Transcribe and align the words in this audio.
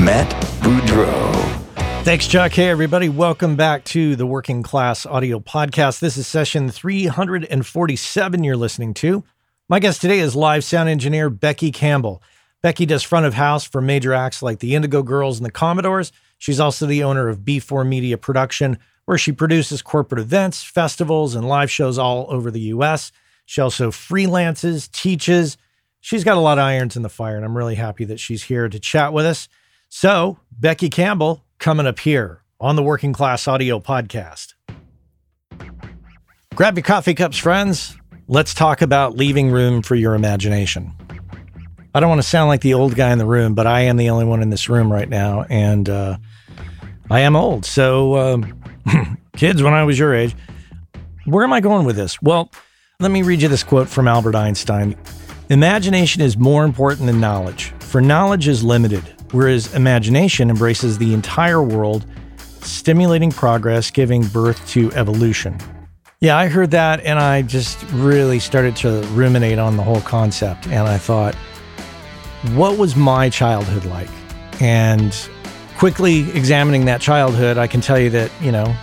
Matt 0.00 0.30
Boudreau. 0.62 1.32
Thanks, 2.04 2.26
Chuck. 2.28 2.52
Hey, 2.52 2.68
everybody. 2.68 3.08
Welcome 3.08 3.56
back 3.56 3.84
to 3.86 4.14
the 4.14 4.26
Working 4.26 4.62
Class 4.62 5.04
Audio 5.04 5.40
Podcast. 5.40 5.98
This 5.98 6.16
is 6.16 6.26
session 6.26 6.70
347 6.70 8.44
you're 8.44 8.56
listening 8.56 8.94
to. 8.94 9.24
My 9.68 9.80
guest 9.80 10.00
today 10.00 10.20
is 10.20 10.36
live 10.36 10.62
sound 10.62 10.88
engineer 10.88 11.28
Becky 11.28 11.72
Campbell. 11.72 12.22
Becky 12.62 12.86
does 12.86 13.02
front 13.02 13.26
of 13.26 13.34
house 13.34 13.64
for 13.64 13.80
major 13.80 14.14
acts 14.14 14.40
like 14.42 14.60
the 14.60 14.74
Indigo 14.74 15.02
Girls 15.02 15.38
and 15.38 15.44
the 15.44 15.50
Commodores. 15.50 16.12
She's 16.38 16.60
also 16.60 16.86
the 16.86 17.02
owner 17.02 17.28
of 17.28 17.40
B4 17.40 17.86
Media 17.86 18.16
Production, 18.16 18.78
where 19.04 19.18
she 19.18 19.32
produces 19.32 19.82
corporate 19.82 20.20
events, 20.20 20.62
festivals, 20.62 21.34
and 21.34 21.48
live 21.48 21.70
shows 21.70 21.98
all 21.98 22.26
over 22.30 22.50
the 22.50 22.60
U.S. 22.60 23.10
She 23.46 23.60
also 23.60 23.90
freelances, 23.90 24.90
teaches. 24.90 25.56
She's 26.00 26.24
got 26.24 26.36
a 26.36 26.40
lot 26.40 26.58
of 26.58 26.64
irons 26.64 26.96
in 26.96 27.02
the 27.02 27.08
fire, 27.08 27.36
and 27.36 27.44
I'm 27.44 27.56
really 27.56 27.74
happy 27.74 28.04
that 28.04 28.20
she's 28.20 28.44
here 28.44 28.68
to 28.68 28.78
chat 28.78 29.12
with 29.12 29.26
us. 29.26 29.48
So, 29.90 30.38
Becky 30.52 30.90
Campbell 30.90 31.44
coming 31.58 31.86
up 31.86 31.98
here 31.98 32.42
on 32.60 32.76
the 32.76 32.82
Working 32.82 33.14
Class 33.14 33.48
Audio 33.48 33.80
Podcast. 33.80 34.52
Grab 36.54 36.76
your 36.76 36.84
coffee 36.84 37.14
cups, 37.14 37.38
friends. 37.38 37.96
Let's 38.26 38.52
talk 38.52 38.82
about 38.82 39.16
leaving 39.16 39.50
room 39.50 39.80
for 39.80 39.94
your 39.94 40.14
imagination. 40.14 40.92
I 41.94 42.00
don't 42.00 42.10
want 42.10 42.20
to 42.20 42.28
sound 42.28 42.48
like 42.48 42.60
the 42.60 42.74
old 42.74 42.96
guy 42.96 43.12
in 43.12 43.18
the 43.18 43.24
room, 43.24 43.54
but 43.54 43.66
I 43.66 43.80
am 43.82 43.96
the 43.96 44.10
only 44.10 44.26
one 44.26 44.42
in 44.42 44.50
this 44.50 44.68
room 44.68 44.92
right 44.92 45.08
now, 45.08 45.46
and 45.48 45.88
uh, 45.88 46.18
I 47.10 47.20
am 47.20 47.34
old. 47.34 47.64
So, 47.64 48.16
um, 48.16 49.18
kids, 49.36 49.62
when 49.62 49.72
I 49.72 49.84
was 49.84 49.98
your 49.98 50.14
age, 50.14 50.36
where 51.24 51.44
am 51.44 51.52
I 51.54 51.60
going 51.60 51.86
with 51.86 51.96
this? 51.96 52.20
Well, 52.20 52.52
let 53.00 53.10
me 53.10 53.22
read 53.22 53.40
you 53.40 53.48
this 53.48 53.64
quote 53.64 53.88
from 53.88 54.06
Albert 54.06 54.34
Einstein 54.34 54.96
Imagination 55.48 56.20
is 56.20 56.36
more 56.36 56.64
important 56.66 57.06
than 57.06 57.20
knowledge, 57.20 57.72
for 57.78 58.02
knowledge 58.02 58.48
is 58.48 58.62
limited, 58.62 59.02
whereas 59.32 59.74
imagination 59.74 60.50
embraces 60.50 60.98
the 60.98 61.14
entire 61.14 61.62
world, 61.62 62.06
stimulating 62.60 63.30
progress, 63.30 63.90
giving 63.90 64.22
birth 64.26 64.66
to 64.68 64.92
evolution. 64.92 65.58
Yeah, 66.20 66.36
I 66.36 66.48
heard 66.48 66.72
that 66.72 67.00
and 67.04 67.18
I 67.18 67.42
just 67.42 67.80
really 67.92 68.40
started 68.40 68.74
to 68.76 69.02
ruminate 69.12 69.58
on 69.58 69.76
the 69.76 69.84
whole 69.84 70.00
concept. 70.00 70.66
And 70.66 70.88
I 70.88 70.98
thought, 70.98 71.34
what 72.54 72.76
was 72.76 72.96
my 72.96 73.30
childhood 73.30 73.84
like? 73.84 74.10
And 74.60 75.16
quickly 75.76 76.30
examining 76.32 76.86
that 76.86 77.00
childhood, 77.00 77.56
I 77.56 77.68
can 77.68 77.80
tell 77.80 77.98
you 77.98 78.10
that, 78.10 78.32
you 78.40 78.50
know, 78.50 78.74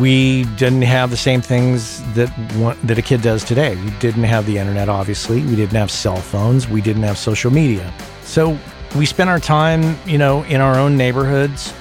we 0.00 0.44
didn't 0.56 0.82
have 0.82 1.10
the 1.10 1.16
same 1.16 1.40
things 1.40 2.02
that 2.14 2.28
one, 2.56 2.76
that 2.84 2.98
a 2.98 3.02
kid 3.02 3.22
does 3.22 3.44
today. 3.44 3.76
We 3.76 3.90
didn't 3.98 4.24
have 4.24 4.46
the 4.46 4.58
internet, 4.58 4.88
obviously. 4.88 5.40
We 5.42 5.56
didn't 5.56 5.76
have 5.76 5.90
cell 5.90 6.16
phones. 6.16 6.68
We 6.68 6.80
didn't 6.80 7.02
have 7.02 7.18
social 7.18 7.50
media. 7.50 7.92
So 8.22 8.58
we 8.96 9.06
spent 9.06 9.30
our 9.30 9.40
time, 9.40 9.98
you 10.06 10.18
know, 10.18 10.42
in 10.44 10.60
our 10.60 10.78
own 10.78 10.96
neighborhoods, 10.96 11.72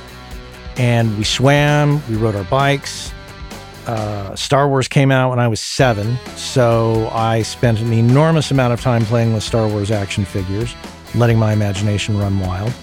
and 0.78 1.18
we 1.18 1.24
swam. 1.24 2.02
We 2.10 2.16
rode 2.16 2.36
our 2.36 2.44
bikes. 2.46 3.12
Uh, 3.88 4.36
Star 4.36 4.68
Wars 4.70 4.88
came 4.88 5.12
out 5.12 5.32
when 5.32 5.40
I 5.40 5.48
was 5.48 5.60
seven, 5.60 6.18
so 6.36 7.10
I 7.12 7.42
spent 7.42 7.80
an 7.80 7.92
enormous 7.92 8.52
amount 8.52 8.74
of 8.74 8.82
time 8.82 9.04
playing 9.06 9.34
with 9.34 9.44
Star 9.44 9.68
Wars 9.68 9.90
action 9.92 10.24
figures, 10.24 10.76
letting 11.16 11.40
my 11.40 11.52
imagination 11.52 12.18
run 12.18 12.40
wild. 12.40 12.74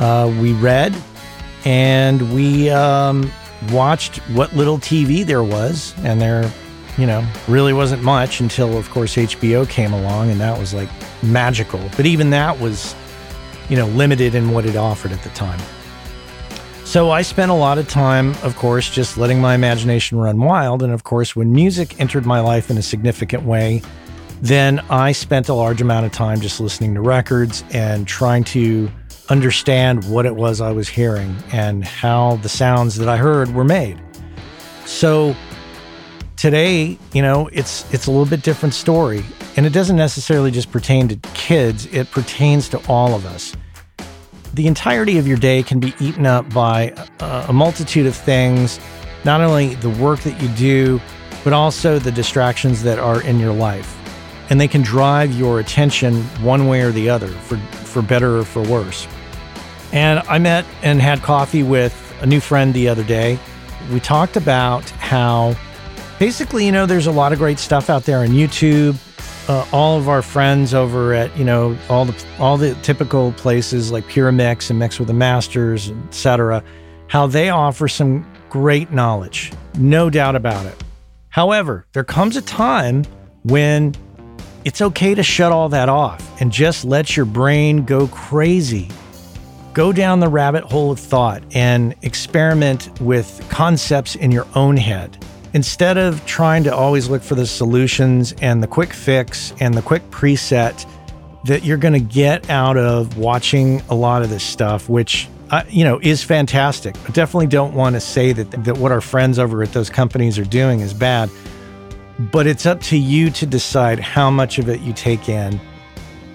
Uh, 0.00 0.34
we 0.40 0.52
read, 0.54 0.94
and 1.64 2.34
we 2.34 2.70
um, 2.70 3.30
watched 3.70 4.16
what 4.30 4.54
little 4.54 4.78
TV 4.78 5.24
there 5.24 5.44
was, 5.44 5.94
and 5.98 6.20
there, 6.20 6.50
you 6.96 7.06
know, 7.06 7.24
really 7.46 7.72
wasn't 7.72 8.02
much 8.02 8.40
until, 8.40 8.76
of 8.78 8.90
course, 8.90 9.16
HBO 9.16 9.68
came 9.68 9.92
along, 9.92 10.30
and 10.30 10.40
that 10.40 10.58
was 10.58 10.72
like 10.72 10.88
magical. 11.22 11.80
But 11.96 12.06
even 12.06 12.30
that 12.30 12.58
was, 12.58 12.94
you 13.68 13.76
know, 13.76 13.86
limited 13.88 14.34
in 14.34 14.50
what 14.50 14.66
it 14.66 14.76
offered 14.76 15.12
at 15.12 15.22
the 15.22 15.30
time. 15.30 15.60
So 16.84 17.10
I 17.10 17.22
spent 17.22 17.50
a 17.50 17.54
lot 17.54 17.78
of 17.78 17.88
time, 17.88 18.34
of 18.42 18.56
course, 18.56 18.90
just 18.90 19.16
letting 19.16 19.40
my 19.40 19.54
imagination 19.54 20.18
run 20.18 20.38
wild. 20.38 20.82
And 20.82 20.92
of 20.92 21.02
course, 21.04 21.34
when 21.34 21.52
music 21.52 21.98
entered 21.98 22.26
my 22.26 22.40
life 22.40 22.70
in 22.70 22.76
a 22.76 22.82
significant 22.82 23.42
way, 23.44 23.82
then 24.42 24.80
I 24.90 25.12
spent 25.12 25.48
a 25.48 25.54
large 25.54 25.80
amount 25.80 26.06
of 26.06 26.12
time 26.12 26.40
just 26.40 26.60
listening 26.60 26.94
to 26.94 27.00
records 27.00 27.64
and 27.72 28.06
trying 28.06 28.44
to 28.44 28.90
understand 29.30 30.08
what 30.10 30.26
it 30.26 30.36
was 30.36 30.60
I 30.60 30.70
was 30.70 30.88
hearing 30.88 31.34
and 31.50 31.84
how 31.84 32.36
the 32.36 32.48
sounds 32.48 32.96
that 32.96 33.08
I 33.08 33.16
heard 33.16 33.54
were 33.54 33.64
made. 33.64 34.00
So 34.84 35.34
today, 36.36 36.98
you 37.12 37.22
know, 37.22 37.48
it's 37.52 37.92
it's 37.92 38.06
a 38.06 38.10
little 38.10 38.26
bit 38.26 38.42
different 38.42 38.74
story, 38.74 39.24
and 39.56 39.66
it 39.66 39.72
doesn't 39.72 39.96
necessarily 39.96 40.50
just 40.50 40.70
pertain 40.70 41.08
to 41.08 41.16
kids, 41.34 41.86
it 41.86 42.10
pertains 42.10 42.68
to 42.70 42.82
all 42.88 43.14
of 43.14 43.24
us. 43.26 43.54
The 44.54 44.66
entirety 44.66 45.18
of 45.18 45.26
your 45.26 45.36
day 45.36 45.62
can 45.62 45.80
be 45.80 45.94
eaten 46.00 46.26
up 46.26 46.52
by 46.52 46.94
a, 47.20 47.52
multitude 47.52 48.06
of 48.06 48.14
things, 48.14 48.78
not 49.24 49.40
only 49.40 49.74
the 49.76 49.90
work 49.90 50.20
that 50.20 50.40
you 50.40 50.48
do, 50.50 51.00
but 51.42 51.52
also 51.52 51.98
the 51.98 52.12
distractions 52.12 52.82
that 52.84 52.98
are 52.98 53.20
in 53.22 53.40
your 53.40 53.52
life. 53.52 53.98
And 54.50 54.60
they 54.60 54.68
can 54.68 54.82
drive 54.82 55.32
your 55.32 55.58
attention 55.58 56.22
one 56.42 56.68
way 56.68 56.82
or 56.82 56.90
the 56.90 57.08
other, 57.08 57.28
for, 57.28 57.56
for 57.56 58.02
better 58.02 58.38
or 58.38 58.44
for 58.44 58.62
worse. 58.62 59.08
And 59.92 60.20
I 60.28 60.38
met 60.38 60.64
and 60.82 61.00
had 61.00 61.22
coffee 61.22 61.62
with 61.62 62.00
a 62.20 62.26
new 62.26 62.40
friend 62.40 62.74
the 62.74 62.88
other 62.88 63.04
day. 63.04 63.38
We 63.92 64.00
talked 64.00 64.36
about 64.36 64.88
how 64.90 65.56
basically, 66.18 66.66
you 66.66 66.72
know, 66.72 66.86
there's 66.86 67.06
a 67.06 67.12
lot 67.12 67.32
of 67.32 67.38
great 67.38 67.58
stuff 67.58 67.90
out 67.90 68.04
there 68.04 68.18
on 68.18 68.28
YouTube. 68.28 68.96
Uh, 69.46 69.66
all 69.72 69.98
of 69.98 70.08
our 70.08 70.22
friends 70.22 70.72
over 70.72 71.12
at, 71.12 71.36
you 71.36 71.44
know, 71.44 71.76
all 71.88 72.04
the 72.04 72.24
all 72.38 72.56
the 72.56 72.74
typical 72.76 73.32
places 73.32 73.92
like 73.92 74.04
pureMix 74.04 74.70
and 74.70 74.78
Mix 74.78 74.98
with 74.98 75.08
the 75.08 75.14
Masters, 75.14 75.90
etc., 76.08 76.62
how 77.08 77.26
they 77.26 77.50
offer 77.50 77.86
some 77.86 78.26
great 78.48 78.90
knowledge, 78.90 79.52
no 79.76 80.08
doubt 80.08 80.34
about 80.34 80.64
it. 80.64 80.82
However, 81.28 81.86
there 81.92 82.04
comes 82.04 82.36
a 82.36 82.42
time 82.42 83.04
when 83.42 83.94
it's 84.64 84.80
okay 84.80 85.14
to 85.14 85.22
shut 85.22 85.52
all 85.52 85.68
that 85.68 85.88
off 85.88 86.40
and 86.40 86.50
just 86.50 86.84
let 86.84 87.16
your 87.16 87.26
brain 87.26 87.84
go 87.84 88.06
crazy 88.08 88.88
Go 89.74 89.92
down 89.92 90.20
the 90.20 90.28
rabbit 90.28 90.62
hole 90.62 90.92
of 90.92 91.00
thought 91.00 91.42
and 91.52 91.96
experiment 92.02 92.88
with 93.00 93.44
concepts 93.50 94.14
in 94.14 94.30
your 94.30 94.46
own 94.54 94.76
head. 94.76 95.18
Instead 95.54 95.96
of 95.96 96.24
trying 96.26 96.64
to 96.64 96.74
always 96.74 97.08
look 97.08 97.22
for 97.22 97.36
the 97.36 97.46
solutions 97.46 98.34
and 98.42 98.60
the 98.60 98.66
quick 98.66 98.92
fix 98.92 99.54
and 99.60 99.74
the 99.74 99.82
quick 99.82 100.02
preset 100.10 100.84
that 101.44 101.64
you're 101.64 101.78
going 101.78 101.94
to 101.94 102.00
get 102.00 102.50
out 102.50 102.76
of 102.76 103.16
watching 103.16 103.80
a 103.88 103.94
lot 103.94 104.22
of 104.22 104.30
this 104.30 104.42
stuff, 104.42 104.88
which 104.88 105.28
uh, 105.50 105.62
you 105.68 105.84
know 105.84 106.00
is 106.02 106.24
fantastic. 106.24 106.96
I 107.08 107.12
definitely 107.12 107.46
don't 107.46 107.72
want 107.72 107.94
to 107.94 108.00
say 108.00 108.32
that 108.32 108.64
that 108.64 108.78
what 108.78 108.90
our 108.90 109.00
friends 109.00 109.38
over 109.38 109.62
at 109.62 109.72
those 109.72 109.90
companies 109.90 110.40
are 110.40 110.44
doing 110.44 110.80
is 110.80 110.92
bad, 110.92 111.30
but 112.32 112.48
it's 112.48 112.66
up 112.66 112.80
to 112.80 112.98
you 112.98 113.30
to 113.30 113.46
decide 113.46 114.00
how 114.00 114.30
much 114.30 114.58
of 114.58 114.68
it 114.68 114.80
you 114.80 114.92
take 114.92 115.28
in, 115.28 115.60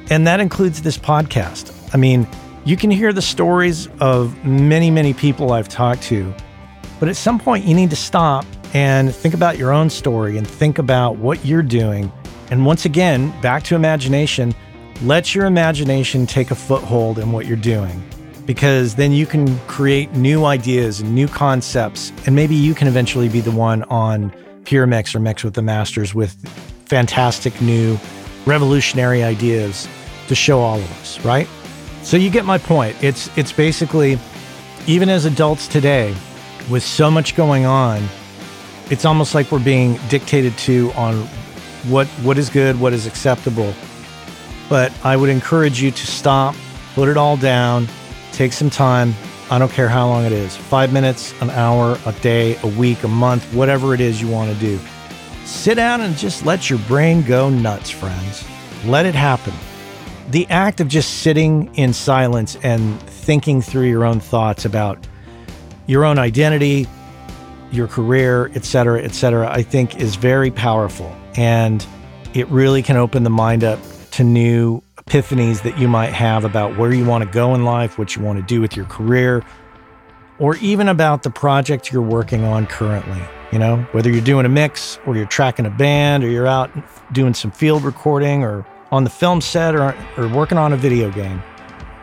and 0.09 0.25
that 0.28 0.40
includes 0.40 0.81
this 0.81 0.97
podcast. 0.97 1.74
I 1.94 1.97
mean, 1.97 2.25
you 2.63 2.78
can 2.78 2.90
hear 2.90 3.12
the 3.12 3.22
stories 3.22 3.90
of 4.00 4.46
many, 4.46 4.89
many 4.92 5.13
people 5.13 5.51
I've 5.51 5.68
talked 5.68 6.04
to, 6.04 6.33
but 7.01 7.10
at 7.10 7.18
some 7.18 7.38
point 7.38 7.65
you 7.65 7.75
need 7.75 7.89
to 7.89 7.98
stop 7.98 8.45
and 8.74 9.13
think 9.13 9.33
about 9.33 9.57
your 9.57 9.71
own 9.71 9.89
story 9.89 10.38
and 10.38 10.48
think 10.48 10.77
about 10.77 11.18
what 11.18 11.44
you're 11.45 11.63
doing. 11.63 12.12
And 12.51 12.66
once 12.66 12.86
again, 12.86 13.33
back 13.42 13.63
to 13.63 13.75
imagination, 13.75 14.54
let 15.04 15.33
your 15.33 15.45
imagination 15.45 16.25
take 16.25 16.51
a 16.51 16.56
foothold 16.56 17.19
in 17.19 17.31
what 17.31 17.45
you're 17.45 17.57
doing 17.57 18.04
because 18.45 18.95
then 18.95 19.12
you 19.12 19.27
can 19.27 19.60
create 19.68 20.12
new 20.13 20.45
ideas 20.45 21.00
and 21.00 21.13
new 21.13 21.27
concepts. 21.27 22.12
And 22.25 22.36
maybe 22.36 22.56
you 22.56 22.74
can 22.74 22.88
eventually 22.88 23.30
be 23.30 23.42
the 23.42 23.51
one 23.51 23.83
on 23.83 24.31
pureMix 24.63 25.13
or 25.13 25.19
Mix 25.19 25.44
with 25.44 25.54
the 25.54 25.62
Masters 25.62 26.15
with 26.15 26.33
fantastic 26.86 27.62
new 27.62 27.98
revolutionary 28.45 29.24
ideas 29.24 29.88
to 30.27 30.36
show 30.36 30.60
all 30.60 30.80
of 30.80 30.92
us, 31.01 31.24
right? 31.24 31.48
So 32.01 32.18
you 32.18 32.30
get 32.30 32.44
my 32.45 32.57
point. 32.57 32.95
It's 33.04 33.36
it's 33.38 33.51
basically 33.51 34.18
even 34.88 35.10
as 35.10 35.25
adults 35.25 35.68
today 35.68 36.15
with 36.69 36.81
so 36.81 37.12
much 37.12 37.36
going 37.36 37.65
on, 37.65 38.01
it's 38.89 39.06
almost 39.06 39.36
like 39.36 39.51
we're 39.51 39.63
being 39.63 40.00
dictated 40.09 40.57
to 40.59 40.91
on 40.94 41.15
what 41.88 42.07
what 42.24 42.38
is 42.38 42.50
good, 42.50 42.80
what 42.80 42.94
is 42.94 43.06
acceptable. 43.06 43.74
But 44.69 44.94
I 45.03 45.18
would 45.18 45.30
encourage 45.30 45.81
you 45.81 45.91
to 45.91 46.07
stop, 46.07 46.56
put 46.94 47.09
it 47.09 47.18
all 47.18 47.38
down, 47.38 47.88
Take 48.31 48.53
some 48.53 48.69
time. 48.69 49.15
I 49.51 49.57
don't 49.59 49.71
care 49.71 49.89
how 49.89 50.07
long 50.07 50.24
it 50.24 50.31
is 50.31 50.56
five 50.56 50.94
minutes, 50.94 51.33
an 51.41 51.50
hour, 51.50 51.97
a 52.06 52.13
day, 52.21 52.57
a 52.63 52.68
week, 52.68 53.03
a 53.03 53.07
month, 53.07 53.44
whatever 53.53 53.94
it 53.94 54.00
is 54.00 54.21
you 54.21 54.30
want 54.30 54.53
to 54.53 54.59
do. 54.59 54.80
Sit 55.45 55.75
down 55.75 56.01
and 56.01 56.15
just 56.15 56.45
let 56.45 56.69
your 56.69 56.80
brain 56.80 57.24
go 57.24 57.50
nuts, 57.50 57.89
friends. 57.89 58.45
Let 58.86 59.06
it 59.06 59.13
happen. 59.15 59.53
The 60.30 60.47
act 60.50 60.80
of 60.80 60.88
just 60.88 61.19
sitting 61.21 61.74
in 61.75 61.91
silence 61.91 62.56
and 62.63 62.97
thinking 63.01 63.62
through 63.62 63.89
your 63.89 64.06
own 64.06 64.19
thoughts 64.19 64.63
about 64.63 65.06
your 65.88 66.06
own 66.06 66.19
identity, 66.19 66.88
your 67.71 67.88
career, 67.88 68.51
et 68.56 68.66
cetera, 68.66 69.01
et 69.01 69.13
cetera, 69.13 69.50
I 69.50 69.62
think 69.62 69.98
is 69.98 70.16
very 70.16 70.51
powerful. 70.51 71.16
And 71.36 71.86
it 72.33 72.48
really 72.50 72.81
can 72.81 72.98
open 72.98 73.24
the 73.24 73.30
mind 73.30 73.63
up 73.63 73.80
to 74.12 74.24
new 74.24 74.81
epiphanies 74.98 75.63
that 75.63 75.77
you 75.77 75.88
might 75.88 76.13
have 76.13 76.45
about 76.45 76.77
where 76.77 76.94
you 76.94 77.06
want 77.06 77.24
to 77.24 77.30
go 77.30 77.56
in 77.56 77.66
life, 77.66 77.98
what 77.98 78.16
you 78.16 78.21
want 78.21 78.39
to 78.39 78.45
do 78.45 78.62
with 78.62 78.75
your 78.75 78.86
career, 78.86 79.44
or 80.38 80.56
even 80.57 80.88
about 80.88 81.24
the 81.24 81.30
project 81.30 81.92
you're 81.92 82.01
working 82.01 82.44
on 82.44 82.68
currently. 82.68 83.21
You 83.51 83.57
know, 83.57 83.77
whether 83.92 84.12
you're 84.12 84.22
doing 84.22 84.45
a 84.45 84.50
mix 84.50 85.00
or 85.06 85.15
you're 85.15 85.25
tracking 85.25 85.65
a 85.65 85.72
band 85.72 86.24
or 86.24 86.30
you're 86.30 86.48
out 86.48 86.69
doing 87.13 87.33
some 87.33 87.50
field 87.51 87.83
recording 87.83 88.44
or 88.44 88.65
on 88.92 89.04
the 89.04 89.10
film 89.10 89.42
set 89.42 89.75
or, 89.75 89.95
or 90.18 90.27
working 90.27 90.57
on 90.57 90.74
a 90.74 90.77
video 90.77 91.10
game, 91.12 91.42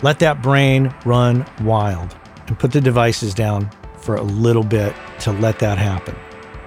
let 0.03 0.19
that 0.19 0.43
brain 0.43 0.93
run 1.05 1.47
wild 1.63 2.17
and 2.49 2.59
put 2.59 2.73
the 2.73 2.81
devices 2.81 3.33
down 3.33 3.71
for 4.07 4.15
a 4.15 4.23
little 4.23 4.63
bit 4.63 4.95
to 5.21 5.33
let 5.33 5.59
that 5.59 5.77
happen. 5.77 6.17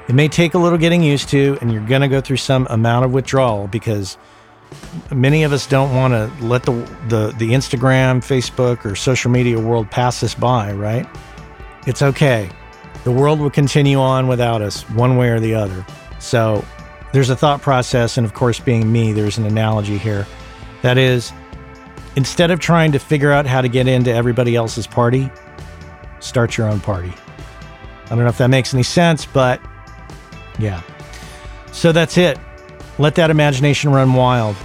It 0.09 0.13
may 0.13 0.27
take 0.27 0.53
a 0.53 0.57
little 0.57 0.77
getting 0.77 1.01
used 1.01 1.29
to, 1.29 1.57
and 1.61 1.71
you're 1.71 1.85
going 1.85 2.01
to 2.01 2.07
go 2.07 2.19
through 2.19 2.37
some 2.37 2.67
amount 2.69 3.05
of 3.05 3.13
withdrawal 3.13 3.67
because 3.67 4.17
many 5.11 5.43
of 5.43 5.53
us 5.53 5.65
don't 5.67 5.95
want 5.95 6.13
to 6.13 6.45
let 6.45 6.63
the, 6.63 6.73
the 7.07 7.33
the 7.37 7.51
Instagram, 7.51 8.19
Facebook, 8.19 8.85
or 8.85 8.95
social 8.95 9.31
media 9.31 9.59
world 9.59 9.89
pass 9.89 10.21
us 10.23 10.35
by, 10.35 10.73
right? 10.73 11.07
It's 11.87 12.01
okay. 12.01 12.49
The 13.03 13.11
world 13.11 13.39
will 13.39 13.49
continue 13.49 13.99
on 13.99 14.27
without 14.27 14.61
us, 14.61 14.81
one 14.89 15.15
way 15.15 15.29
or 15.29 15.39
the 15.39 15.55
other. 15.55 15.85
So 16.19 16.65
there's 17.13 17.29
a 17.29 17.35
thought 17.35 17.61
process, 17.61 18.17
and 18.17 18.25
of 18.25 18.33
course, 18.33 18.59
being 18.59 18.91
me, 18.91 19.13
there's 19.13 19.37
an 19.37 19.45
analogy 19.45 19.97
here. 19.97 20.27
That 20.81 20.97
is, 20.97 21.31
instead 22.15 22.51
of 22.51 22.59
trying 22.59 22.91
to 22.91 22.99
figure 22.99 23.31
out 23.31 23.45
how 23.45 23.61
to 23.61 23.69
get 23.69 23.87
into 23.87 24.13
everybody 24.13 24.55
else's 24.55 24.87
party, 24.87 25.31
start 26.19 26.57
your 26.57 26.67
own 26.67 26.79
party. 26.79 27.13
I 28.09 28.15
don't 28.15 28.23
know 28.23 28.29
if 28.29 28.37
that 28.39 28.49
makes 28.49 28.73
any 28.73 28.83
sense, 28.83 29.25
but 29.25 29.61
yeah. 30.57 30.81
So 31.71 31.91
that's 31.91 32.17
it. 32.17 32.37
Let 32.97 33.15
that 33.15 33.29
imagination 33.29 33.91
run 33.91 34.13
wild. 34.13 34.55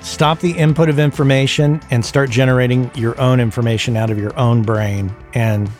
Stop 0.00 0.40
the 0.40 0.50
input 0.50 0.88
of 0.88 0.98
information 0.98 1.80
and 1.90 2.04
start 2.04 2.28
generating 2.28 2.90
your 2.94 3.18
own 3.20 3.38
information 3.38 3.96
out 3.96 4.10
of 4.10 4.18
your 4.18 4.36
own 4.38 4.62
brain 4.62 5.14
and 5.34 5.70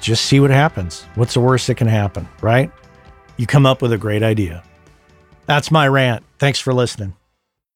just 0.00 0.26
see 0.26 0.38
what 0.40 0.50
happens. 0.50 1.02
What's 1.16 1.34
the 1.34 1.40
worst 1.40 1.66
that 1.66 1.74
can 1.74 1.88
happen, 1.88 2.28
right? 2.40 2.70
You 3.36 3.46
come 3.46 3.66
up 3.66 3.82
with 3.82 3.92
a 3.92 3.98
great 3.98 4.22
idea. 4.22 4.62
That's 5.46 5.70
my 5.70 5.88
rant. 5.88 6.24
Thanks 6.38 6.60
for 6.60 6.72
listening. 6.72 7.14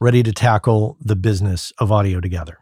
ready 0.00 0.22
to 0.22 0.32
tackle 0.32 0.96
the 1.00 1.16
business 1.16 1.72
of 1.78 1.90
audio 1.90 2.20
together. 2.20 2.58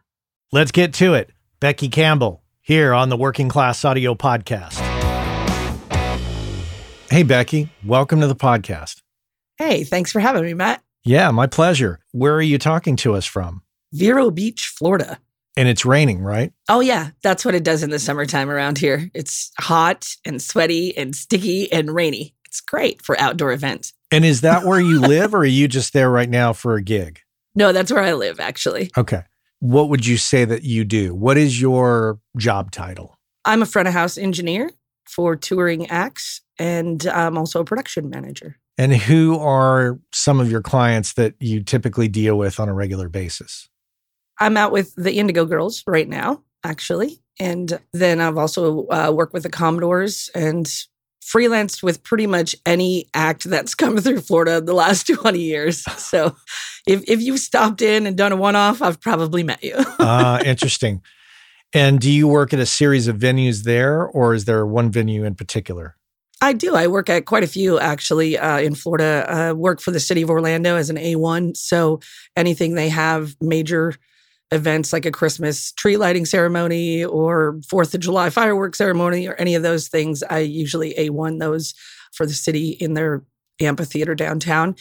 Let's 0.53 0.71
get 0.71 0.95
to 0.95 1.13
it. 1.13 1.31
Becky 1.61 1.89
Campbell 1.89 2.43
here 2.63 2.95
on 2.95 3.11
the 3.11 3.17
Working 3.17 3.51
Class 3.51 3.85
Audio 3.85 4.15
Podcast. 4.15 4.79
Hey, 7.11 7.23
Becky, 7.23 7.69
welcome 7.85 8.21
to 8.21 8.27
the 8.27 8.35
podcast. 8.35 9.03
Hey, 9.59 9.85
thanks 9.85 10.11
for 10.13 10.21
having 10.21 10.45
me, 10.45 10.55
Matt. 10.55 10.83
Yeah, 11.05 11.31
my 11.31 11.47
pleasure. 11.47 12.01
Where 12.13 12.35
are 12.35 12.43
you 12.43 12.59
talking 12.59 12.97
to 12.97 13.15
us 13.15 13.27
from? 13.27 13.63
Vero 13.93 14.31
Beach, 14.31 14.73
Florida. 14.77 15.19
And 15.59 15.69
it's 15.69 15.85
raining, 15.85 16.21
right? 16.21 16.53
Oh, 16.69 16.81
yeah. 16.81 17.11
That's 17.23 17.45
what 17.45 17.55
it 17.55 17.65
does 17.65 17.83
in 17.83 17.91
the 17.91 17.99
summertime 17.99 18.51
around 18.51 18.79
here. 18.79 19.11
It's 19.15 19.53
hot 19.61 20.09
and 20.25 20.41
sweaty 20.41 20.97
and 20.97 21.15
sticky 21.15 21.71
and 21.71 21.95
rainy. 21.95 22.35
It's 22.47 22.61
great 22.61 23.03
for 23.03 23.19
outdoor 23.21 23.53
events. 23.53 23.93
And 24.11 24.25
is 24.25 24.41
that 24.41 24.65
where 24.65 24.81
you 24.81 25.01
live 25.07 25.35
or 25.35 25.39
are 25.39 25.45
you 25.45 25.69
just 25.69 25.93
there 25.93 26.11
right 26.11 26.29
now 26.29 26.53
for 26.53 26.77
a 26.77 26.83
gig? 26.83 27.21
No, 27.57 27.73
that's 27.73 27.91
where 27.91 28.03
I 28.03 28.13
live, 28.13 28.39
actually. 28.39 28.91
Okay. 28.97 29.23
What 29.61 29.89
would 29.89 30.07
you 30.07 30.19
say 30.19 30.45
that 30.45 30.63
you 30.63 30.85
do? 30.85 31.15
What 31.15 31.39
is 31.39 31.61
your 31.61 32.21
job 32.37 32.71
title? 32.71 33.17
I'm 33.45 33.63
a 33.63 33.67
front 33.67 33.89
of 33.89 33.95
house 33.95 34.19
engineer 34.19 34.71
for 35.05 35.35
touring 35.35 35.89
acts, 35.89 36.43
and 36.59 37.07
I'm 37.07 37.39
also 37.39 37.61
a 37.61 37.65
production 37.65 38.11
manager. 38.11 38.59
And 38.79 38.93
who 38.93 39.39
are 39.39 39.99
some 40.13 40.39
of 40.39 40.51
your 40.51 40.61
clients 40.61 41.15
that 41.15 41.35
you 41.41 41.63
typically 41.63 42.09
deal 42.09 42.37
with 42.37 42.61
on 42.61 42.69
a 42.69 42.75
regular 42.75 43.09
basis? 43.09 43.69
I'm 44.39 44.59
out 44.59 44.73
with 44.73 44.95
the 44.97 45.15
Indigo 45.15 45.47
Girls 45.47 45.83
right 45.87 46.09
now, 46.09 46.43
actually. 46.63 47.23
And 47.41 47.81
then 47.93 48.21
I've 48.21 48.37
also 48.37 48.87
uh, 48.89 49.11
worked 49.15 49.33
with 49.33 49.45
the 49.45 49.51
Commodores 49.51 50.29
and 50.35 50.71
freelanced 51.27 51.83
with 51.83 52.03
pretty 52.03 52.27
much 52.27 52.55
any 52.65 53.09
act 53.13 53.45
that's 53.45 53.75
come 53.75 53.99
through 53.99 54.21
Florida 54.21 54.61
the 54.61 54.73
last 54.73 55.07
20 55.13 55.39
years. 55.39 55.83
So 56.01 56.37
if, 56.87 57.03
if 57.09 57.21
you've 57.21 57.41
stopped 57.41 57.83
in 57.83 58.07
and 58.07 58.17
done 58.17 58.33
a 58.33 58.37
one 58.37 58.57
off, 58.57 58.81
I've 58.81 59.01
probably 59.01 59.43
met 59.43 59.63
you. 59.63 59.75
Ah, 59.99 60.37
uh, 60.37 60.43
interesting. 60.45 61.03
And 61.73 61.99
do 61.99 62.11
you 62.11 62.29
work 62.29 62.53
at 62.53 62.61
a 62.61 62.67
series 62.67 63.09
of 63.09 63.17
venues 63.17 63.65
there, 63.65 64.07
or 64.07 64.35
is 64.35 64.45
there 64.45 64.65
one 64.65 64.91
venue 64.91 65.25
in 65.25 65.35
particular? 65.35 65.97
I 66.41 66.53
do. 66.53 66.77
I 66.77 66.87
work 66.87 67.09
at 67.09 67.25
quite 67.25 67.43
a 67.43 67.49
few 67.49 67.79
actually 67.79 68.39
uh, 68.39 68.59
in 68.59 68.75
Florida. 68.75 69.27
Uh, 69.29 69.55
work 69.55 69.81
for 69.81 69.91
the 69.91 69.99
city 69.99 70.23
of 70.23 70.31
Orlando 70.31 70.77
as 70.77 70.91
an 70.91 70.97
A1. 70.97 71.57
So 71.57 72.01
anything 72.37 72.75
they 72.75 72.89
have 72.89 73.35
major 73.41 73.95
events 74.53 74.93
like 74.93 75.05
a 75.05 75.11
Christmas 75.11 75.73
tree 75.73 75.97
lighting 75.97 76.25
ceremony 76.25 77.05
or 77.05 77.61
Fourth 77.69 77.95
of 77.95 78.01
July 78.01 78.31
fireworks 78.31 78.79
ceremony 78.79 79.27
or 79.27 79.35
any 79.35 79.55
of 79.55 79.63
those 79.63 79.89
things, 79.89 80.23
I 80.23 80.41
usually 80.41 80.95
A1 80.95 81.41
those 81.41 81.75
for 82.13 82.27
the 82.27 82.33
city 82.33 82.71
in 82.71 82.95
their 82.95 83.25
amphitheater 83.61 84.15
downtown. 84.15 84.77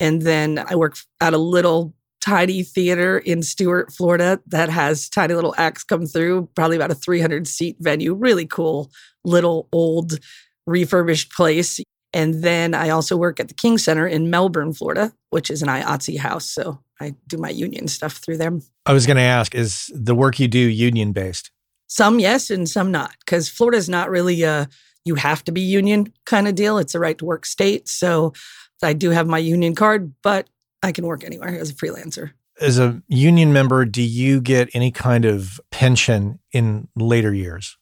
And 0.00 0.22
then 0.22 0.64
I 0.68 0.76
work 0.76 0.96
at 1.20 1.34
a 1.34 1.38
little 1.38 1.94
tiny 2.20 2.62
theater 2.62 3.18
in 3.18 3.42
Stuart, 3.42 3.92
Florida 3.92 4.40
that 4.46 4.68
has 4.68 5.08
tiny 5.08 5.34
little 5.34 5.54
acts 5.56 5.84
come 5.84 6.06
through, 6.06 6.48
probably 6.54 6.76
about 6.76 6.90
a 6.90 6.94
300 6.94 7.46
seat 7.46 7.76
venue. 7.80 8.14
Really 8.14 8.46
cool, 8.46 8.90
little 9.24 9.68
old 9.72 10.18
refurbished 10.66 11.32
place. 11.32 11.80
And 12.12 12.42
then 12.42 12.74
I 12.74 12.90
also 12.90 13.16
work 13.16 13.40
at 13.40 13.48
the 13.48 13.54
King 13.54 13.78
Center 13.78 14.06
in 14.06 14.30
Melbourne, 14.30 14.72
Florida, 14.72 15.12
which 15.30 15.50
is 15.50 15.62
an 15.62 15.68
IATSE 15.68 16.18
house. 16.18 16.46
So 16.46 16.80
I 17.00 17.14
do 17.26 17.36
my 17.36 17.50
union 17.50 17.88
stuff 17.88 18.14
through 18.14 18.38
them. 18.38 18.62
I 18.86 18.92
was 18.92 19.06
going 19.06 19.16
to 19.16 19.22
ask, 19.22 19.54
is 19.54 19.90
the 19.94 20.14
work 20.14 20.38
you 20.38 20.48
do 20.48 20.58
union 20.58 21.12
based? 21.12 21.50
Some 21.86 22.18
yes, 22.18 22.50
and 22.50 22.68
some 22.68 22.90
not, 22.90 23.14
because 23.20 23.48
Florida 23.48 23.78
is 23.78 23.88
not 23.88 24.10
really 24.10 24.42
a 24.42 24.68
you 25.04 25.14
have 25.14 25.42
to 25.44 25.52
be 25.52 25.62
union 25.62 26.12
kind 26.26 26.46
of 26.46 26.54
deal. 26.54 26.76
It's 26.78 26.94
a 26.94 27.00
right 27.00 27.16
to 27.18 27.24
work 27.24 27.46
state. 27.46 27.88
So 27.88 28.34
I 28.82 28.92
do 28.92 29.10
have 29.10 29.26
my 29.26 29.38
union 29.38 29.74
card, 29.74 30.12
but 30.22 30.48
I 30.82 30.92
can 30.92 31.06
work 31.06 31.24
anywhere 31.24 31.58
as 31.58 31.70
a 31.70 31.74
freelancer. 31.74 32.32
As 32.60 32.78
a 32.78 33.02
union 33.08 33.52
member, 33.52 33.84
do 33.84 34.02
you 34.02 34.40
get 34.40 34.68
any 34.74 34.90
kind 34.90 35.24
of 35.24 35.60
pension 35.70 36.40
in 36.52 36.88
later 36.94 37.32
years? 37.32 37.78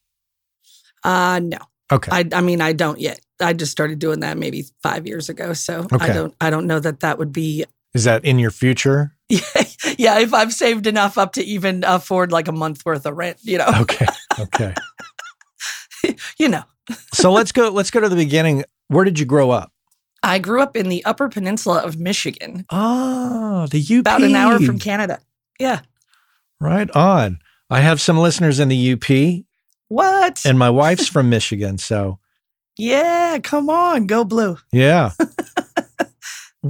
Uh 1.03 1.41
no. 1.43 1.59
Okay. 1.91 2.11
I 2.13 2.29
I 2.33 2.41
mean 2.41 2.61
I 2.61 2.73
don't 2.73 3.01
yet. 3.01 3.21
I 3.41 3.53
just 3.53 3.73
started 3.73 3.99
doing 3.99 4.21
that 4.21 4.39
maybe 4.39 4.65
5 4.83 5.07
years 5.07 5.29
ago. 5.29 5.53
So 5.53 5.87
okay. 5.93 6.11
I 6.11 6.13
don't 6.13 6.35
I 6.41 6.51
don't 6.51 6.67
know 6.67 6.81
that 6.81 7.01
that 7.01 7.19
would 7.19 7.33
be 7.33 7.65
Is 7.97 8.05
that 8.05 8.27
in 8.27 8.39
your 8.39 8.51
future? 8.51 9.17
Yeah, 9.31 9.41
yeah, 9.99 10.19
if 10.19 10.35
I've 10.35 10.53
saved 10.53 10.87
enough 10.87 11.17
up 11.17 11.33
to 11.33 11.43
even 11.43 11.83
afford 11.83 12.31
like 12.31 12.47
a 12.47 12.53
month 12.53 12.85
worth 12.85 13.07
of 13.07 13.17
rent, 13.17 13.39
you 13.41 13.57
know. 13.57 13.71
Okay. 13.81 14.05
Okay. 14.39 14.75
you 16.39 16.51
know. 16.51 16.63
so 17.15 17.33
let's 17.33 17.53
go 17.53 17.71
let's 17.71 17.91
go 17.91 18.01
to 18.01 18.11
the 18.11 18.15
beginning. 18.15 18.65
Where 18.89 19.07
did 19.07 19.19
you 19.19 19.25
grow 19.25 19.51
up? 19.51 19.73
I 20.23 20.39
grew 20.39 20.61
up 20.61 20.77
in 20.77 20.91
the 20.91 21.03
Upper 21.07 21.31
Peninsula 21.31 21.83
of 21.85 21.99
Michigan. 21.99 22.67
Oh, 22.69 23.67
the 23.71 23.81
UP. 23.81 24.01
About 24.01 24.23
an 24.23 24.37
hour 24.37 24.59
from 24.59 24.79
Canada. 24.79 25.21
Yeah. 25.59 25.81
Right 26.61 26.91
on. 26.91 27.39
I 27.71 27.81
have 27.81 27.99
some 27.99 28.19
listeners 28.19 28.61
in 28.61 28.69
the 28.69 28.93
UP. 28.93 29.45
What? 29.89 30.45
And 30.45 30.59
my 30.59 30.69
wife's 30.69 31.09
from 31.09 31.31
Michigan, 31.31 31.79
so. 31.79 32.19
Yeah, 32.77 33.39
come 33.43 33.71
on, 33.71 34.07
go 34.07 34.23
blue. 34.23 34.59
Yeah. 34.71 35.13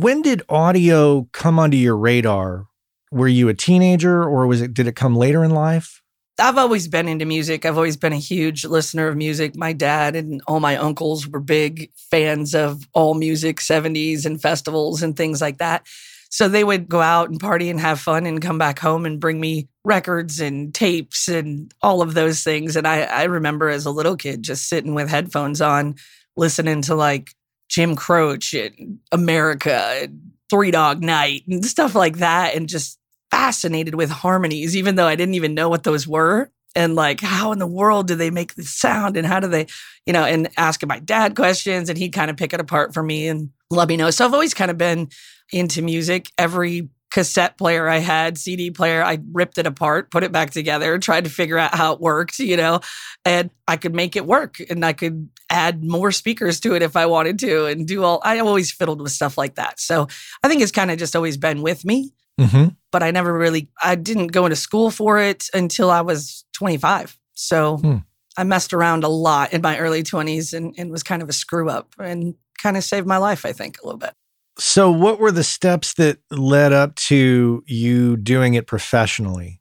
When 0.01 0.21
did 0.21 0.43
audio 0.51 1.27
come 1.33 1.59
onto 1.59 1.77
your 1.77 1.97
radar? 1.97 2.67
Were 3.11 3.29
you 3.29 3.49
a 3.49 3.55
teenager 3.55 4.23
or 4.23 4.47
was 4.47 4.61
it 4.61 4.75
did 4.75 4.87
it 4.87 4.95
come 4.95 5.17
later 5.17 5.43
in 5.43 5.53
life? 5.53 6.03
I've 6.39 6.59
always 6.59 6.87
been 6.87 7.09
into 7.09 7.25
music. 7.25 7.65
I've 7.65 7.79
always 7.79 7.97
been 7.97 8.13
a 8.13 8.19
huge 8.19 8.67
listener 8.67 9.09
of 9.09 9.17
music. 9.17 9.57
My 9.57 9.73
dad 9.73 10.15
and 10.15 10.43
all 10.47 10.61
my 10.61 10.77
uncles 10.77 11.27
were 11.27 11.41
big 11.41 11.91
fans 12.11 12.55
of 12.55 12.87
all 12.93 13.15
music, 13.15 13.59
70s 13.59 14.27
and 14.27 14.41
festivals 14.41 15.03
and 15.03 15.17
things 15.17 15.41
like 15.41 15.57
that. 15.59 15.87
So 16.29 16.47
they 16.47 16.63
would 16.63 16.91
go 16.91 17.01
out 17.01 17.31
and 17.31 17.41
party 17.41 17.71
and 17.71 17.81
have 17.81 17.99
fun 17.99 18.27
and 18.27 18.43
come 18.43 18.59
back 18.59 18.79
home 18.79 19.07
and 19.07 19.19
bring 19.19 19.41
me 19.41 19.69
records 19.83 20.39
and 20.39 20.75
tapes 20.75 21.27
and 21.27 21.73
all 21.81 22.03
of 22.03 22.13
those 22.13 22.45
things. 22.45 22.77
And 22.77 22.87
I, 22.87 23.05
I 23.05 23.25
remember 23.25 23.71
as 23.71 23.87
a 23.87 23.91
little 23.91 24.17
kid 24.17 24.43
just 24.43 24.69
sitting 24.69 24.95
with 24.95 25.09
headphones 25.09 25.63
on, 25.63 25.95
listening 26.37 26.83
to 26.83 26.95
like 26.95 27.33
Jim 27.69 27.97
Croce 27.97 28.73
and 28.79 28.99
America 29.13 30.09
Three 30.49 30.71
Dog 30.71 31.03
Night 31.03 31.43
and 31.49 31.65
stuff 31.65 31.95
like 31.95 32.19
that 32.19 32.55
and 32.55 32.69
just 32.69 32.99
fascinated 33.31 33.95
with 33.95 34.11
harmonies, 34.11 34.77
even 34.77 34.95
though 34.95 35.07
I 35.07 35.17
didn't 35.17 35.35
even 35.35 35.55
know 35.55 35.69
what 35.69 35.83
those 35.83 36.07
were. 36.07 36.51
And 36.75 36.95
like, 36.95 37.21
how 37.21 37.53
in 37.53 37.59
the 37.59 37.67
world 37.67 38.07
do 38.07 38.15
they 38.15 38.31
make 38.31 38.55
the 38.55 38.63
sound? 38.63 39.17
And 39.17 39.27
how 39.27 39.41
do 39.41 39.49
they, 39.49 39.67
you 40.05 40.13
know, 40.13 40.25
and 40.25 40.49
asking 40.59 40.89
my 40.89 40.99
dad 40.99 41.35
questions 41.35 41.89
and 41.89 41.99
he'd 41.99 42.13
kind 42.13 42.31
of 42.31 42.37
pick 42.37 42.53
it 42.53 42.61
apart 42.61 42.93
for 42.93 43.03
me 43.03 43.29
and 43.29 43.51
let 43.71 43.89
me 43.89 43.97
know. 43.97 44.11
So 44.11 44.25
I've 44.25 44.35
always 44.35 44.55
kind 44.55 44.71
of 44.71 44.77
been 44.77 45.09
into 45.53 45.81
music. 45.81 46.31
Every 46.37 46.89
cassette 47.17 47.57
player 47.57 47.89
I 47.89 47.97
had, 47.97 48.37
CD 48.37 48.71
player, 48.71 49.03
I 49.03 49.19
ripped 49.33 49.57
it 49.57 49.67
apart, 49.67 50.11
put 50.11 50.23
it 50.23 50.33
back 50.33 50.51
together, 50.51 50.99
tried 50.99 51.25
to 51.25 51.31
figure 51.31 51.57
out 51.57 51.75
how 51.75 51.95
it 51.95 52.01
worked, 52.01 52.39
you 52.39 52.59
know, 52.59 52.81
and 53.25 53.49
I 53.67 53.79
could 53.79 53.95
make 53.95 54.17
it 54.17 54.27
work 54.27 54.59
and 54.69 54.85
I 54.85 54.93
could 54.93 55.31
add 55.49 55.83
more 55.83 56.13
speakers 56.13 56.61
to 56.61 56.75
it 56.75 56.83
if 56.83 56.95
I 56.95 57.07
wanted 57.07 57.39
to 57.39 57.65
and 57.65 57.89
do 57.89 58.05
all, 58.05 58.21
I 58.23 58.41
always 58.41 58.71
fiddled 58.71 59.01
with 59.01 59.13
stuff 59.13 59.39
like 59.39 59.55
that. 59.55 59.81
So 59.81 60.09
I 60.43 60.49
think 60.49 60.61
it's 60.61 60.71
kind 60.71 60.91
of 60.91 60.99
just 60.99 61.17
always 61.17 61.39
been 61.39 61.63
with 61.63 61.87
me. 61.87 62.13
Mm-hmm. 62.39 62.75
But 62.93 63.03
I 63.03 63.13
never 63.13 63.33
really, 63.33 63.71
I 63.83 63.95
didn't 63.95 64.27
go 64.27 64.45
into 64.45 64.57
school 64.57 64.91
for 64.91 65.19
it 65.19 65.47
until 65.55 65.91
I 65.91 66.03
was 66.03 66.45
25. 66.53 67.19
So 67.33 67.79
hmm. 67.79 67.97
I 68.37 68.45
messed 68.45 68.75
around 68.75 69.05
a 69.05 69.09
lot 69.09 69.55
in 69.55 69.63
my 69.63 69.79
early 69.79 70.03
20s 70.03 70.53
and, 70.53 70.75
and 70.77 70.91
was 70.91 71.03
kind 71.03 71.23
of 71.23 71.31
a 71.31 71.33
screw 71.33 71.71
up 71.71 71.95
and 71.99 72.35
kind 72.63 72.77
of 72.77 72.85
saved 72.85 73.07
my 73.07 73.17
life, 73.17 73.47
I 73.47 73.55
think, 73.55 73.79
a 73.81 73.87
little 73.87 73.99
bit. 73.99 74.13
So, 74.59 74.91
what 74.91 75.19
were 75.19 75.33
the 75.33 75.45
steps 75.45 75.95
that 75.95 76.19
led 76.31 76.73
up 76.73 76.95
to 76.97 77.63
you 77.67 78.17
doing 78.17 78.55
it 78.55 78.67
professionally? 78.67 79.61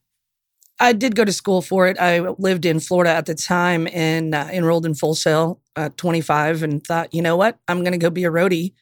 I 0.79 0.93
did 0.93 1.15
go 1.15 1.25
to 1.25 1.31
school 1.33 1.61
for 1.61 1.87
it. 1.87 1.97
I 1.99 2.19
lived 2.19 2.65
in 2.65 2.79
Florida 2.79 3.11
at 3.11 3.25
the 3.25 3.35
time 3.35 3.87
and 3.93 4.35
uh, 4.35 4.47
enrolled 4.51 4.85
in 4.85 4.93
Full 4.93 5.15
Sail 5.15 5.59
at 5.75 5.97
25 5.97 6.63
and 6.63 6.85
thought, 6.85 7.13
you 7.13 7.21
know 7.21 7.37
what? 7.37 7.57
I'm 7.67 7.81
going 7.81 7.93
to 7.93 7.97
go 7.97 8.09
be 8.09 8.25
a 8.25 8.31
roadie 8.31 8.73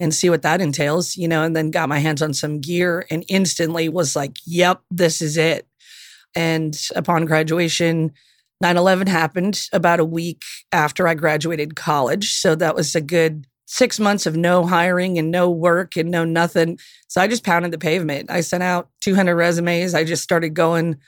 and 0.00 0.14
see 0.14 0.30
what 0.30 0.42
that 0.42 0.60
entails, 0.60 1.16
you 1.16 1.28
know, 1.28 1.42
and 1.42 1.54
then 1.54 1.70
got 1.70 1.88
my 1.88 1.98
hands 1.98 2.22
on 2.22 2.32
some 2.34 2.60
gear 2.60 3.06
and 3.10 3.24
instantly 3.28 3.88
was 3.88 4.16
like, 4.16 4.38
yep, 4.46 4.82
this 4.90 5.20
is 5.20 5.36
it. 5.36 5.66
And 6.34 6.78
upon 6.96 7.26
graduation, 7.26 8.12
9 8.62 8.76
11 8.76 9.06
happened 9.06 9.68
about 9.72 10.00
a 10.00 10.04
week 10.04 10.42
after 10.70 11.06
I 11.06 11.14
graduated 11.14 11.76
college. 11.76 12.32
So 12.32 12.54
that 12.54 12.74
was 12.74 12.94
a 12.94 13.00
good 13.00 13.46
six 13.72 13.98
months 13.98 14.26
of 14.26 14.36
no 14.36 14.66
hiring 14.66 15.18
and 15.18 15.30
no 15.30 15.50
work 15.50 15.96
and 15.96 16.10
no 16.10 16.26
nothing. 16.26 16.78
So 17.08 17.22
I 17.22 17.26
just 17.26 17.42
pounded 17.42 17.72
the 17.72 17.78
pavement. 17.78 18.30
I 18.30 18.42
sent 18.42 18.62
out 18.62 18.90
200 19.00 19.34
resumes. 19.34 19.94
I 19.94 20.04
just 20.04 20.22
started 20.22 20.50
going 20.50 20.98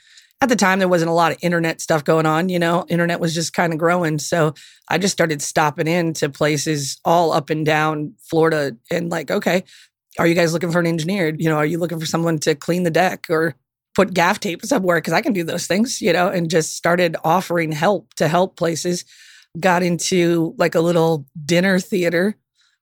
at 0.41 0.49
the 0.49 0.55
time 0.55 0.79
there 0.79 0.87
wasn't 0.87 1.09
a 1.09 1.13
lot 1.13 1.31
of 1.31 1.37
internet 1.41 1.79
stuff 1.79 2.03
going 2.03 2.25
on 2.25 2.49
you 2.49 2.59
know 2.59 2.85
internet 2.89 3.21
was 3.21 3.33
just 3.33 3.53
kind 3.53 3.71
of 3.71 3.79
growing 3.79 4.19
so 4.19 4.53
i 4.89 4.97
just 4.97 5.13
started 5.13 5.41
stopping 5.41 5.87
in 5.87 6.13
to 6.13 6.29
places 6.29 6.99
all 7.05 7.31
up 7.31 7.49
and 7.49 7.65
down 7.65 8.13
florida 8.19 8.75
and 8.91 9.09
like 9.09 9.31
okay 9.31 9.63
are 10.19 10.27
you 10.27 10.35
guys 10.35 10.51
looking 10.51 10.71
for 10.71 10.79
an 10.79 10.85
engineer 10.85 11.33
you 11.37 11.47
know 11.47 11.55
are 11.55 11.65
you 11.65 11.79
looking 11.79 11.99
for 11.99 12.05
someone 12.05 12.37
to 12.37 12.53
clean 12.53 12.83
the 12.83 12.91
deck 12.91 13.25
or 13.29 13.55
put 13.95 14.13
gaff 14.13 14.39
tape 14.39 14.63
somewhere 14.65 14.97
because 14.97 15.13
i 15.13 15.21
can 15.21 15.31
do 15.31 15.43
those 15.43 15.67
things 15.67 16.01
you 16.01 16.11
know 16.11 16.27
and 16.27 16.49
just 16.49 16.75
started 16.75 17.15
offering 17.23 17.71
help 17.71 18.13
to 18.15 18.27
help 18.27 18.57
places 18.57 19.05
got 19.57 19.81
into 19.81 20.53
like 20.57 20.75
a 20.75 20.81
little 20.81 21.25
dinner 21.45 21.79
theater 21.79 22.35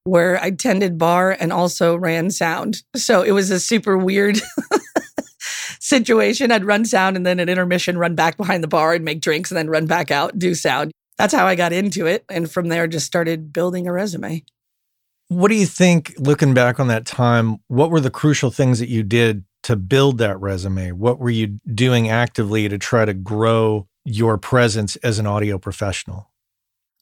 where 0.06 0.42
i 0.42 0.52
tended 0.52 0.98
bar 0.98 1.36
and 1.40 1.54
also 1.54 1.96
ran 1.96 2.30
sound 2.30 2.84
so 2.96 3.22
it 3.22 3.32
was 3.32 3.50
a 3.52 3.60
super 3.60 3.98
weird 3.98 4.40
situation. 5.84 6.52
I'd 6.52 6.66
run 6.66 6.86
sound 6.86 7.16
and 7.18 7.26
then 7.26 7.40
at 7.40 7.50
intermission, 7.50 7.98
run 7.98 8.16
back 8.16 8.38
behind 8.38 8.64
the 8.64 8.68
bar 8.68 8.94
and 8.94 9.06
make 9.06 9.22
drinks 9.22 9.52
and 9.52 9.58
then 9.58 9.70
run 9.70 9.86
back 9.86 10.12
out, 10.12 10.40
do 10.40 10.56
sound. 10.56 10.92
That's 11.18 11.34
how 11.34 11.46
I 11.46 11.56
got 11.56 11.74
into 11.74 12.06
it. 12.06 12.26
And 12.30 12.50
from 12.50 12.70
there, 12.70 12.88
just 12.88 13.06
started 13.06 13.54
building 13.54 13.88
a 13.88 13.94
resume. 13.94 14.44
What 15.28 15.50
do 15.50 15.56
you 15.56 15.66
think, 15.66 16.14
looking 16.18 16.54
back 16.54 16.80
on 16.80 16.88
that 16.88 17.06
time, 17.06 17.58
what 17.68 17.92
were 17.92 18.00
the 18.00 18.10
crucial 18.10 18.52
things 18.52 18.80
that 18.80 18.90
you 18.90 19.04
did 19.04 19.46
to 19.64 19.76
build 19.76 20.18
that 20.18 20.40
resume? 20.40 20.92
What 20.92 21.20
were 21.20 21.30
you 21.30 21.60
doing 21.74 22.10
actively 22.10 22.68
to 22.70 22.78
try 22.78 23.06
to 23.06 23.14
grow 23.14 23.88
your 24.06 24.38
presence 24.38 24.96
as 24.98 25.20
an 25.20 25.28
audio 25.28 25.58
professional? 25.58 26.33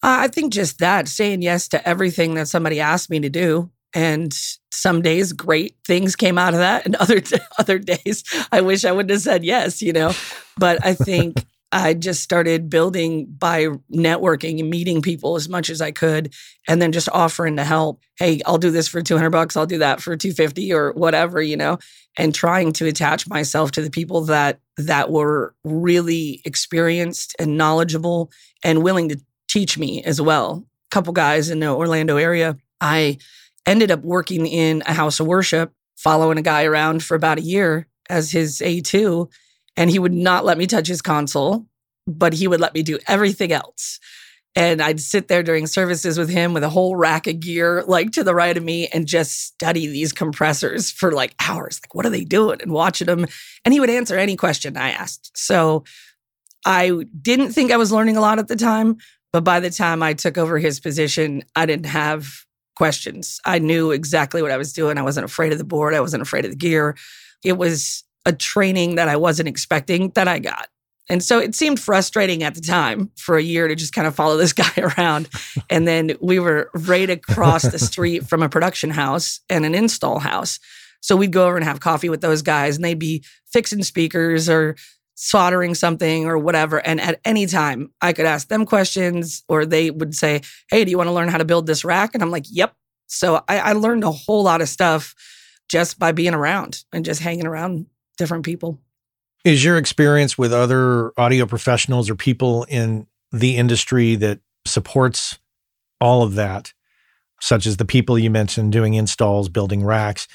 I 0.04 0.28
think 0.28 0.54
just 0.54 0.80
that, 0.80 1.08
saying 1.08 1.42
yes 1.42 1.68
to 1.70 1.88
everything 1.88 2.34
that 2.36 2.48
somebody 2.48 2.80
asked 2.80 3.10
me 3.10 3.20
to 3.20 3.30
do. 3.30 3.70
And 3.94 4.34
some 4.72 5.02
days 5.02 5.34
great 5.34 5.76
things 5.86 6.16
came 6.16 6.38
out 6.38 6.54
of 6.54 6.60
that. 6.60 6.86
And 6.86 6.96
other 7.00 7.22
other 7.58 7.78
days 7.78 8.24
I 8.52 8.62
wish 8.62 8.86
I 8.86 8.92
wouldn't 8.92 9.12
have 9.12 9.22
said 9.22 9.44
yes, 9.44 9.82
you 9.82 9.94
know. 9.94 10.14
But 10.58 10.86
I 10.86 10.94
think 10.94 11.44
I 11.74 11.94
just 11.94 12.22
started 12.22 12.70
building 12.70 13.28
by 13.38 13.68
networking 13.94 14.60
and 14.60 14.70
meeting 14.70 15.02
people 15.02 15.38
as 15.38 15.48
much 15.48 15.70
as 15.70 15.80
I 15.80 15.92
could 15.92 16.34
and 16.68 16.82
then 16.82 16.92
just 16.92 17.08
offering 17.10 17.56
to 17.56 17.64
help. 17.64 18.02
Hey, 18.18 18.42
I'll 18.46 18.58
do 18.58 18.72
this 18.72 18.90
for 18.90 19.02
200 19.02 19.30
bucks, 19.30 19.56
I'll 19.56 19.66
do 19.66 19.78
that 19.78 20.02
for 20.02 20.18
250 20.18 20.74
or 20.74 20.92
whatever, 20.94 21.42
you 21.42 21.56
know, 21.56 21.78
and 22.18 22.36
trying 22.36 22.74
to 22.74 22.88
attach 22.88 23.28
myself 23.28 23.72
to 23.72 23.82
the 23.82 23.90
people 23.90 24.22
that 24.26 24.60
that 24.78 25.12
were 25.12 25.56
really 25.64 26.42
experienced 26.44 27.36
and 27.40 27.58
knowledgeable 27.58 28.32
and 28.64 28.84
willing 28.84 29.10
to 29.10 29.22
teach 29.52 29.78
me 29.78 30.04
as 30.04 30.22
well. 30.22 30.66
A 30.92 30.96
couple 30.96 31.14
guys 31.14 31.50
in 31.50 31.60
the 31.60 31.68
Orlando 31.68 32.18
area, 32.18 32.58
I 32.80 33.18
ended 33.66 33.92
up 33.92 34.02
working 34.02 34.46
in 34.46 34.84
a 34.86 34.94
house 34.94 35.20
of 35.20 35.28
worship, 35.28 35.74
following 35.98 36.38
a 36.38 36.42
guy 36.42 36.64
around 36.64 37.04
for 37.04 37.16
about 37.16 37.40
a 37.40 37.44
year 37.44 37.88
as 38.10 38.32
his 38.32 38.60
A2 38.60 39.30
and 39.78 39.90
he 39.90 40.00
would 40.00 40.14
not 40.14 40.46
let 40.46 40.58
me 40.58 40.68
touch 40.68 40.88
his 40.88 41.02
console, 41.02 41.66
but 42.08 42.34
he 42.34 42.48
would 42.48 42.60
let 42.60 42.74
me 42.74 42.84
do 42.84 43.00
everything 43.08 43.52
else. 43.52 44.00
And 44.54 44.82
I'd 44.82 45.00
sit 45.00 45.30
there 45.30 45.44
during 45.44 45.66
services 45.66 46.18
with 46.18 46.30
him 46.30 46.54
with 46.54 46.64
a 46.64 46.70
whole 46.70 46.98
rack 46.98 47.26
of 47.26 47.40
gear, 47.40 47.84
like 47.88 48.12
to 48.12 48.24
the 48.24 48.36
right 48.36 48.56
of 48.58 48.64
me, 48.64 48.88
and 48.88 49.08
just 49.08 49.46
study 49.46 49.88
these 49.88 50.12
compressors 50.12 50.92
for 50.92 51.14
like 51.14 51.34
hours. 51.40 51.80
Like, 51.82 51.96
what 51.96 52.06
are 52.06 52.10
they 52.10 52.26
doing? 52.26 52.62
And 52.62 52.72
watching 52.72 53.08
them. 53.08 53.26
And 53.64 53.74
he 53.74 53.80
would 53.80 53.90
answer 53.90 54.18
any 54.18 54.36
question 54.36 54.76
I 54.76 54.92
asked. 54.92 55.32
So 55.38 55.86
I 56.66 57.06
didn't 57.22 57.54
think 57.54 57.72
I 57.72 57.78
was 57.78 57.94
learning 57.94 58.18
a 58.18 58.22
lot 58.22 58.40
at 58.40 58.50
the 58.50 58.58
time. 58.58 58.98
But 59.34 59.44
by 59.44 59.60
the 59.60 59.70
time 59.70 60.04
I 60.04 60.14
took 60.14 60.38
over 60.38 60.58
his 60.58 60.80
position, 60.80 61.44
I 61.56 61.66
didn't 61.66 61.86
have 61.86 62.46
questions. 62.76 63.40
I 63.46 63.60
knew 63.60 63.92
exactly 63.92 64.42
what 64.42 64.52
I 64.52 64.58
was 64.58 64.74
doing. 64.74 64.98
I 64.98 65.04
wasn't 65.04 65.26
afraid 65.26 65.52
of 65.52 65.58
the 65.58 65.64
board, 65.64 65.94
I 65.94 66.02
wasn't 66.02 66.22
afraid 66.22 66.46
of 66.46 66.52
the 66.52 66.58
gear. 66.58 66.98
It 67.44 67.54
was 67.54 68.04
a 68.26 68.34
training 68.34 68.96
that 68.96 69.08
I 69.08 69.16
wasn't 69.16 69.48
expecting 69.50 70.10
that 70.12 70.28
I 70.28 70.40
got. 70.40 70.68
And 71.10 71.24
so 71.24 71.40
it 71.40 71.56
seemed 71.56 71.80
frustrating 71.80 72.44
at 72.44 72.56
the 72.56 72.62
time 72.62 73.12
for 73.18 73.36
a 73.36 73.42
year 73.42 73.68
to 73.68 73.76
just 73.76 73.94
kind 73.94 74.08
of 74.08 74.16
follow 74.16 74.38
this 74.38 74.54
guy 74.64 74.72
around. 74.78 75.30
and 75.70 75.88
then 75.88 76.14
we 76.22 76.40
were 76.40 76.70
right 76.74 77.10
across 77.10 77.64
the 77.64 77.80
street 77.80 78.28
from 78.28 78.44
a 78.44 78.50
production 78.50 78.92
house 78.92 79.42
and 79.50 79.66
an 79.66 79.76
install 79.76 80.20
house. 80.20 80.60
So 81.02 81.16
we'd 81.16 81.34
go 81.34 81.48
over 81.48 81.58
and 81.58 81.66
have 81.66 81.80
coffee 81.80 82.10
with 82.10 82.22
those 82.22 82.42
guys 82.42 82.76
and 82.76 82.86
they'd 82.86 83.00
be 83.00 83.24
fixing 83.52 83.84
speakers 83.84 84.48
or 84.48 84.76
soldering 85.24 85.76
something 85.76 86.26
or 86.26 86.36
whatever. 86.36 86.80
And 86.80 87.00
at 87.00 87.22
any 87.24 87.46
time, 87.46 87.92
I 88.02 88.12
could 88.12 88.26
ask 88.26 88.48
them 88.48 88.66
questions 88.66 89.44
or 89.48 89.68
they 89.68 89.92
would 89.92 90.16
say, 90.16 90.42
Hey, 90.68 90.84
do 90.84 90.90
you 90.90 90.98
want 90.98 91.10
to 91.10 91.14
learn 91.14 91.30
how 91.30 91.38
to 91.38 91.46
build 91.46 91.68
this 91.68 91.86
rack? 91.86 92.16
And 92.16 92.24
I'm 92.24 92.32
like, 92.32 92.46
Yep. 92.50 92.74
So 93.06 93.44
I, 93.48 93.60
I 93.60 93.74
learned 93.74 94.04
a 94.04 94.12
whole 94.12 94.42
lot 94.42 94.62
of 94.62 94.68
stuff 94.68 95.14
just 95.70 96.00
by 96.00 96.12
being 96.12 96.34
around 96.34 96.84
and 96.92 97.06
just 97.06 97.22
hanging 97.22 97.46
around 97.46 97.86
different 98.18 98.46
people. 98.46 98.80
Is 99.46 99.64
your 99.64 99.78
experience 99.78 100.40
with 100.40 100.52
other 100.52 101.14
audio 101.18 101.46
professionals 101.46 102.10
or 102.10 102.16
people 102.16 102.64
in 102.64 103.06
the 103.32 103.58
industry 103.58 104.16
that 104.16 104.40
supports 104.66 105.38
all 106.00 106.24
of 106.24 106.34
that, 106.34 106.74
such 107.40 107.68
as 107.68 107.78
the 107.78 107.86
people 107.86 108.18
you 108.18 108.32
mentioned 108.32 108.72
doing 108.72 108.96
installs, 108.96 109.50
building 109.50 109.84
racks, 109.84 110.28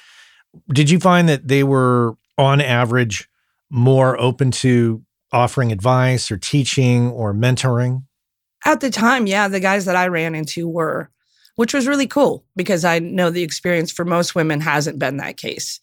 did 0.72 0.90
you 0.90 1.00
find 1.00 1.28
that 1.28 1.48
they 1.48 1.64
were 1.64 2.16
on 2.38 2.60
average 2.60 3.28
more 3.70 4.20
open 4.20 4.50
to 4.50 5.02
offering 5.32 5.72
advice 5.72 6.30
or 6.30 6.36
teaching 6.36 7.10
or 7.10 7.34
mentoring? 7.34 8.04
At 8.64 8.80
the 8.80 8.90
time, 8.90 9.26
yeah, 9.26 9.48
the 9.48 9.60
guys 9.60 9.84
that 9.84 9.96
I 9.96 10.08
ran 10.08 10.34
into 10.34 10.68
were, 10.68 11.10
which 11.56 11.74
was 11.74 11.86
really 11.86 12.06
cool 12.06 12.44
because 12.56 12.84
I 12.84 12.98
know 12.98 13.30
the 13.30 13.42
experience 13.42 13.92
for 13.92 14.04
most 14.04 14.34
women 14.34 14.60
hasn't 14.60 14.98
been 14.98 15.18
that 15.18 15.36
case 15.36 15.80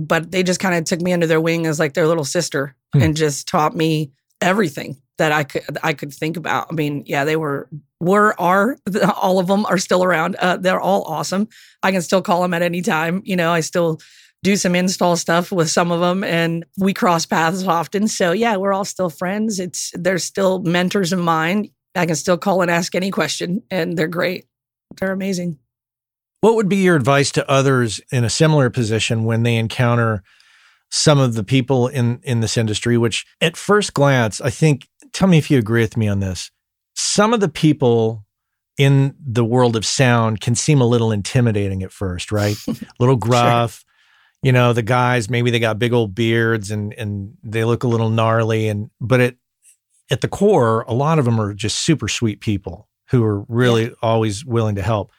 but 0.00 0.30
they 0.30 0.42
just 0.42 0.60
kind 0.60 0.74
of 0.74 0.84
took 0.84 1.00
me 1.00 1.12
under 1.12 1.26
their 1.26 1.40
wing 1.40 1.66
as 1.66 1.78
like 1.78 1.92
their 1.92 2.06
little 2.06 2.24
sister 2.24 2.74
hmm. 2.94 3.02
and 3.02 3.16
just 3.16 3.46
taught 3.46 3.76
me 3.76 4.10
everything 4.40 4.96
that 5.18 5.32
I 5.32 5.44
could 5.44 5.78
I 5.82 5.92
could 5.92 6.12
think 6.12 6.38
about. 6.38 6.68
I 6.70 6.74
mean, 6.74 7.04
yeah, 7.06 7.24
they 7.24 7.36
were 7.36 7.68
were 8.00 8.34
are 8.40 8.78
all 9.14 9.38
of 9.38 9.46
them 9.46 9.66
are 9.66 9.78
still 9.78 10.02
around. 10.02 10.36
Uh, 10.36 10.56
they're 10.56 10.80
all 10.80 11.02
awesome. 11.02 11.48
I 11.82 11.92
can 11.92 12.00
still 12.00 12.22
call 12.22 12.40
them 12.40 12.54
at 12.54 12.62
any 12.62 12.80
time. 12.80 13.20
You 13.24 13.36
know, 13.36 13.52
I 13.52 13.60
still 13.60 14.00
do 14.42 14.56
some 14.56 14.74
install 14.74 15.16
stuff 15.16 15.52
with 15.52 15.70
some 15.70 15.90
of 15.90 16.00
them, 16.00 16.24
and 16.24 16.64
we 16.78 16.94
cross 16.94 17.26
paths 17.26 17.66
often. 17.66 18.08
So 18.08 18.32
yeah, 18.32 18.56
we're 18.56 18.72
all 18.72 18.84
still 18.84 19.10
friends. 19.10 19.60
It's 19.60 19.92
they're 19.94 20.18
still 20.18 20.60
mentors 20.60 21.12
of 21.12 21.18
mine. 21.18 21.70
I 21.94 22.06
can 22.06 22.16
still 22.16 22.38
call 22.38 22.62
and 22.62 22.70
ask 22.70 22.94
any 22.94 23.10
question, 23.10 23.62
and 23.70 23.96
they're 23.96 24.08
great. 24.08 24.46
They're 24.96 25.12
amazing. 25.12 25.58
What 26.40 26.54
would 26.54 26.68
be 26.68 26.76
your 26.76 26.96
advice 26.96 27.30
to 27.32 27.50
others 27.50 28.00
in 28.10 28.24
a 28.24 28.30
similar 28.30 28.70
position 28.70 29.24
when 29.24 29.42
they 29.42 29.56
encounter 29.56 30.22
some 30.90 31.18
of 31.18 31.34
the 31.34 31.44
people 31.44 31.88
in 31.88 32.20
in 32.22 32.40
this 32.40 32.56
industry 32.56 32.98
which 32.98 33.24
at 33.40 33.56
first 33.56 33.94
glance 33.94 34.40
I 34.40 34.50
think 34.50 34.88
tell 35.12 35.28
me 35.28 35.38
if 35.38 35.50
you 35.50 35.58
agree 35.58 35.82
with 35.82 35.96
me 35.96 36.08
on 36.08 36.20
this. 36.20 36.50
Some 36.96 37.32
of 37.32 37.40
the 37.40 37.48
people 37.48 38.24
in 38.76 39.14
the 39.24 39.44
world 39.44 39.76
of 39.76 39.84
sound 39.84 40.40
can 40.40 40.54
seem 40.54 40.80
a 40.80 40.86
little 40.86 41.12
intimidating 41.12 41.82
at 41.82 41.92
first, 41.92 42.32
right? 42.32 42.56
a 42.66 42.76
little 42.98 43.16
gruff. 43.16 43.84
You 44.42 44.52
know, 44.52 44.72
the 44.72 44.82
guys 44.82 45.28
maybe 45.28 45.50
they 45.50 45.58
got 45.58 45.78
big 45.78 45.92
old 45.92 46.14
beards 46.14 46.70
and 46.70 46.94
and 46.94 47.36
they 47.42 47.64
look 47.64 47.84
a 47.84 47.88
little 47.88 48.10
gnarly 48.10 48.68
and 48.68 48.90
but 49.00 49.20
at 49.20 49.34
at 50.10 50.22
the 50.22 50.28
core 50.28 50.82
a 50.88 50.94
lot 50.94 51.18
of 51.18 51.24
them 51.24 51.40
are 51.40 51.54
just 51.54 51.80
super 51.80 52.08
sweet 52.08 52.40
people 52.40 52.88
who 53.10 53.24
are 53.24 53.44
really 53.48 53.84
yeah. 53.84 53.94
always 54.02 54.44
willing 54.44 54.76
to 54.76 54.82
help. 54.82 55.12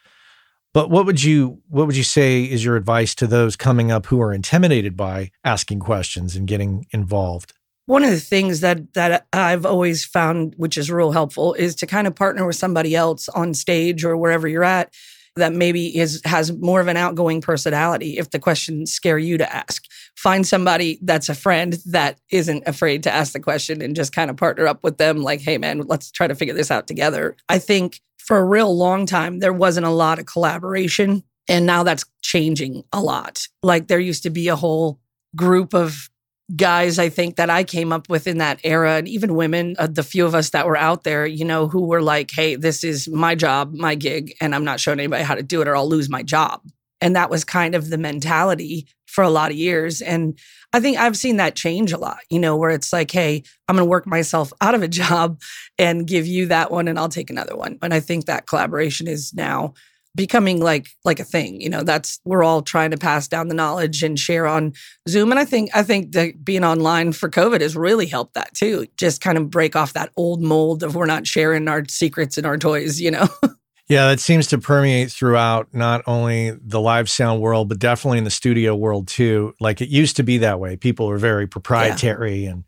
But 0.74 0.90
what 0.90 1.04
would 1.06 1.22
you 1.22 1.60
what 1.68 1.86
would 1.86 1.96
you 1.96 2.02
say 2.02 2.44
is 2.44 2.64
your 2.64 2.76
advice 2.76 3.14
to 3.16 3.26
those 3.26 3.56
coming 3.56 3.92
up 3.92 4.06
who 4.06 4.20
are 4.20 4.32
intimidated 4.32 4.96
by 4.96 5.30
asking 5.44 5.80
questions 5.80 6.34
and 6.34 6.48
getting 6.48 6.86
involved? 6.90 7.52
One 7.86 8.04
of 8.04 8.10
the 8.10 8.20
things 8.20 8.60
that 8.60 8.94
that 8.94 9.26
I've 9.32 9.66
always 9.66 10.04
found 10.04 10.54
which 10.56 10.78
is 10.78 10.90
real 10.90 11.12
helpful 11.12 11.52
is 11.54 11.74
to 11.76 11.86
kind 11.86 12.06
of 12.06 12.14
partner 12.14 12.46
with 12.46 12.56
somebody 12.56 12.96
else 12.96 13.28
on 13.28 13.54
stage 13.54 14.04
or 14.04 14.16
wherever 14.16 14.48
you're 14.48 14.64
at 14.64 14.94
that 15.36 15.52
maybe 15.52 15.96
is 15.96 16.20
has 16.24 16.52
more 16.52 16.80
of 16.80 16.88
an 16.88 16.96
outgoing 16.96 17.40
personality 17.40 18.18
if 18.18 18.30
the 18.30 18.38
questions 18.38 18.92
scare 18.92 19.18
you 19.18 19.38
to 19.38 19.54
ask. 19.54 19.84
Find 20.16 20.46
somebody 20.46 20.98
that's 21.02 21.28
a 21.28 21.34
friend 21.34 21.78
that 21.86 22.18
isn't 22.30 22.64
afraid 22.66 23.02
to 23.04 23.12
ask 23.12 23.32
the 23.32 23.40
question 23.40 23.80
and 23.80 23.96
just 23.96 24.14
kind 24.14 24.30
of 24.30 24.36
partner 24.36 24.66
up 24.66 24.82
with 24.84 24.98
them 24.98 25.22
like, 25.22 25.40
"Hey 25.40 25.58
man, 25.58 25.82
let's 25.86 26.10
try 26.10 26.26
to 26.26 26.34
figure 26.34 26.54
this 26.54 26.70
out 26.70 26.86
together." 26.86 27.36
I 27.48 27.58
think 27.58 28.00
for 28.18 28.38
a 28.38 28.44
real 28.44 28.76
long 28.76 29.06
time, 29.06 29.40
there 29.40 29.52
wasn't 29.52 29.86
a 29.86 29.90
lot 29.90 30.18
of 30.18 30.26
collaboration. 30.26 31.24
And 31.48 31.66
now 31.66 31.82
that's 31.82 32.04
changing 32.22 32.84
a 32.92 33.00
lot. 33.00 33.48
Like 33.62 33.88
there 33.88 33.98
used 33.98 34.22
to 34.22 34.30
be 34.30 34.46
a 34.48 34.56
whole 34.56 35.00
group 35.34 35.74
of 35.74 36.08
guys, 36.54 36.98
I 36.98 37.08
think, 37.08 37.36
that 37.36 37.50
I 37.50 37.64
came 37.64 37.92
up 37.92 38.08
with 38.08 38.26
in 38.26 38.38
that 38.38 38.60
era, 38.64 38.96
and 38.96 39.08
even 39.08 39.34
women, 39.34 39.76
uh, 39.78 39.86
the 39.86 40.02
few 40.02 40.26
of 40.26 40.34
us 40.34 40.50
that 40.50 40.66
were 40.66 40.76
out 40.76 41.04
there, 41.04 41.26
you 41.26 41.44
know, 41.44 41.68
who 41.68 41.86
were 41.86 42.02
like, 42.02 42.30
hey, 42.30 42.56
this 42.56 42.84
is 42.84 43.08
my 43.08 43.34
job, 43.34 43.74
my 43.74 43.94
gig, 43.94 44.34
and 44.40 44.54
I'm 44.54 44.64
not 44.64 44.80
showing 44.80 45.00
anybody 45.00 45.24
how 45.24 45.34
to 45.34 45.42
do 45.42 45.62
it 45.62 45.68
or 45.68 45.76
I'll 45.76 45.88
lose 45.88 46.08
my 46.08 46.22
job. 46.22 46.62
And 47.00 47.16
that 47.16 47.30
was 47.30 47.44
kind 47.44 47.74
of 47.74 47.90
the 47.90 47.98
mentality 47.98 48.86
for 49.06 49.22
a 49.22 49.30
lot 49.30 49.50
of 49.50 49.56
years. 49.56 50.00
And 50.00 50.38
I 50.72 50.80
think 50.80 50.96
I've 50.96 51.18
seen 51.18 51.36
that 51.36 51.54
change 51.54 51.92
a 51.92 51.98
lot, 51.98 52.20
you 52.30 52.38
know, 52.38 52.56
where 52.56 52.70
it's 52.70 52.92
like, 52.92 53.10
hey, 53.10 53.42
I'm 53.68 53.76
going 53.76 53.86
to 53.86 53.90
work 53.90 54.06
myself 54.06 54.52
out 54.60 54.74
of 54.74 54.82
a 54.82 54.88
job 54.88 55.40
and 55.78 56.06
give 56.06 56.26
you 56.26 56.46
that 56.46 56.70
one 56.70 56.88
and 56.88 56.98
I'll 56.98 57.08
take 57.08 57.28
another 57.28 57.56
one. 57.56 57.78
And 57.82 57.92
I 57.92 58.00
think 58.00 58.26
that 58.26 58.46
collaboration 58.46 59.08
is 59.08 59.34
now 59.34 59.74
becoming 60.14 60.60
like 60.60 60.88
like 61.04 61.18
a 61.18 61.24
thing 61.24 61.60
you 61.60 61.70
know 61.70 61.82
that's 61.82 62.20
we're 62.24 62.42
all 62.42 62.60
trying 62.60 62.90
to 62.90 62.98
pass 62.98 63.28
down 63.28 63.48
the 63.48 63.54
knowledge 63.54 64.02
and 64.02 64.18
share 64.18 64.46
on 64.46 64.72
zoom 65.08 65.30
and 65.30 65.38
i 65.38 65.44
think 65.44 65.70
i 65.74 65.82
think 65.82 66.12
that 66.12 66.44
being 66.44 66.64
online 66.64 67.12
for 67.12 67.30
covid 67.30 67.60
has 67.60 67.76
really 67.76 68.06
helped 68.06 68.34
that 68.34 68.52
too 68.54 68.86
just 68.98 69.20
kind 69.20 69.38
of 69.38 69.50
break 69.50 69.74
off 69.74 69.94
that 69.94 70.10
old 70.16 70.42
mold 70.42 70.82
of 70.82 70.94
we're 70.94 71.06
not 71.06 71.26
sharing 71.26 71.66
our 71.66 71.84
secrets 71.88 72.36
and 72.36 72.46
our 72.46 72.58
toys 72.58 73.00
you 73.00 73.10
know 73.10 73.28
Yeah, 73.88 74.08
that 74.08 74.20
seems 74.20 74.46
to 74.46 74.58
permeate 74.58 75.10
throughout 75.10 75.68
not 75.74 76.02
only 76.06 76.52
the 76.52 76.80
live 76.80 77.10
sound 77.10 77.42
world, 77.42 77.68
but 77.68 77.78
definitely 77.78 78.16
in 78.16 78.24
the 78.24 78.30
studio 78.30 78.74
world 78.74 79.06
too. 79.06 79.54
Like 79.60 79.82
it 79.82 79.90
used 79.90 80.16
to 80.16 80.22
be 80.22 80.38
that 80.38 80.58
way. 80.58 80.76
People 80.76 81.08
were 81.08 81.18
very 81.18 81.46
proprietary 81.46 82.44
yeah. 82.44 82.52
and 82.52 82.64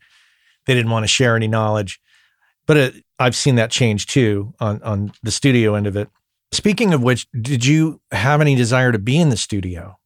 they 0.67 0.75
didn't 0.75 0.91
want 0.91 1.05
to 1.05 1.09
share 1.09 1.35
any 1.35 1.49
knowledge. 1.49 1.99
But 2.67 2.77
it, 2.77 3.05
I've 3.19 3.37
seen 3.37 3.55
that 3.55 3.71
change 3.71 4.07
too 4.07 4.53
on, 4.61 4.83
on 4.83 5.13
the 5.23 5.31
studio 5.31 5.77
end 5.77 5.87
of 5.87 5.97
it. 5.97 6.11
Speaking 6.53 6.95
of 6.95 7.03
which, 7.03 7.27
did 7.33 7.67
you 7.67 8.01
have 8.13 8.41
any 8.41 8.55
desire 8.55 8.93
to 8.93 8.99
be 8.99 9.19
in 9.19 9.29
the 9.29 9.37
studio? 9.37 9.99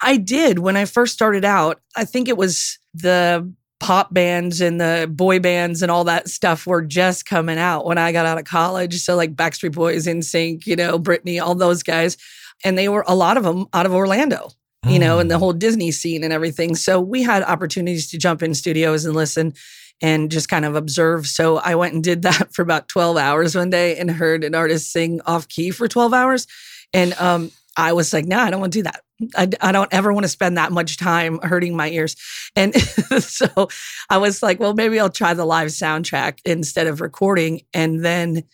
I 0.00 0.16
did 0.16 0.58
when 0.58 0.76
I 0.76 0.84
first 0.84 1.12
started 1.12 1.44
out. 1.44 1.80
I 1.96 2.04
think 2.04 2.28
it 2.28 2.36
was 2.36 2.78
the 2.94 3.52
pop 3.80 4.12
bands 4.12 4.60
and 4.60 4.80
the 4.80 5.08
boy 5.10 5.40
bands 5.40 5.82
and 5.82 5.90
all 5.90 6.04
that 6.04 6.28
stuff 6.28 6.66
were 6.66 6.82
just 6.82 7.26
coming 7.26 7.58
out 7.58 7.86
when 7.86 7.98
I 7.98 8.12
got 8.12 8.26
out 8.26 8.38
of 8.38 8.44
college. 8.44 9.00
So 9.02 9.16
like 9.16 9.34
Backstreet 9.34 9.72
Boys, 9.72 10.06
NSYNC, 10.06 10.66
you 10.66 10.76
know, 10.76 10.98
Britney, 10.98 11.40
all 11.40 11.54
those 11.54 11.82
guys. 11.82 12.16
And 12.62 12.76
they 12.76 12.88
were 12.88 13.04
a 13.08 13.14
lot 13.14 13.36
of 13.36 13.42
them 13.42 13.66
out 13.72 13.86
of 13.86 13.94
Orlando. 13.94 14.50
you 14.86 14.98
know, 14.98 15.18
and 15.18 15.30
the 15.30 15.34
hmm. 15.34 15.40
whole 15.40 15.52
Disney 15.52 15.90
scene 15.90 16.24
and 16.24 16.32
everything. 16.32 16.74
So 16.74 17.00
we 17.00 17.22
had 17.22 17.42
opportunities 17.42 18.10
to 18.12 18.18
jump 18.18 18.42
in 18.42 18.54
studios 18.54 19.04
and 19.04 19.14
listen 19.14 19.52
and 20.00 20.30
just 20.30 20.48
kind 20.48 20.64
of 20.64 20.76
observe. 20.76 21.26
So 21.26 21.58
I 21.58 21.74
went 21.74 21.94
and 21.94 22.02
did 22.02 22.22
that 22.22 22.52
for 22.54 22.62
about 22.62 22.88
12 22.88 23.16
hours 23.16 23.54
one 23.54 23.70
day 23.70 23.96
and 23.96 24.10
heard 24.10 24.44
an 24.44 24.54
artist 24.54 24.92
sing 24.92 25.20
off 25.26 25.48
key 25.48 25.70
for 25.70 25.88
12 25.88 26.12
hours. 26.12 26.46
And 26.92 27.14
um, 27.14 27.50
I 27.76 27.92
was 27.92 28.12
like, 28.12 28.24
no, 28.24 28.38
I 28.38 28.50
don't 28.50 28.60
want 28.60 28.72
to 28.72 28.78
do 28.80 28.82
that. 28.84 29.02
I, 29.36 29.48
I 29.60 29.72
don't 29.72 29.92
ever 29.92 30.12
want 30.12 30.24
to 30.24 30.28
spend 30.28 30.56
that 30.56 30.72
much 30.72 30.96
time 30.96 31.38
hurting 31.42 31.76
my 31.76 31.90
ears. 31.90 32.16
And 32.56 32.74
so 33.20 33.68
I 34.08 34.18
was 34.18 34.42
like, 34.42 34.58
well, 34.58 34.74
maybe 34.74 34.98
I'll 34.98 35.10
try 35.10 35.34
the 35.34 35.44
live 35.44 35.68
soundtrack 35.68 36.38
instead 36.44 36.86
of 36.86 37.00
recording. 37.00 37.62
And 37.74 38.04
then 38.04 38.44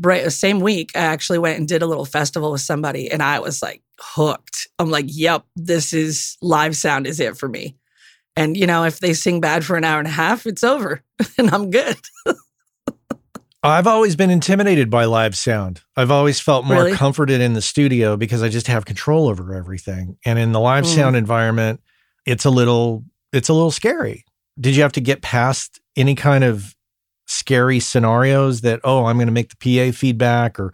right 0.00 0.30
same 0.32 0.60
week, 0.60 0.92
I 0.94 1.00
actually 1.00 1.38
went 1.38 1.58
and 1.58 1.68
did 1.68 1.82
a 1.82 1.86
little 1.86 2.04
festival 2.04 2.52
with 2.52 2.60
somebody 2.60 3.10
and 3.10 3.22
I 3.22 3.38
was 3.40 3.62
like 3.62 3.82
hooked. 4.00 4.68
I'm 4.78 4.90
like, 4.90 5.06
yep, 5.08 5.44
this 5.56 5.92
is 5.92 6.36
live 6.40 6.76
sound 6.76 7.06
is 7.06 7.20
it 7.20 7.36
for 7.36 7.48
me. 7.48 7.77
And 8.38 8.56
you 8.56 8.66
know, 8.68 8.84
if 8.84 9.00
they 9.00 9.14
sing 9.14 9.40
bad 9.40 9.64
for 9.64 9.76
an 9.76 9.82
hour 9.84 9.98
and 9.98 10.06
a 10.06 10.12
half, 10.12 10.46
it's 10.46 10.62
over 10.62 11.02
and 11.38 11.50
I'm 11.50 11.70
good. 11.70 11.96
I've 13.64 13.88
always 13.88 14.14
been 14.14 14.30
intimidated 14.30 14.88
by 14.88 15.04
live 15.04 15.36
sound. 15.36 15.82
I've 15.96 16.12
always 16.12 16.38
felt 16.38 16.64
more 16.64 16.84
Really? 16.84 16.92
comforted 16.96 17.40
in 17.40 17.54
the 17.54 17.60
studio 17.60 18.16
because 18.16 18.40
I 18.40 18.48
just 18.48 18.68
have 18.68 18.84
control 18.84 19.26
over 19.28 19.52
everything. 19.52 20.16
And 20.24 20.38
in 20.38 20.52
the 20.52 20.60
live 20.60 20.84
Mm. 20.84 20.94
sound 20.94 21.16
environment, 21.16 21.80
it's 22.24 22.44
a 22.44 22.50
little 22.50 23.04
it's 23.32 23.48
a 23.48 23.52
little 23.52 23.72
scary. 23.72 24.24
Did 24.60 24.76
you 24.76 24.82
have 24.82 24.92
to 24.92 25.00
get 25.00 25.20
past 25.22 25.80
any 25.96 26.14
kind 26.14 26.44
of 26.44 26.74
scary 27.26 27.80
scenarios 27.80 28.60
that 28.60 28.80
oh, 28.84 29.06
I'm 29.06 29.16
going 29.16 29.26
to 29.26 29.32
make 29.32 29.50
the 29.50 29.90
PA 29.90 29.96
feedback 29.96 30.60
or 30.60 30.72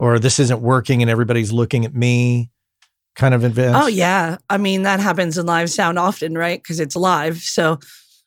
or 0.00 0.18
this 0.18 0.40
isn't 0.40 0.60
working 0.60 1.00
and 1.02 1.10
everybody's 1.10 1.52
looking 1.52 1.84
at 1.84 1.94
me 1.94 2.50
kind 3.14 3.34
of 3.34 3.44
events? 3.44 3.78
Oh 3.80 3.86
yeah. 3.86 4.38
I 4.48 4.58
mean, 4.58 4.82
that 4.82 5.00
happens 5.00 5.38
in 5.38 5.46
live 5.46 5.70
sound 5.70 5.98
often, 5.98 6.34
right? 6.36 6.62
Because 6.62 6.80
it's 6.80 6.96
live. 6.96 7.38
So 7.38 7.78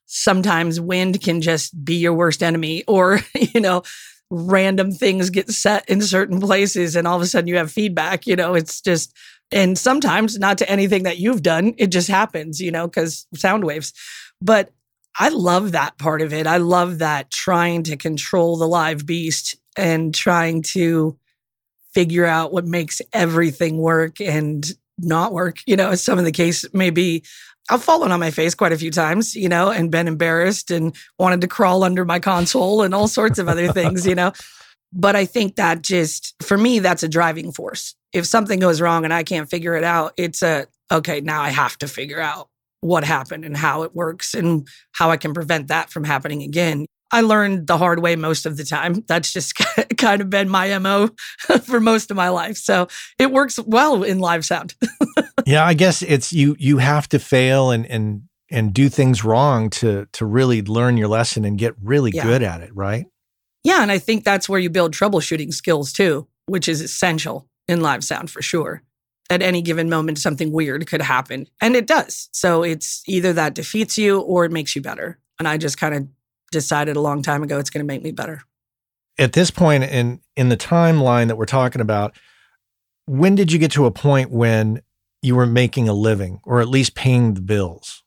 sometimes 0.06 0.80
wind 0.80 1.22
can 1.22 1.42
just 1.42 1.84
be 1.84 1.96
your 1.96 2.14
worst 2.14 2.44
enemy 2.44 2.84
or, 2.88 3.20
you 3.36 3.62
know, 3.62 3.84
random 4.30 4.92
things 4.92 5.30
get 5.30 5.50
set 5.50 5.88
in 5.90 6.02
certain 6.02 6.40
places 6.40 6.96
and 6.96 7.08
all 7.08 7.16
of 7.16 7.22
a 7.22 7.28
sudden 7.28 7.48
you 7.48 7.58
have 7.58 7.72
feedback, 7.72 8.26
you 8.26 8.36
know, 8.36 8.54
it's 8.54 8.82
just 8.82 9.16
and 9.52 9.78
sometimes 9.78 10.40
not 10.40 10.58
to 10.58 10.70
anything 10.70 11.04
that 11.04 11.20
you've 11.20 11.44
done, 11.44 11.76
it 11.78 11.88
just 11.88 12.08
happens, 12.08 12.60
you 12.60 12.72
know, 12.72 12.88
cuz 12.88 13.28
sound 13.36 13.64
waves. 13.64 13.94
But 14.42 14.72
I 15.18 15.30
love 15.30 15.72
that 15.72 15.98
part 15.98 16.22
of 16.22 16.34
it. 16.34 16.46
I 16.48 16.58
love 16.58 17.00
that 17.00 17.32
trying 17.32 17.84
to 17.84 17.96
control 17.96 18.58
the 18.58 18.68
live 18.68 19.06
beast 19.06 19.56
and 19.78 20.14
trying 20.14 20.62
to 20.62 21.18
figure 21.96 22.26
out 22.26 22.54
what 22.54 22.68
makes 22.68 23.02
everything 23.14 23.78
work 23.78 24.22
and 24.22 24.64
not 25.00 25.34
work. 25.34 25.58
You 25.66 25.76
know, 25.76 25.90
as 25.90 26.04
some 26.04 26.20
of 26.20 26.26
the 26.26 26.32
case 26.32 26.66
may 26.74 26.92
be. 26.92 27.24
I've 27.68 27.84
fallen 27.84 28.12
on 28.12 28.20
my 28.20 28.30
face 28.30 28.54
quite 28.54 28.74
a 28.74 28.78
few 28.78 28.92
times, 28.92 29.36
you 29.36 29.50
know, 29.50 29.72
and 29.72 29.90
been 29.90 30.08
embarrassed 30.08 30.70
and 30.70 30.96
wanted 31.18 31.42
to 31.42 31.48
crawl 31.48 31.84
under 31.84 32.06
my 32.06 32.20
console 32.20 32.84
and 32.84 32.94
all 32.94 33.08
sorts 33.08 33.40
of 33.40 33.48
other 33.48 33.72
things, 33.72 34.06
you 34.06 34.14
know. 34.14 34.34
But 34.94 35.16
I 35.16 35.26
think 35.26 35.56
that 35.56 35.82
just, 35.82 36.36
for 36.44 36.60
me, 36.60 36.78
that's 36.78 37.02
a 37.02 37.08
driving 37.08 37.52
force. 37.52 37.96
If 38.14 38.28
something 38.28 38.60
goes 38.60 38.82
wrong 38.82 39.04
and 39.04 39.12
I 39.12 39.24
can't 39.24 39.50
figure 39.50 39.76
it 39.76 39.84
out, 39.84 40.14
it's 40.16 40.44
a, 40.44 40.68
okay, 40.92 41.22
now 41.22 41.42
I 41.42 41.50
have 41.50 41.76
to 41.80 41.88
figure 41.88 42.22
out 42.22 42.50
what 42.82 43.04
happened 43.04 43.46
and 43.46 43.58
how 43.58 43.82
it 43.82 43.96
works 43.96 44.36
and 44.36 44.68
how 44.92 45.10
I 45.10 45.18
can 45.18 45.34
prevent 45.34 45.70
that 45.70 45.90
from 45.90 46.04
happening 46.04 46.44
again. 46.44 46.86
I 47.16 47.22
learned 47.22 47.68
the 47.68 47.78
hard 47.78 48.02
way 48.02 48.16
most 48.18 48.46
of 48.46 48.58
the 48.58 48.66
time. 48.66 49.04
That's 49.08 49.32
just 49.32 49.54
kind 49.98 50.22
of 50.22 50.30
been 50.30 50.50
my 50.50 50.78
MO 50.80 51.10
for 51.64 51.80
most 51.80 52.12
of 52.12 52.18
my 52.18 52.30
life. 52.30 52.58
So 52.58 52.88
it 53.18 53.32
works 53.32 53.58
well 53.66 54.04
in 54.04 54.20
live 54.20 54.44
sound. 54.44 54.76
yeah, 55.46 55.66
I 55.66 55.74
guess 55.74 56.02
it's 56.02 56.34
you 56.34 56.56
you 56.60 56.78
have 56.80 57.08
to 57.10 57.20
fail 57.20 57.72
and 57.72 57.86
and 57.86 58.24
and 58.52 58.74
do 58.74 58.90
things 58.90 59.24
wrong 59.24 59.70
to 59.72 60.08
to 60.12 60.26
really 60.26 60.62
learn 60.62 60.98
your 60.98 61.08
lesson 61.08 61.46
and 61.46 61.58
get 61.58 61.74
really 61.82 62.12
Yeah. 62.14 62.24
good 62.24 62.44
at 62.44 62.62
it, 62.62 62.76
right? 62.76 63.06
Yeah. 63.64 63.82
And 63.82 63.92
I 63.92 63.98
think 63.98 64.24
that's 64.26 64.50
where 64.50 64.60
you 64.60 64.70
build 64.70 64.94
troubleshooting 64.94 65.54
skills 65.54 65.94
too, 65.94 66.28
which 66.48 66.68
is 66.68 66.82
essential 66.82 67.48
in 67.68 67.82
live 67.82 68.04
sound 68.04 68.30
for 68.30 68.42
sure. 68.42 68.84
At 69.30 69.42
any 69.42 69.64
given 69.64 69.90
moment, 69.90 70.20
something 70.20 70.52
weird 70.52 70.86
could 70.86 71.02
happen. 71.02 71.48
And 71.62 71.76
it 71.76 71.88
does. 71.88 72.30
So 72.32 72.62
it's 72.62 73.02
either 73.08 73.34
that 73.34 73.56
defeats 73.56 73.98
you 73.98 74.20
or 74.20 74.46
it 74.46 74.52
makes 74.52 74.76
you 74.76 74.84
better. 74.84 75.18
And 75.40 75.48
I 75.48 75.58
just 75.58 75.80
kind 75.80 75.96
of 75.96 76.08
decided 76.56 76.96
a 76.96 77.02
long 77.02 77.22
time 77.22 77.44
ago 77.44 77.60
it's 77.60 77.70
going 77.70 77.86
to 77.86 77.88
make 77.88 78.02
me 78.02 78.12
better. 78.12 78.42
At 79.20 79.34
this 79.34 79.52
point 79.52 79.84
in 79.84 80.22
in 80.36 80.50
the 80.50 80.58
timeline 80.58 81.28
that 81.28 81.38
we're 81.38 81.46
talking 81.46 81.82
about, 81.82 82.16
when 83.06 83.36
did 83.36 83.52
you 83.52 83.60
get 83.60 83.72
to 83.74 83.86
a 83.86 83.92
point 83.92 84.32
when 84.32 84.82
you 85.22 85.36
were 85.36 85.46
making 85.46 85.90
a 85.90 85.94
living 85.94 86.40
or 86.44 86.62
at 86.62 86.68
least 86.68 86.96
paying 86.96 87.34
the 87.34 87.42
bills? 87.42 88.04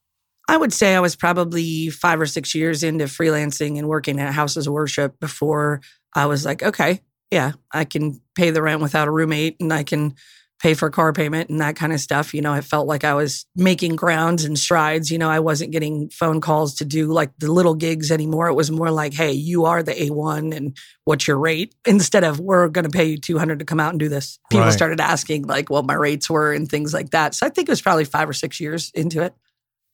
I 0.48 0.56
would 0.56 0.72
say 0.72 0.94
I 0.94 1.00
was 1.00 1.14
probably 1.14 1.90
five 1.90 2.20
or 2.20 2.26
six 2.26 2.54
years 2.54 2.82
into 2.82 3.04
freelancing 3.04 3.78
and 3.78 3.86
working 3.86 4.18
at 4.18 4.32
houses 4.32 4.66
of 4.66 4.72
worship 4.72 5.20
before 5.20 5.82
I 6.14 6.24
was 6.24 6.46
like, 6.46 6.62
okay, 6.62 7.02
yeah, 7.30 7.52
I 7.70 7.84
can 7.84 8.20
pay 8.34 8.50
the 8.50 8.62
rent 8.62 8.80
without 8.80 9.08
a 9.08 9.10
roommate 9.10 9.56
and 9.60 9.72
I 9.72 9.82
can 9.82 10.14
pay 10.60 10.74
for 10.74 10.90
car 10.90 11.12
payment 11.12 11.48
and 11.50 11.60
that 11.60 11.76
kind 11.76 11.92
of 11.92 12.00
stuff. 12.00 12.34
You 12.34 12.42
know, 12.42 12.52
I 12.52 12.60
felt 12.60 12.86
like 12.88 13.04
I 13.04 13.14
was 13.14 13.46
making 13.54 13.94
grounds 13.96 14.44
and 14.44 14.58
strides. 14.58 15.10
You 15.10 15.18
know, 15.18 15.30
I 15.30 15.38
wasn't 15.38 15.70
getting 15.70 16.10
phone 16.10 16.40
calls 16.40 16.74
to 16.76 16.84
do 16.84 17.06
like 17.12 17.30
the 17.38 17.50
little 17.52 17.74
gigs 17.74 18.10
anymore. 18.10 18.48
It 18.48 18.54
was 18.54 18.70
more 18.70 18.90
like, 18.90 19.14
hey, 19.14 19.32
you 19.32 19.66
are 19.66 19.82
the 19.82 19.92
A1 19.94 20.54
and 20.56 20.76
what's 21.04 21.28
your 21.28 21.38
rate? 21.38 21.74
Instead 21.86 22.24
of 22.24 22.40
we're 22.40 22.68
going 22.68 22.84
to 22.84 22.90
pay 22.90 23.04
you 23.04 23.18
200 23.18 23.60
to 23.60 23.64
come 23.64 23.78
out 23.78 23.90
and 23.90 24.00
do 24.00 24.08
this. 24.08 24.38
People 24.50 24.64
Right. 24.66 24.72
started 24.72 25.00
asking 25.00 25.44
like 25.46 25.70
what 25.70 25.84
my 25.84 25.94
rates 25.94 26.28
were 26.28 26.52
and 26.52 26.68
things 26.68 26.92
like 26.92 27.10
that. 27.10 27.34
So 27.34 27.46
I 27.46 27.50
think 27.50 27.68
it 27.68 27.72
was 27.72 27.82
probably 27.82 28.04
five 28.04 28.28
or 28.28 28.32
six 28.32 28.58
years 28.58 28.90
into 28.94 29.22
it. 29.22 29.34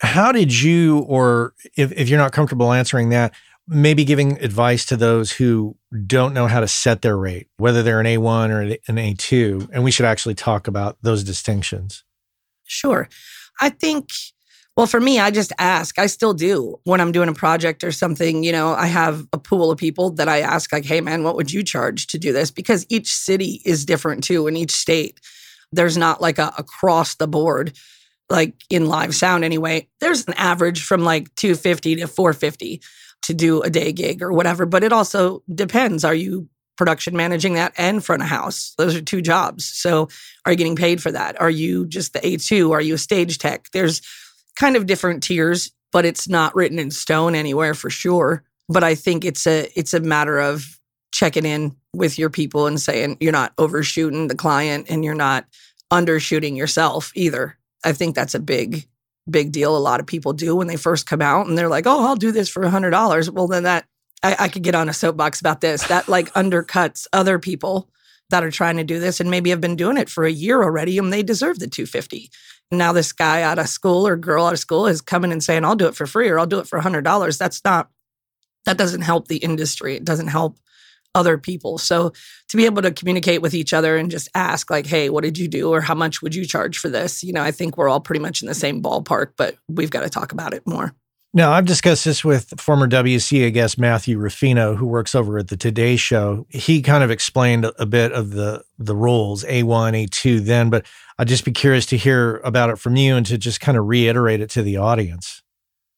How 0.00 0.33
did 0.33 0.59
you, 0.59 1.00
or 1.00 1.55
if, 1.77 1.92
if 1.92 2.09
you're 2.09 2.18
not 2.18 2.33
comfortable 2.33 2.72
answering 2.72 3.11
that, 3.11 3.33
maybe 3.66 4.05
giving 4.05 4.38
advice 4.42 4.85
to 4.87 4.96
those 4.96 5.33
who 5.33 5.77
don't 6.07 6.35
know 6.35 6.46
how 6.46 6.61
to 6.61 6.68
set 6.68 7.03
their 7.03 7.16
rate, 7.16 7.48
whether 7.57 7.83
they're 7.83 8.00
an 8.00 8.07
A1 8.07 8.50
or 8.50 8.61
an 8.61 8.96
A2? 8.96 9.70
And 9.72 9.83
we 9.83 9.90
should 9.90 10.07
actually 10.07 10.35
talk 10.35 10.68
about 10.68 10.98
those 11.03 11.24
distinctions. 11.24 12.05
Sure. 12.64 13.09
I 13.61 13.70
think, 13.70 14.11
well, 14.77 14.87
for 14.87 15.00
me, 15.00 15.20
I 15.20 15.31
just 15.31 15.53
ask. 15.59 15.98
I 15.98 16.07
still 16.07 16.35
do 16.35 16.79
when 16.85 17.00
I'm 17.00 17.12
doing 17.12 17.29
a 17.29 17.35
project 17.35 17.85
or 17.85 17.92
something. 17.92 18.42
You 18.42 18.53
know, 18.53 18.74
I 18.74 18.87
have 18.87 19.27
a 19.33 19.38
pool 19.38 19.70
of 19.70 19.79
people 19.79 20.11
that 20.12 20.29
I 20.29 20.40
ask, 20.40 20.72
like, 20.72 20.85
hey, 20.85 21.00
man, 21.00 21.22
what 21.22 21.37
would 21.37 21.53
you 21.53 21.62
charge 21.62 22.09
to 22.09 22.18
do 22.18 22.33
this? 22.33 22.50
Because 22.50 22.85
each 22.88 23.12
city 23.12 23.62
is 23.64 23.85
different 23.85 24.24
too, 24.24 24.46
in 24.46 24.57
each 24.57 24.72
state. 24.72 25.20
There's 25.72 25.96
not 25.96 26.20
like 26.20 26.38
a 26.38 26.53
across 26.59 27.14
the 27.14 27.29
board, 27.29 27.72
like 28.29 28.55
in 28.70 28.87
live 28.87 29.14
sound 29.14 29.44
anyway. 29.44 29.88
There's 30.00 30.27
an 30.27 30.35
average 30.35 30.83
from 30.83 31.05
like 31.05 31.35
250 31.37 31.96
to 31.96 32.07
450 32.07 32.81
to 33.24 33.34
do 33.34 33.62
a 33.62 33.70
day 33.70 33.92
gig 33.92 34.22
or 34.22 34.32
whatever, 34.32 34.66
but 34.66 34.84
it 34.84 34.92
also 34.92 35.42
depends. 35.52 36.04
Are 36.04 36.14
you 36.14 36.48
production 36.76 37.16
managing 37.16 37.54
that 37.54 37.72
and 37.76 38.04
front 38.04 38.22
of 38.22 38.28
house? 38.28 38.74
Those 38.78 38.94
are 38.94 39.02
two 39.02 39.22
jobs. 39.22 39.64
So 39.64 40.08
are 40.44 40.52
you 40.52 40.58
getting 40.58 40.76
paid 40.76 41.02
for 41.02 41.10
that? 41.12 41.40
Are 41.40 41.50
you 41.50 41.87
just 41.87 42.12
the 42.12 42.20
A2? 42.20 42.72
Are 42.72 42.80
you 42.80 42.94
a 42.94 42.98
stage 42.98 43.38
tech? 43.38 43.68
There's 43.72 44.02
kind 44.58 44.76
of 44.76 44.87
different 44.87 45.22
tiers, 45.22 45.72
but 45.92 46.04
it's 46.04 46.28
not 46.28 46.54
written 46.54 46.78
in 46.78 46.90
stone 46.90 47.34
anywhere 47.34 47.74
for 47.74 47.90
sure. 47.90 48.44
But 48.68 48.84
I 48.84 48.94
think 48.94 49.24
it's 49.24 49.46
a 49.46 49.70
it's 49.78 49.94
a 49.94 50.00
matter 50.00 50.38
of 50.38 50.78
checking 51.12 51.44
in 51.44 51.76
with 51.94 52.18
your 52.18 52.30
people 52.30 52.66
and 52.66 52.80
saying 52.80 53.18
you're 53.20 53.32
not 53.32 53.52
overshooting 53.58 54.28
the 54.28 54.34
client 54.34 54.87
and 54.88 55.04
you're 55.04 55.14
not 55.14 55.46
undershooting 55.92 56.56
yourself 56.56 57.12
either. 57.14 57.56
I 57.84 57.92
think 57.92 58.14
that's 58.14 58.34
a 58.34 58.40
big 58.40 58.87
big 59.30 59.52
deal 59.52 59.76
a 59.76 59.78
lot 59.78 60.00
of 60.00 60.06
people 60.06 60.32
do 60.32 60.56
when 60.56 60.66
they 60.66 60.76
first 60.76 61.06
come 61.06 61.22
out 61.22 61.46
and 61.46 61.56
they're 61.56 61.68
like, 61.68 61.87
"Oh, 61.87 62.06
I'll 62.06 62.16
do 62.16 62.32
this 62.32 62.48
for 62.48 62.62
a 62.62 62.70
$100." 62.70 63.30
Well, 63.30 63.48
then 63.48 63.62
that 63.64 63.87
I, 64.22 64.37
I 64.40 64.48
could 64.48 64.62
get 64.62 64.74
on 64.74 64.88
a 64.88 64.94
soapbox 64.94 65.40
about 65.40 65.60
this. 65.60 65.87
That 65.88 66.08
like 66.08 66.32
undercuts 66.34 67.06
other 67.12 67.38
people 67.38 67.88
that 68.30 68.44
are 68.44 68.50
trying 68.50 68.76
to 68.76 68.84
do 68.84 68.98
this 68.98 69.20
and 69.20 69.30
maybe 69.30 69.50
have 69.50 69.60
been 69.60 69.76
doing 69.76 69.96
it 69.96 70.08
for 70.08 70.24
a 70.24 70.32
year 70.32 70.62
already 70.62 70.98
and 70.98 71.12
they 71.12 71.22
deserve 71.22 71.58
the 71.58 71.68
250 71.68 72.30
now 72.72 72.92
this 72.92 73.12
guy 73.12 73.42
out 73.42 73.58
of 73.58 73.68
school 73.68 74.06
or 74.06 74.16
girl 74.16 74.46
out 74.46 74.52
of 74.52 74.58
school 74.58 74.87
is 74.87 75.00
coming 75.00 75.30
and 75.30 75.44
saying 75.44 75.64
i'll 75.64 75.76
do 75.76 75.87
it 75.87 75.94
for 75.94 76.06
free 76.06 76.28
or 76.28 76.38
i'll 76.38 76.46
do 76.46 76.58
it 76.58 76.66
for 76.66 76.80
$100 76.80 77.38
that's 77.38 77.60
not 77.64 77.90
that 78.64 78.78
doesn't 78.78 79.02
help 79.02 79.28
the 79.28 79.37
industry 79.37 79.94
it 79.96 80.04
doesn't 80.04 80.28
help 80.28 80.58
other 81.14 81.38
people 81.38 81.79
so 81.79 82.12
to 82.48 82.57
be 82.57 82.64
able 82.64 82.83
to 82.83 82.90
communicate 82.90 83.42
with 83.42 83.55
each 83.55 83.72
other 83.72 83.96
and 83.96 84.11
just 84.11 84.29
ask 84.35 84.70
like 84.70 84.87
hey 84.87 85.11
what 85.11 85.24
did 85.24 85.38
you 85.38 85.48
do 85.48 85.72
or 85.72 85.81
how 85.81 85.94
much 85.94 86.22
would 86.22 86.35
you 86.35 86.44
charge 86.44 86.79
for 86.79 86.88
this 86.88 87.22
you 87.22 87.33
know 87.33 87.42
i 87.42 87.50
think 87.50 87.77
we're 87.77 87.88
all 87.88 88.00
pretty 88.00 88.20
much 88.20 88.42
in 88.42 88.48
the 88.48 88.55
same 88.55 88.83
ballpark 88.83 89.33
but 89.37 89.57
we've 89.68 89.90
got 89.90 90.03
to 90.03 90.11
talk 90.11 90.33
about 90.33 90.53
it 90.55 90.66
more 90.66 90.94
Now, 91.37 91.50
I've 91.50 91.66
discussed 91.66 92.05
this 92.05 92.24
with 92.24 92.61
former 92.61 92.87
WCA 92.87 93.53
guest 93.53 93.77
Matthew 93.77 94.16
Ruffino, 94.18 94.77
who 94.77 94.87
works 94.87 95.16
over 95.16 95.37
at 95.38 95.48
the 95.48 95.57
Today 95.57 95.96
Show. 95.96 96.46
He 96.48 96.81
kind 96.81 97.03
of 97.03 97.11
explained 97.11 97.66
a 97.77 97.87
bit 97.87 98.12
of 98.12 98.31
the 98.31 98.62
the 98.79 98.94
roles 98.94 99.42
A1, 99.44 100.07
A2 100.07 100.44
then, 100.44 100.70
but 100.70 100.87
I'd 101.18 101.27
just 101.27 101.44
be 101.44 101.50
curious 101.50 101.87
to 101.87 101.96
hear 101.96 102.37
about 102.44 102.70
it 102.70 102.79
from 102.79 102.94
you 102.94 103.16
and 103.16 103.27
to 103.27 103.37
just 103.37 103.61
kind 103.61 103.77
of 103.77 103.85
reiterate 103.87 104.40
it 104.42 104.50
to 104.50 104.62
the 104.62 104.77
audience. 104.77 105.42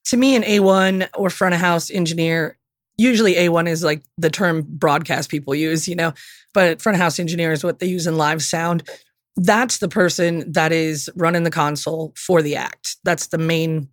to 0.06 0.16
me, 0.16 0.36
an 0.36 0.42
A1 0.42 1.08
or 1.14 1.28
front 1.28 1.54
of 1.54 1.60
house 1.60 1.90
engineer, 1.90 2.56
usually 2.98 3.34
A1 3.34 3.68
is 3.68 3.84
like 3.84 4.02
the 4.18 4.30
term 4.30 4.64
broadcast 4.66 5.30
people 5.30 5.54
use, 5.54 5.86
you 5.88 5.96
know, 5.96 6.12
but 6.54 6.80
front 6.80 6.96
of 6.96 7.00
house 7.00 7.18
engineer 7.18 7.52
is 7.52 7.62
what 7.62 7.78
they 7.78 7.86
use 7.86 8.06
in 8.06 8.16
live 8.16 8.42
sound. 8.42 8.88
That's 9.36 9.78
the 9.78 9.88
person 9.88 10.50
that 10.52 10.72
is 10.72 11.10
running 11.14 11.42
the 11.42 11.50
console 11.50 12.14
for 12.16 12.40
the 12.40 12.56
act. 12.56 12.96
That's 13.04 13.26
the 13.26 13.38
main 13.38 13.88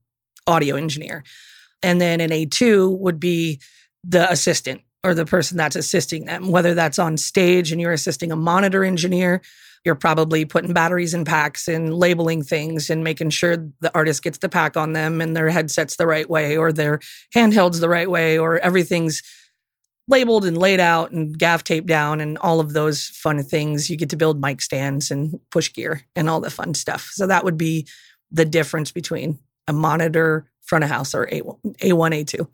audio 0.47 0.75
engineer. 0.75 1.23
And 1.81 1.99
then 1.99 2.21
an 2.21 2.29
A2 2.29 2.97
would 2.99 3.19
be 3.19 3.59
the 4.03 4.29
assistant 4.31 4.81
or 5.03 5.13
the 5.13 5.25
person 5.25 5.57
that's 5.57 5.75
assisting 5.75 6.25
them, 6.25 6.49
whether 6.49 6.73
that's 6.73 6.97
on 6.97 7.17
stage 7.17 7.71
and 7.71 7.81
you're 7.81 7.91
assisting 7.91 8.31
a 8.31 8.37
monitor 8.37 8.85
engineer, 8.85 9.41
you're 9.85 9.95
probably 9.95 10.45
putting 10.45 10.73
batteries 10.73 11.13
in 11.13 11.25
packs 11.25 11.67
and 11.67 11.93
labeling 11.93 12.41
things 12.41 12.89
and 12.89 13.03
making 13.03 13.29
sure 13.29 13.57
the 13.81 13.91
artist 13.93 14.23
gets 14.23 14.37
the 14.37 14.49
pack 14.49 14.77
on 14.77 14.93
them 14.93 15.19
and 15.19 15.35
their 15.35 15.49
headsets 15.49 15.97
the 15.97 16.07
right 16.07 16.29
way 16.29 16.55
or 16.55 16.71
their 16.71 16.99
handhelds 17.35 17.79
the 17.79 17.89
right 17.89 18.09
way 18.09 18.37
or 18.37 18.59
everything's 18.59 19.21
labeled 20.07 20.45
and 20.45 20.57
laid 20.57 20.79
out 20.79 21.11
and 21.11 21.37
gaff 21.37 21.63
taped 21.63 21.87
down 21.87 22.21
and 22.21 22.37
all 22.39 22.59
of 22.59 22.73
those 22.73 23.07
fun 23.07 23.41
things. 23.43 23.89
You 23.89 23.97
get 23.97 24.09
to 24.09 24.17
build 24.17 24.41
mic 24.41 24.61
stands 24.61 25.11
and 25.11 25.39
push 25.51 25.71
gear 25.71 26.03
and 26.15 26.29
all 26.29 26.41
the 26.41 26.49
fun 26.49 26.73
stuff. 26.73 27.09
So 27.13 27.27
that 27.27 27.43
would 27.43 27.57
be 27.57 27.87
the 28.31 28.45
difference 28.45 28.91
between 28.91 29.39
a 29.67 29.73
monitor, 29.73 30.49
front 30.61 30.83
of 30.83 30.89
house, 30.89 31.13
or 31.13 31.27
A1, 31.27 31.77
A1 31.77 32.25
A2. 32.25 32.47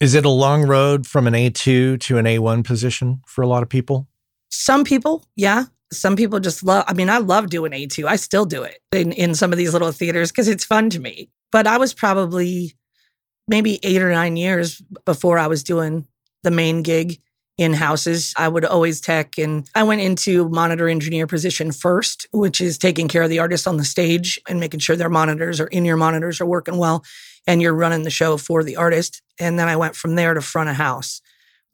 Is 0.00 0.14
it 0.14 0.24
a 0.24 0.30
long 0.30 0.66
road 0.66 1.06
from 1.06 1.26
an 1.26 1.34
A2 1.34 2.00
to 2.00 2.18
an 2.18 2.26
A1 2.26 2.64
position 2.64 3.22
for 3.26 3.42
a 3.42 3.46
lot 3.46 3.62
of 3.62 3.68
people? 3.68 4.08
Some 4.50 4.84
people, 4.84 5.24
yeah. 5.36 5.64
Some 5.92 6.16
people 6.16 6.40
just 6.40 6.62
love, 6.62 6.84
I 6.88 6.94
mean, 6.94 7.08
I 7.08 7.18
love 7.18 7.48
doing 7.48 7.72
A2. 7.72 8.06
I 8.06 8.16
still 8.16 8.44
do 8.44 8.62
it 8.62 8.80
in, 8.92 9.12
in 9.12 9.34
some 9.34 9.52
of 9.52 9.58
these 9.58 9.72
little 9.72 9.92
theaters 9.92 10.30
because 10.32 10.48
it's 10.48 10.64
fun 10.64 10.90
to 10.90 11.00
me. 11.00 11.30
But 11.52 11.66
I 11.66 11.78
was 11.78 11.94
probably 11.94 12.74
maybe 13.48 13.78
eight 13.82 14.02
or 14.02 14.10
nine 14.10 14.36
years 14.36 14.82
before 15.04 15.38
I 15.38 15.46
was 15.46 15.62
doing 15.62 16.06
the 16.42 16.50
main 16.50 16.82
gig 16.82 17.20
in 17.58 17.72
houses. 17.72 18.34
I 18.36 18.48
would 18.48 18.64
always 18.64 19.00
tech 19.00 19.38
and 19.38 19.68
I 19.74 19.82
went 19.82 20.02
into 20.02 20.48
monitor 20.48 20.88
engineer 20.88 21.26
position 21.26 21.72
first, 21.72 22.26
which 22.32 22.60
is 22.60 22.76
taking 22.76 23.08
care 23.08 23.22
of 23.22 23.30
the 23.30 23.38
artist 23.38 23.66
on 23.66 23.78
the 23.78 23.84
stage 23.84 24.38
and 24.48 24.60
making 24.60 24.80
sure 24.80 24.96
their 24.96 25.08
monitors 25.08 25.60
or 25.60 25.66
in 25.68 25.84
your 25.84 25.96
monitors 25.96 26.40
are 26.40 26.46
working 26.46 26.76
well 26.76 27.04
and 27.46 27.62
you're 27.62 27.74
running 27.74 28.02
the 28.02 28.10
show 28.10 28.36
for 28.36 28.62
the 28.62 28.76
artist. 28.76 29.22
And 29.38 29.58
then 29.58 29.68
I 29.68 29.76
went 29.76 29.96
from 29.96 30.16
there 30.16 30.34
to 30.34 30.40
front 30.40 30.68
of 30.68 30.76
house, 30.76 31.22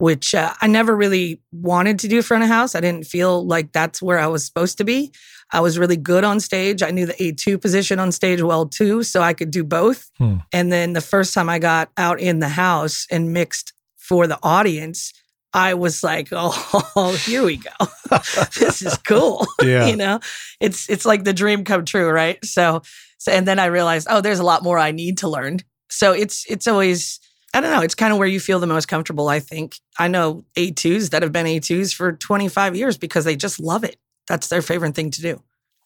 which 0.02 0.34
uh, 0.34 0.52
I 0.60 0.66
never 0.66 0.96
really 0.96 1.40
wanted 1.52 2.00
to 2.00 2.08
do 2.08 2.22
front 2.22 2.42
of 2.42 2.48
house. 2.48 2.74
I 2.74 2.80
didn't 2.80 3.06
feel 3.06 3.46
like 3.46 3.70
that's 3.70 4.02
where 4.02 4.18
I 4.18 4.26
was 4.26 4.44
supposed 4.44 4.78
to 4.78 4.84
be. 4.84 5.12
I 5.52 5.60
was 5.60 5.78
really 5.78 5.96
good 5.96 6.24
on 6.24 6.40
stage. 6.40 6.82
I 6.82 6.90
knew 6.90 7.06
the 7.06 7.12
A2 7.12 7.62
position 7.62 8.00
on 8.00 8.10
stage 8.10 8.42
well 8.42 8.66
too, 8.66 9.04
so 9.04 9.22
I 9.22 9.32
could 9.32 9.52
do 9.52 9.62
both. 9.62 10.10
Hmm. 10.18 10.38
And 10.52 10.72
then 10.72 10.94
the 10.94 11.00
first 11.00 11.32
time 11.32 11.48
I 11.48 11.60
got 11.60 11.88
out 11.96 12.18
in 12.18 12.40
the 12.40 12.48
house 12.48 13.06
and 13.12 13.32
mixed 13.32 13.74
for 13.96 14.26
the 14.26 14.40
audience, 14.42 15.12
I 15.54 15.74
was 15.74 16.02
like, 16.02 16.26
oh, 16.32 17.16
here 17.24 17.44
we 17.44 17.58
go. 17.58 17.70
this 18.58 18.82
is 18.82 18.98
cool. 19.06 19.46
Yeah. 19.62 19.86
you 19.86 19.94
know, 19.94 20.18
it's 20.58 20.90
it's 20.90 21.06
like 21.06 21.22
the 21.22 21.32
dream 21.32 21.62
come 21.62 21.84
true, 21.84 22.10
right? 22.10 22.44
So, 22.44 22.82
so 23.18 23.30
and 23.30 23.46
then 23.46 23.60
I 23.60 23.66
realized, 23.66 24.08
oh, 24.10 24.20
there's 24.20 24.40
a 24.40 24.44
lot 24.44 24.64
more 24.64 24.78
I 24.78 24.90
need 24.90 25.18
to 25.18 25.28
learn. 25.28 25.58
So 25.90 26.10
it's 26.10 26.44
it's 26.50 26.66
always 26.66 27.20
I 27.54 27.60
don't 27.60 27.70
know, 27.70 27.82
it's 27.82 27.94
kind 27.94 28.12
of 28.12 28.18
where 28.18 28.28
you 28.28 28.40
feel 28.40 28.58
the 28.58 28.66
most 28.66 28.88
comfortable, 28.88 29.28
I 29.28 29.40
think. 29.40 29.76
I 29.98 30.08
know 30.08 30.44
A2s 30.56 31.10
that 31.10 31.22
have 31.22 31.32
been 31.32 31.46
A2s 31.46 31.94
for 31.94 32.12
25 32.12 32.74
years 32.74 32.96
because 32.96 33.24
they 33.24 33.36
just 33.36 33.60
love 33.60 33.84
it. 33.84 33.96
That's 34.28 34.48
their 34.48 34.62
favorite 34.62 34.94
thing 34.94 35.10
to 35.10 35.20
do. 35.20 35.42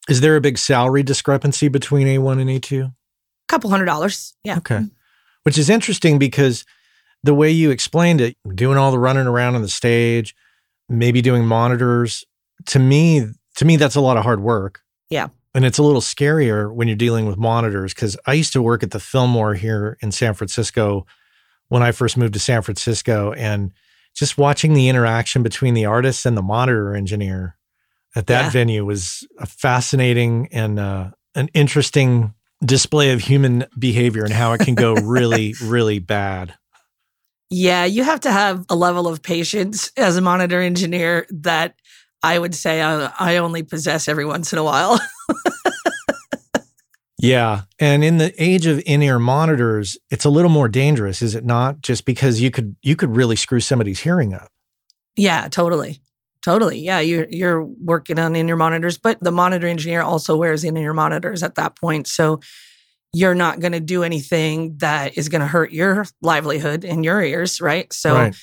Is 0.09 0.20
there 0.20 0.37
a 0.37 0.40
big 0.40 0.59
salary 0.59 1.02
discrepancy 1.02 1.68
between 1.68 2.07
A1 2.07 2.40
and 2.40 2.50
A2? 2.50 2.85
A 2.85 2.92
couple 3.48 3.70
hundred 3.70 3.87
dollars. 3.87 4.35
Yeah. 4.44 4.59
Okay. 4.59 4.76
Mm-hmm. 4.76 4.87
Which 5.42 5.59
is 5.59 5.68
interesting 5.68 6.18
because 6.18 6.64
the 7.24 7.35
way 7.35 7.50
you 7.50 7.70
explained 7.70 8.20
it, 8.20 8.37
doing 8.55 8.79
all 8.79 8.92
the 8.92 8.98
running 8.98 9.26
around 9.26 9.57
on 9.57 9.62
the 9.62 9.68
stage, 9.68 10.35
maybe 10.88 11.22
doing 11.22 11.44
monitors, 11.44 12.24
to 12.66 12.79
me, 12.79 13.26
to 13.57 13.64
me, 13.64 13.76
that's 13.76 13.96
a 13.96 14.00
lot 14.00 14.16
of 14.16 14.22
hard 14.22 14.40
work. 14.40 14.83
Yeah. 15.11 15.29
And 15.55 15.64
it's 15.64 15.79
a 15.79 15.83
little 15.83 16.00
scarier 16.00 16.72
when 16.72 16.87
you're 16.87 16.96
dealing 16.96 17.26
with 17.26 17.38
monitors 17.38 17.94
because 17.94 18.16
I 18.26 18.35
used 18.35 18.52
to 18.52 18.62
work 18.62 18.83
at 18.83 18.90
the 18.90 19.00
Fillmore 19.00 19.55
here 19.55 19.96
in 20.00 20.12
San 20.12 20.35
Francisco 20.35 21.07
when 21.68 21.83
I 21.83 21.92
first 21.92 22.16
moved 22.16 22.35
to 22.35 22.40
San 22.40 22.62
Francisco. 22.62 23.33
And 23.33 23.72
just 24.14 24.38
watching 24.38 24.74
the 24.74 24.88
interaction 24.88 25.42
between 25.42 25.74
the 25.74 25.85
artist 25.85 26.26
and 26.26 26.37
the 26.37 26.42
monitor 26.42 26.94
engineer 26.94 27.57
at 28.14 28.26
that 28.29 28.44
yeah. 28.44 28.50
venue 28.50 28.85
was 28.85 29.26
a 29.38 29.46
fascinating 29.46 30.48
and 30.52 30.79
uh, 30.79 31.11
an 31.35 31.48
interesting 31.52 32.35
display 32.64 33.12
of 33.12 33.20
human 33.20 33.66
behavior 33.79 34.24
and 34.24 34.33
how 34.33 34.52
it 34.52 34.61
can 34.61 34.74
go 34.74 34.94
really, 35.02 35.55
really 35.62 35.98
bad. 35.98 36.55
Yeah, 37.50 37.85
you 37.85 38.02
have 38.02 38.20
to 38.20 38.33
have 38.33 38.64
a 38.68 38.74
level 38.74 39.07
of 39.07 39.22
patience 39.22 39.92
as 39.96 40.16
a 40.16 40.20
monitor 40.20 40.61
engineer 40.61 41.26
that 41.31 41.76
I 42.22 42.38
would 42.38 42.55
say 42.55 42.83
I, 42.83 43.12
I 43.20 43.37
only 43.37 43.62
possess 43.62 44.09
every 44.09 44.24
once 44.24 44.52
in 44.52 44.59
a 44.59 44.64
while. 44.64 44.98
yeah. 47.18 47.62
And 47.79 48.05
in 48.05 48.18
the 48.18 48.33
age 48.42 48.66
of 48.66 48.83
in-ear 48.87 49.18
monitors, 49.18 49.96
it's 50.11 50.24
a 50.24 50.31
little 50.31 50.50
more 50.50 50.68
dangerous, 50.68 51.22
is 51.22 51.35
it 51.35 51.44
not? 51.44 51.81
Just 51.81 52.05
because 52.05 52.40
you 52.40 52.50
could 52.50 52.76
you 52.83 52.96
could 52.96 53.16
really 53.16 53.37
screw 53.37 53.61
somebody's 53.61 54.00
hearing 54.00 54.35
up. 54.35 54.50
Yeah, 55.16 55.48
totally. 55.48 56.00
Totally. 56.44 56.79
Yeah, 56.79 57.00
you're 57.00 57.26
you're 57.29 57.64
working 57.64 58.18
on 58.18 58.37
in-ear 58.37 58.57
monitors, 58.57 58.98
but 58.98 59.18
the 59.20 59.33
monitor 59.33 59.66
engineer 59.66 60.02
also 60.02 60.37
wears 60.37 60.62
in-ear 60.62 60.94
monitors 60.94 61.42
at 61.42 61.57
that 61.57 61.74
point. 61.74 62.07
So 62.07 62.40
you're 63.12 63.35
not 63.35 63.61
going 63.61 63.72
to 63.72 63.81
do 63.81 64.02
anything 64.02 64.76
that 64.79 65.16
is 65.16 65.29
going 65.29 65.40
to 65.40 65.46
hurt 65.46 65.72
your 65.72 66.07
livelihood 66.20 66.85
in 66.85 67.02
your 67.02 67.22
ears, 67.22 67.61
right? 67.61 67.90
So 67.92 68.14
right. 68.14 68.37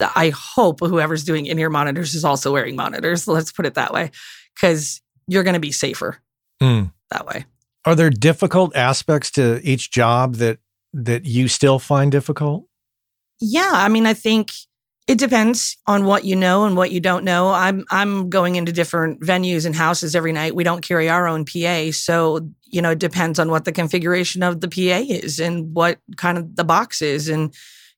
I 0.00 0.30
hope 0.30 0.80
whoever's 0.80 1.24
doing 1.24 1.46
in 1.46 1.58
ear 1.58 1.70
monitors 1.70 2.14
is 2.14 2.24
also 2.24 2.52
wearing 2.52 2.76
monitors. 2.76 3.26
Let's 3.26 3.52
put 3.52 3.64
it 3.64 3.74
that 3.74 3.92
way, 3.92 4.10
because 4.54 5.00
you're 5.26 5.44
going 5.44 5.54
to 5.54 5.60
be 5.60 5.72
safer 5.72 6.18
mm. 6.60 6.92
that 7.10 7.26
way. 7.26 7.46
Are 7.84 7.94
there 7.94 8.10
difficult 8.10 8.74
aspects 8.76 9.30
to 9.32 9.60
each 9.62 9.90
job 9.90 10.36
that 10.36 10.58
that 10.92 11.24
you 11.24 11.48
still 11.48 11.78
find 11.78 12.12
difficult? 12.12 12.66
Yeah, 13.40 13.70
I 13.72 13.88
mean, 13.88 14.06
I 14.06 14.14
think 14.14 14.52
it 15.08 15.18
depends 15.18 15.76
on 15.86 16.04
what 16.04 16.24
you 16.24 16.36
know 16.36 16.64
and 16.64 16.76
what 16.76 16.92
you 16.92 17.00
don't 17.00 17.24
know. 17.24 17.50
I'm 17.50 17.84
I'm 17.90 18.30
going 18.30 18.54
into 18.54 18.72
different 18.72 19.20
venues 19.20 19.66
and 19.66 19.74
houses 19.74 20.14
every 20.14 20.32
night. 20.32 20.54
We 20.54 20.64
don't 20.64 20.86
carry 20.86 21.08
our 21.08 21.26
own 21.26 21.44
PA, 21.44 21.90
so 21.90 22.48
you 22.64 22.80
know 22.80 22.90
it 22.90 23.00
depends 23.00 23.38
on 23.38 23.50
what 23.50 23.64
the 23.64 23.72
configuration 23.72 24.42
of 24.42 24.60
the 24.60 24.68
PA 24.68 25.04
is 25.08 25.40
and 25.40 25.74
what 25.74 25.98
kind 26.16 26.38
of 26.38 26.54
the 26.54 26.64
box 26.64 27.02
is. 27.02 27.28
And 27.28 27.52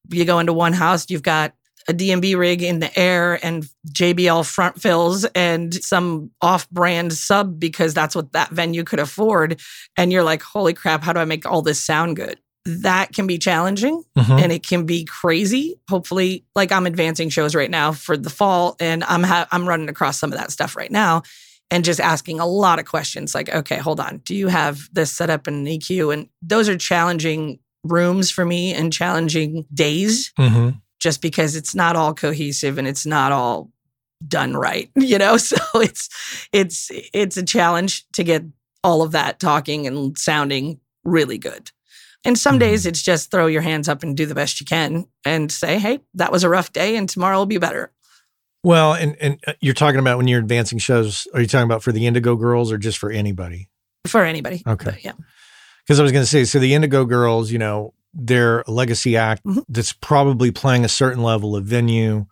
you 0.08 0.24
go 0.24 0.38
into 0.38 0.52
one 0.52 0.72
house, 0.72 1.10
you've 1.10 1.22
got 1.22 1.52
a 1.88 1.92
d&b 1.92 2.34
rig 2.34 2.62
in 2.62 2.78
the 2.78 2.98
air 2.98 3.38
and 3.44 3.68
JBL 3.90 4.46
front 4.46 4.80
fills 4.80 5.24
and 5.34 5.74
some 5.74 6.30
off-brand 6.40 7.12
sub 7.12 7.58
because 7.58 7.94
that's 7.94 8.14
what 8.14 8.32
that 8.32 8.50
venue 8.50 8.84
could 8.84 9.00
afford. 9.00 9.60
And 9.96 10.12
you're 10.12 10.22
like, 10.22 10.42
holy 10.42 10.74
crap, 10.74 11.02
how 11.02 11.12
do 11.12 11.20
I 11.20 11.24
make 11.24 11.46
all 11.46 11.62
this 11.62 11.80
sound 11.80 12.16
good? 12.16 12.38
that 12.66 13.12
can 13.12 13.26
be 13.26 13.38
challenging 13.38 14.02
mm-hmm. 14.16 14.32
and 14.32 14.50
it 14.50 14.66
can 14.66 14.86
be 14.86 15.04
crazy. 15.04 15.78
Hopefully, 15.88 16.44
like 16.54 16.72
I'm 16.72 16.86
advancing 16.86 17.28
shows 17.28 17.54
right 17.54 17.70
now 17.70 17.92
for 17.92 18.16
the 18.16 18.30
fall 18.30 18.76
and 18.80 19.04
I'm 19.04 19.22
ha- 19.22 19.48
I'm 19.52 19.68
running 19.68 19.88
across 19.88 20.18
some 20.18 20.32
of 20.32 20.38
that 20.38 20.50
stuff 20.50 20.74
right 20.74 20.90
now 20.90 21.22
and 21.70 21.84
just 21.84 22.00
asking 22.00 22.40
a 22.40 22.46
lot 22.46 22.78
of 22.78 22.86
questions 22.86 23.34
like, 23.34 23.48
okay, 23.50 23.76
hold 23.76 24.00
on. 24.00 24.18
Do 24.18 24.34
you 24.34 24.48
have 24.48 24.88
this 24.92 25.10
set 25.10 25.30
up 25.30 25.46
in 25.48 25.54
an 25.54 25.66
EQ? 25.66 26.12
And 26.12 26.28
those 26.40 26.68
are 26.68 26.76
challenging 26.76 27.58
rooms 27.84 28.30
for 28.30 28.44
me 28.44 28.72
and 28.72 28.92
challenging 28.92 29.66
days 29.72 30.32
mm-hmm. 30.38 30.70
Just 31.04 31.20
because 31.20 31.54
it's 31.54 31.74
not 31.74 31.96
all 31.96 32.14
cohesive 32.14 32.78
and 32.78 32.88
it's 32.88 33.04
not 33.04 33.30
all 33.30 33.70
done 34.26 34.56
right, 34.56 34.90
you 34.96 35.18
know? 35.18 35.36
So 35.44 35.58
it's 35.74 36.08
it's 36.50 36.90
it's 37.12 37.36
a 37.36 37.42
challenge 37.42 38.06
to 38.14 38.24
get 38.24 38.42
all 38.82 39.02
of 39.02 39.12
that 39.12 39.38
talking 39.38 39.86
and 39.86 40.16
sounding 40.16 40.80
really 41.04 41.36
good. 41.36 41.70
And 42.24 42.38
some 42.38 42.58
days 42.58 42.80
mm-hmm. 42.80 42.88
it's 42.88 43.02
just 43.02 43.30
throw 43.30 43.46
your 43.46 43.60
hands 43.60 43.86
up 43.86 44.02
and 44.02 44.16
do 44.16 44.24
the 44.24 44.34
best 44.34 44.58
you 44.60 44.64
can 44.64 45.06
and 45.26 45.52
say, 45.52 45.78
hey, 45.78 46.00
that 46.14 46.32
was 46.32 46.42
a 46.42 46.48
rough 46.48 46.72
day 46.72 46.96
and 46.96 47.06
tomorrow 47.06 47.36
will 47.36 47.44
be 47.44 47.58
better. 47.58 47.92
Well, 48.62 48.94
and, 48.94 49.14
and 49.20 49.38
uh, 49.46 49.52
you're 49.60 49.74
talking 49.74 50.00
about 50.00 50.16
when 50.16 50.26
you're 50.26 50.40
advancing 50.40 50.78
shows, 50.78 51.28
are 51.34 51.42
you 51.42 51.46
talking 51.46 51.66
about 51.66 51.82
for 51.82 51.92
the 51.92 52.06
Indigo 52.06 52.34
Girls 52.34 52.72
or 52.72 52.78
just 52.78 52.96
for 52.96 53.10
anybody? 53.10 53.68
For 54.06 54.24
anybody. 54.24 54.62
Okay. 54.66 54.92
But, 54.92 55.04
yeah. 55.04 55.12
Because 55.84 56.00
I 56.00 56.02
was 56.02 56.12
going 56.12 56.22
to 56.22 56.30
say, 56.30 56.44
so 56.44 56.58
the 56.58 56.72
Indigo 56.72 57.04
Girls, 57.04 57.52
you 57.52 57.58
know, 57.58 57.92
they're 58.14 58.64
legacy 58.66 59.16
act 59.16 59.44
mm-hmm. 59.44 59.60
that's 59.68 59.92
probably 59.92 60.50
playing 60.50 60.84
a 60.84 60.88
certain 60.88 61.22
level 61.22 61.56
of 61.56 61.64
venue. 61.64 62.26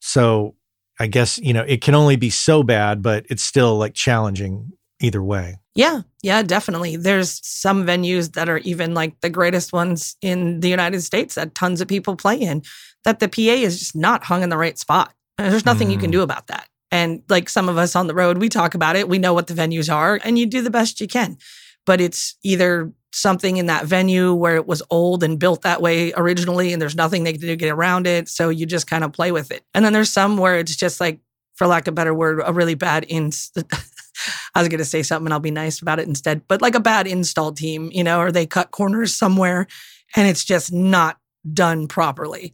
So 0.00 0.54
I 0.98 1.06
guess, 1.06 1.38
you 1.38 1.52
know, 1.52 1.62
it 1.62 1.82
can 1.82 1.94
only 1.94 2.16
be 2.16 2.30
so 2.30 2.62
bad, 2.62 3.02
but 3.02 3.26
it's 3.28 3.42
still 3.42 3.76
like 3.76 3.94
challenging 3.94 4.72
either 5.00 5.22
way. 5.22 5.58
Yeah, 5.74 6.02
yeah, 6.22 6.42
definitely. 6.42 6.96
There's 6.96 7.40
some 7.46 7.84
venues 7.84 8.32
that 8.32 8.48
are 8.48 8.58
even 8.58 8.94
like 8.94 9.20
the 9.20 9.28
greatest 9.28 9.72
ones 9.72 10.16
in 10.22 10.60
the 10.60 10.70
United 10.70 11.02
States 11.02 11.34
that 11.34 11.54
tons 11.54 11.82
of 11.82 11.88
people 11.88 12.16
play 12.16 12.36
in, 12.36 12.62
that 13.04 13.20
the 13.20 13.28
PA 13.28 13.62
is 13.62 13.78
just 13.78 13.94
not 13.94 14.24
hung 14.24 14.42
in 14.42 14.48
the 14.48 14.56
right 14.56 14.78
spot. 14.78 15.12
There's 15.36 15.66
nothing 15.66 15.88
mm. 15.88 15.92
you 15.92 15.98
can 15.98 16.10
do 16.10 16.20
mm. 16.20 16.24
about 16.24 16.46
that. 16.46 16.66
And 16.90 17.22
like 17.28 17.50
some 17.50 17.68
of 17.68 17.76
us 17.76 17.94
on 17.94 18.06
the 18.06 18.14
road, 18.14 18.38
we 18.38 18.48
talk 18.48 18.74
about 18.74 18.96
it. 18.96 19.08
We 19.08 19.18
know 19.18 19.34
what 19.34 19.48
the 19.48 19.54
venues 19.54 19.92
are, 19.92 20.18
and 20.24 20.38
you 20.38 20.46
do 20.46 20.62
the 20.62 20.70
best 20.70 21.00
you 21.00 21.08
can. 21.08 21.36
But 21.84 22.00
it's 22.00 22.36
either 22.42 22.92
something 23.16 23.56
in 23.56 23.66
that 23.66 23.86
venue 23.86 24.34
where 24.34 24.56
it 24.56 24.66
was 24.66 24.82
old 24.90 25.22
and 25.22 25.38
built 25.38 25.62
that 25.62 25.80
way 25.80 26.12
originally, 26.16 26.72
and 26.72 26.82
there's 26.82 26.94
nothing 26.94 27.24
they 27.24 27.32
can 27.32 27.40
do 27.40 27.46
to 27.46 27.56
get 27.56 27.72
around 27.72 28.06
it. 28.06 28.28
So 28.28 28.50
you 28.50 28.66
just 28.66 28.86
kind 28.86 29.02
of 29.02 29.12
play 29.12 29.32
with 29.32 29.50
it. 29.50 29.64
And 29.74 29.84
then 29.84 29.94
there's 29.94 30.10
some 30.10 30.36
where 30.36 30.58
it's 30.58 30.76
just 30.76 31.00
like, 31.00 31.20
for 31.54 31.66
lack 31.66 31.88
of 31.88 31.92
a 31.92 31.94
better 31.94 32.12
word, 32.12 32.42
a 32.44 32.52
really 32.52 32.74
bad 32.74 33.04
in 33.04 33.30
I 34.54 34.60
was 34.60 34.68
going 34.68 34.78
to 34.78 34.84
say 34.84 35.02
something 35.02 35.26
and 35.26 35.32
I'll 35.32 35.40
be 35.40 35.50
nice 35.50 35.80
about 35.80 35.98
it 35.98 36.08
instead, 36.08 36.46
but 36.46 36.60
like 36.60 36.74
a 36.74 36.80
bad 36.80 37.06
install 37.06 37.52
team, 37.52 37.90
you 37.92 38.04
know, 38.04 38.20
or 38.20 38.32
they 38.32 38.46
cut 38.46 38.70
corners 38.70 39.14
somewhere 39.14 39.66
and 40.14 40.28
it's 40.28 40.44
just 40.44 40.72
not 40.72 41.18
done 41.50 41.88
properly. 41.88 42.52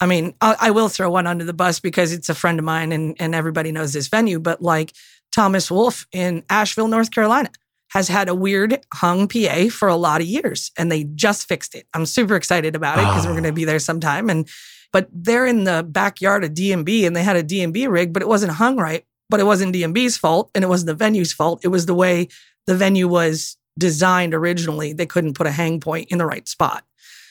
I 0.00 0.06
mean, 0.06 0.34
I, 0.40 0.56
I 0.60 0.70
will 0.70 0.88
throw 0.88 1.10
one 1.10 1.26
under 1.26 1.44
the 1.44 1.52
bus 1.52 1.80
because 1.80 2.12
it's 2.12 2.28
a 2.28 2.34
friend 2.34 2.58
of 2.58 2.64
mine 2.64 2.92
and, 2.92 3.16
and 3.18 3.34
everybody 3.34 3.72
knows 3.72 3.92
this 3.92 4.08
venue, 4.08 4.38
but 4.38 4.62
like 4.62 4.92
Thomas 5.32 5.70
Wolfe 5.70 6.06
in 6.12 6.44
Asheville, 6.48 6.88
North 6.88 7.10
Carolina 7.10 7.50
has 7.90 8.08
had 8.08 8.28
a 8.28 8.34
weird 8.34 8.80
hung 8.92 9.28
PA 9.28 9.68
for 9.70 9.88
a 9.88 9.96
lot 9.96 10.20
of 10.20 10.26
years 10.26 10.70
and 10.76 10.92
they 10.92 11.04
just 11.04 11.48
fixed 11.48 11.74
it. 11.74 11.86
I'm 11.94 12.06
super 12.06 12.36
excited 12.36 12.76
about 12.76 12.98
it 12.98 13.02
because 13.02 13.24
oh. 13.24 13.28
we're 13.28 13.38
ah. 13.38 13.40
going 13.40 13.50
to 13.50 13.52
be 13.52 13.64
there 13.64 13.78
sometime. 13.78 14.28
And, 14.28 14.48
but 14.92 15.08
they're 15.12 15.46
in 15.46 15.64
the 15.64 15.86
backyard 15.88 16.44
of 16.44 16.54
d&b 16.54 17.06
and 17.06 17.14
they 17.14 17.22
had 17.22 17.36
a 17.36 17.42
d&b 17.42 17.86
rig, 17.86 18.12
but 18.12 18.22
it 18.22 18.28
wasn't 18.28 18.52
hung 18.52 18.76
right. 18.76 19.04
But 19.30 19.40
it 19.40 19.44
wasn't 19.44 19.72
d&b's 19.72 20.16
fault 20.16 20.50
and 20.54 20.64
it 20.64 20.68
wasn't 20.68 20.86
the 20.86 20.94
venue's 20.94 21.32
fault. 21.32 21.60
It 21.62 21.68
was 21.68 21.86
the 21.86 21.94
way 21.94 22.28
the 22.66 22.74
venue 22.74 23.08
was 23.08 23.56
designed 23.76 24.34
originally. 24.34 24.92
They 24.92 25.06
couldn't 25.06 25.34
put 25.34 25.46
a 25.46 25.50
hang 25.50 25.80
point 25.80 26.10
in 26.10 26.18
the 26.18 26.26
right 26.26 26.48
spot. 26.48 26.84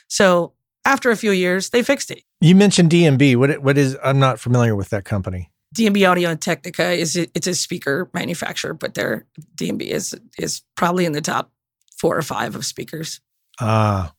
So 0.08 0.54
after 0.86 1.12
a 1.12 1.18
few 1.18 1.32
years, 1.32 1.72
they 1.72 1.84
fixed 1.84 2.12
it. 2.12 2.24
You 2.40 2.56
mentioned 2.56 2.90
d&b. 2.92 3.36
What 3.36 3.62
what 3.62 3.78
is? 3.78 3.98
I'm 4.04 4.20
not 4.20 4.40
familiar 4.40 4.76
with 4.76 4.90
that 4.90 5.06
company. 5.06 5.52
DMB 5.76 6.10
Audio 6.10 6.30
and 6.30 6.42
Technica 6.42 6.92
is 6.92 7.16
it's 7.16 7.48
a 7.48 7.54
speaker 7.54 8.10
manufacturer, 8.14 8.74
but 8.74 8.94
their 8.94 9.26
d&b 9.56 9.90
is 9.90 10.16
is 10.38 10.62
probably 10.76 11.06
in 11.06 11.12
the 11.12 11.22
top 11.22 11.52
four 12.00 12.18
or 12.18 12.22
five 12.22 12.56
of 12.56 12.66
speakers. 12.66 13.20
Ah, 13.60 14.14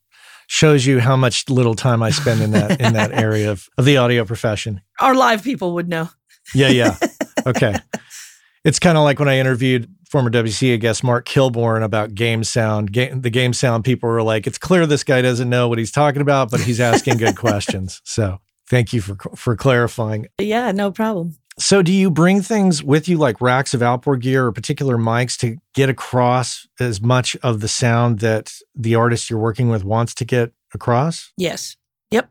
shows 0.47 0.85
you 0.85 0.99
how 0.99 1.15
much 1.15 1.49
little 1.49 1.75
time 1.75 2.03
I 2.03 2.09
spend 2.09 2.41
in 2.41 2.51
that 2.51 2.79
in 2.81 2.93
that 2.93 3.11
area 3.19 3.51
of, 3.51 3.67
of 3.77 3.85
the 3.85 3.97
audio 3.97 4.25
profession. 4.25 4.81
Our 4.99 5.15
live 5.15 5.43
people 5.43 5.73
would 5.73 5.87
know. 5.87 6.09
Yeah, 6.53 6.69
yeah. 6.69 6.97
Okay. 7.45 7.75
it's 8.63 8.79
kind 8.79 8.97
of 8.97 9.03
like 9.03 9.19
when 9.19 9.29
I 9.29 9.37
interviewed 9.37 9.89
former 10.09 10.31
WC 10.31 10.79
guest 10.79 11.03
Mark 11.03 11.27
Kilborn 11.27 11.83
about 11.83 12.15
game 12.15 12.43
sound. 12.43 12.91
Game, 12.91 13.21
the 13.21 13.29
game 13.29 13.53
sound 13.53 13.83
people 13.83 14.09
were 14.09 14.23
like, 14.23 14.47
"It's 14.47 14.57
clear 14.57 14.85
this 14.85 15.03
guy 15.03 15.21
doesn't 15.21 15.49
know 15.49 15.67
what 15.67 15.77
he's 15.77 15.91
talking 15.91 16.21
about, 16.21 16.51
but 16.51 16.61
he's 16.61 16.79
asking 16.79 17.17
good 17.17 17.35
questions." 17.37 18.01
So, 18.03 18.39
thank 18.69 18.93
you 18.93 19.01
for 19.01 19.15
for 19.35 19.55
clarifying. 19.55 20.27
Yeah, 20.39 20.71
no 20.71 20.91
problem. 20.91 21.35
So, 21.59 21.81
do 21.81 21.91
you 21.91 22.09
bring 22.09 22.41
things 22.41 22.81
with 22.81 23.09
you 23.09 23.17
like 23.17 23.41
racks 23.41 23.73
of 23.73 23.81
outboard 23.81 24.21
gear 24.21 24.45
or 24.45 24.51
particular 24.53 24.97
mics 24.97 25.37
to 25.39 25.57
get 25.73 25.89
across 25.89 26.65
as 26.79 27.01
much 27.01 27.35
of 27.43 27.59
the 27.59 27.67
sound 27.67 28.19
that 28.19 28.53
the 28.75 28.95
artist 28.95 29.29
you're 29.29 29.39
working 29.39 29.67
with 29.67 29.83
wants 29.83 30.13
to 30.15 30.25
get 30.25 30.53
across? 30.73 31.33
Yes. 31.35 31.75
Yep. 32.11 32.29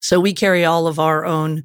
So, 0.00 0.18
we 0.18 0.32
carry 0.32 0.64
all 0.64 0.88
of 0.88 0.98
our 0.98 1.24
own 1.24 1.62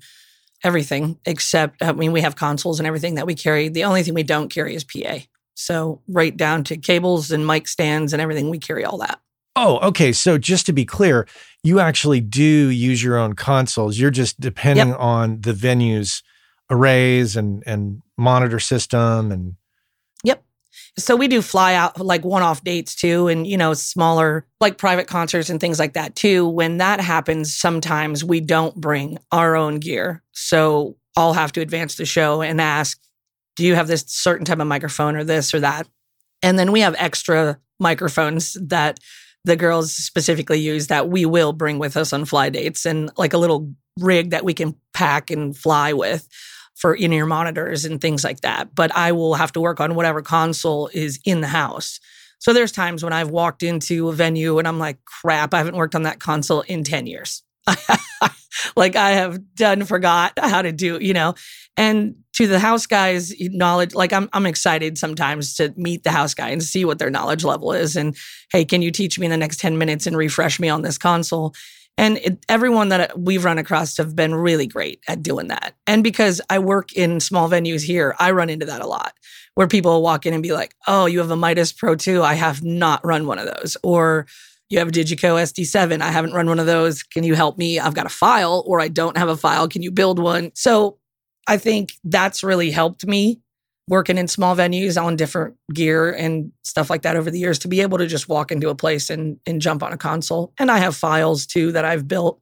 everything 0.63 1.17
except, 1.26 1.82
I 1.82 1.91
mean, 1.93 2.12
we 2.12 2.21
have 2.21 2.36
consoles 2.36 2.80
and 2.80 2.86
everything 2.86 3.15
that 3.15 3.26
we 3.26 3.34
carry. 3.34 3.67
The 3.67 3.86
only 3.86 4.04
thing 4.04 4.13
we 4.13 4.21
don't 4.21 4.50
carry 4.50 4.76
is 4.76 4.84
PA. 4.84 5.21
So, 5.56 6.02
right 6.08 6.36
down 6.38 6.63
to 6.65 6.78
cables 6.78 7.32
and 7.32 7.47
mic 7.47 7.67
stands 7.67 8.13
and 8.13 8.21
everything, 8.21 8.52
we 8.52 8.60
carry 8.60 8.86
all 8.86 9.00
that. 9.00 9.19
Oh, 9.56 9.80
okay. 9.80 10.14
So, 10.14 10.38
just 10.38 10.66
to 10.68 10.74
be 10.74 10.86
clear, 10.86 11.28
you 11.64 11.80
actually 11.80 12.22
do 12.22 12.44
use 12.44 13.04
your 13.04 13.18
own 13.18 13.34
consoles. 13.34 14.00
You're 14.00 14.12
just 14.12 14.40
depending 14.40 14.90
yep. 14.90 15.00
on 15.00 15.42
the 15.42 15.54
venue's 15.54 16.24
arrays 16.70 17.36
and 17.36 17.62
and 17.68 18.02
monitor 18.18 18.60
system 18.60 19.32
and 19.32 19.56
Yep. 20.24 20.44
So 20.98 21.16
we 21.16 21.28
do 21.28 21.42
fly 21.42 21.74
out 21.74 22.00
like 22.00 22.24
one-off 22.24 22.64
dates 22.64 22.96
too 22.96 23.28
and 23.28 23.46
you 23.46 23.58
know 23.58 23.74
smaller 23.74 24.46
like 24.62 24.78
private 24.78 25.08
concerts 25.08 25.50
and 25.50 25.60
things 25.60 25.80
like 25.80 25.94
that 25.94 26.16
too. 26.16 26.48
When 26.48 26.78
that 26.78 27.02
happens 27.02 27.54
sometimes 27.54 28.24
we 28.24 28.40
don't 28.40 28.76
bring 28.76 29.18
our 29.32 29.56
own 29.56 29.80
gear. 29.80 30.24
So 30.32 30.96
I'll 31.18 31.34
have 31.34 31.52
to 31.54 31.62
advance 31.62 31.96
the 31.96 32.06
show 32.06 32.42
and 32.42 32.62
ask, 32.62 32.98
"Do 33.58 33.66
you 33.66 33.76
have 33.76 33.88
this 33.88 34.06
certain 34.08 34.46
type 34.46 34.60
of 34.60 34.68
microphone 34.68 35.18
or 35.18 35.26
this 35.26 35.54
or 35.54 35.60
that?" 35.60 35.88
And 36.42 36.58
then 36.58 36.72
we 36.72 36.80
have 36.80 36.96
extra 36.98 37.60
microphones 37.80 38.56
that 38.62 39.00
the 39.43 39.56
girls 39.56 39.91
specifically 39.91 40.60
use 40.60 40.88
that 40.88 41.10
we 41.10 41.25
will 41.25 41.54
bring 41.54 41.80
with 41.80 41.97
us 41.97 42.13
on 42.13 42.25
fly 42.25 42.49
dates 42.49 42.86
and 42.86 43.12
like 43.17 43.34
a 43.34 43.38
little 43.38 43.73
rig 43.99 44.30
that 44.32 44.45
we 44.45 44.54
can 44.54 44.75
pack 44.93 45.32
and 45.32 45.58
fly 45.58 45.93
with 45.93 46.27
for 46.75 46.93
in 46.93 47.13
ear 47.13 47.25
monitors 47.25 47.86
and 47.86 48.01
things 48.01 48.23
like 48.23 48.41
that. 48.41 48.73
But 48.73 48.95
I 48.95 49.12
will 49.12 49.36
have 49.36 49.51
to 49.54 49.62
work 49.62 49.80
on 49.80 49.95
whatever 49.95 50.21
console 50.21 50.89
is 50.93 51.19
in 51.25 51.41
the 51.41 51.47
house. 51.47 51.99
So 52.39 52.54
there's 52.54 52.71
times 52.71 53.04
when 53.04 53.13
I've 53.13 53.30
walked 53.30 53.62
into 53.62 54.10
a 54.10 54.13
venue 54.13 54.58
and 54.58 54.67
I'm 54.67 54.80
like, 54.80 54.97
crap, 55.06 55.54
I 55.54 55.60
haven't 55.60 55.75
worked 55.75 55.93
on 55.93 56.04
that 56.04 56.19
console 56.19 56.62
in 56.62 56.84
10 56.84 57.06
years. 57.06 57.43
like 58.76 58.95
I 58.95 59.12
have 59.12 59.56
done 59.56 59.86
forgot 59.86 60.34
how 60.39 60.62
to 60.62 60.71
do, 60.71 60.97
you 61.02 61.13
know. 61.13 61.36
And 61.78 62.15
to 62.34 62.47
the 62.47 62.60
house 62.60 62.86
guys, 62.86 63.34
knowledge, 63.39 63.93
like 63.93 64.13
I'm 64.13 64.30
I'm 64.34 64.45
excited 64.45 64.97
sometimes 64.97 65.56
to 65.56 65.74
meet 65.78 66.04
the 66.04 66.12
house 66.12 66.34
guy 66.34 66.50
and 66.50 66.63
see 66.63 66.86
what 66.86 67.00
their 67.00 67.10
knowledge 67.10 67.43
level 67.43 67.71
is. 67.74 67.95
And 67.95 68.15
hey, 68.52 68.65
can 68.65 68.82
you 68.82 68.91
teach 68.91 69.19
me 69.19 69.26
in 69.26 69.32
the 69.32 69.38
next 69.38 69.60
10 69.60 69.78
minutes 69.78 70.08
and 70.08 70.17
refresh 70.17 70.60
me 70.60 70.69
on 70.69 70.82
this 70.82 70.97
console? 70.97 71.54
And 71.97 72.17
it, 72.17 72.45
everyone 72.47 72.89
that 72.89 73.19
we've 73.19 73.43
run 73.43 73.58
across 73.58 73.97
have 73.97 74.15
been 74.15 74.34
really 74.34 74.65
great 74.65 75.02
at 75.08 75.21
doing 75.21 75.50
that. 75.50 75.76
And 75.86 76.04
because 76.04 76.41
I 76.50 76.60
work 76.60 76.93
in 76.93 77.19
small 77.19 77.50
venues 77.50 77.84
here, 77.84 78.15
I 78.17 78.32
run 78.32 78.50
into 78.50 78.65
that 78.65 78.82
a 78.82 78.88
lot 78.88 79.13
where 79.56 79.67
people 79.67 80.02
walk 80.02 80.26
in 80.26 80.34
and 80.34 80.41
be 80.41 80.54
like, 80.54 80.74
oh, 80.88 81.06
you 81.06 81.19
have 81.19 81.32
a 81.32 81.36
Midas 81.36 81.74
Pro 81.74 81.95
2. 81.95 82.24
I 82.24 82.36
have 82.36 82.63
not 82.63 83.06
run 83.06 83.28
one 83.28 83.39
of 83.39 83.45
those. 83.45 83.76
Or 83.84 84.26
you 84.71 84.79
have 84.79 84.88
a 84.88 84.91
Digico 84.91 85.36
SD7. 85.36 86.01
I 86.01 86.12
haven't 86.12 86.34
run 86.34 86.47
one 86.47 86.57
of 86.57 86.65
those. 86.65 87.03
Can 87.03 87.25
you 87.25 87.36
help 87.36 87.57
me? 87.57 87.77
I've 87.77 87.93
got 87.93 88.05
a 88.05 88.10
file 88.10 88.63
or 88.65 88.79
I 88.79 88.88
don't 88.88 89.17
have 89.17 89.27
a 89.27 89.36
file. 89.36 89.67
Can 89.67 89.84
you 89.84 89.91
build 89.91 90.17
one? 90.17 90.51
So 90.55 90.97
I 91.45 91.57
think 91.57 91.93
that's 92.05 92.41
really 92.41 92.71
helped 92.71 93.05
me 93.05 93.41
working 93.89 94.17
in 94.17 94.29
small 94.29 94.55
venues 94.55 95.01
on 95.01 95.17
different 95.17 95.57
gear 95.73 96.13
and 96.13 96.53
stuff 96.63 96.89
like 96.89 97.01
that 97.01 97.17
over 97.17 97.29
the 97.29 97.39
years 97.39 97.60
to 97.60 97.67
be 97.67 97.81
able 97.81 97.97
to 97.97 98.07
just 98.07 98.29
walk 98.29 98.49
into 98.49 98.69
a 98.69 98.75
place 98.75 99.10
and, 99.10 99.38
and 99.45 99.60
jump 99.60 99.84
on 99.84 99.91
a 99.91 99.97
console. 99.97 100.53
And 100.57 100.71
I 100.71 100.77
have 100.77 100.95
files 100.95 101.45
too 101.45 101.73
that 101.73 101.84
I've 101.84 102.07
built 102.07 102.41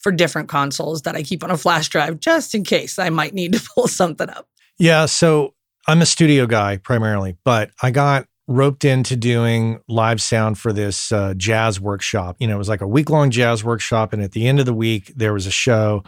for 0.00 0.10
different 0.10 0.48
consoles 0.48 1.02
that 1.02 1.14
I 1.14 1.22
keep 1.22 1.44
on 1.44 1.52
a 1.52 1.56
flash 1.56 1.88
drive 1.88 2.18
just 2.18 2.52
in 2.52 2.64
case 2.64 2.98
I 2.98 3.10
might 3.10 3.32
need 3.32 3.52
to 3.52 3.68
pull 3.74 3.86
something 3.86 4.28
up. 4.28 4.48
Yeah. 4.76 5.06
So 5.06 5.54
I'm 5.86 6.02
a 6.02 6.06
studio 6.06 6.46
guy 6.46 6.78
primarily, 6.78 7.36
but 7.44 7.70
I 7.80 7.92
got 7.92 8.26
roped 8.50 8.84
into 8.84 9.14
doing 9.14 9.78
live 9.88 10.20
sound 10.20 10.58
for 10.58 10.72
this 10.72 11.12
uh, 11.12 11.32
jazz 11.36 11.80
workshop. 11.80 12.36
You 12.40 12.48
know, 12.48 12.56
it 12.56 12.58
was 12.58 12.68
like 12.68 12.80
a 12.80 12.86
week 12.86 13.08
long 13.08 13.30
jazz 13.30 13.62
workshop. 13.62 14.12
And 14.12 14.20
at 14.20 14.32
the 14.32 14.48
end 14.48 14.58
of 14.58 14.66
the 14.66 14.74
week, 14.74 15.12
there 15.14 15.32
was 15.32 15.46
a 15.46 15.52
show 15.52 16.02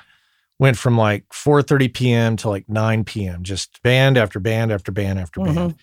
went 0.58 0.76
from 0.76 0.98
like 0.98 1.28
4:30 1.30 1.94
p.m. 1.94 2.36
to 2.36 2.48
like 2.48 2.68
9 2.68 3.04
p.m. 3.04 3.44
just 3.44 3.80
band 3.82 4.18
after 4.18 4.40
band 4.40 4.72
after 4.72 4.90
band 4.90 5.20
after 5.20 5.40
mm-hmm. 5.40 5.54
band. 5.54 5.74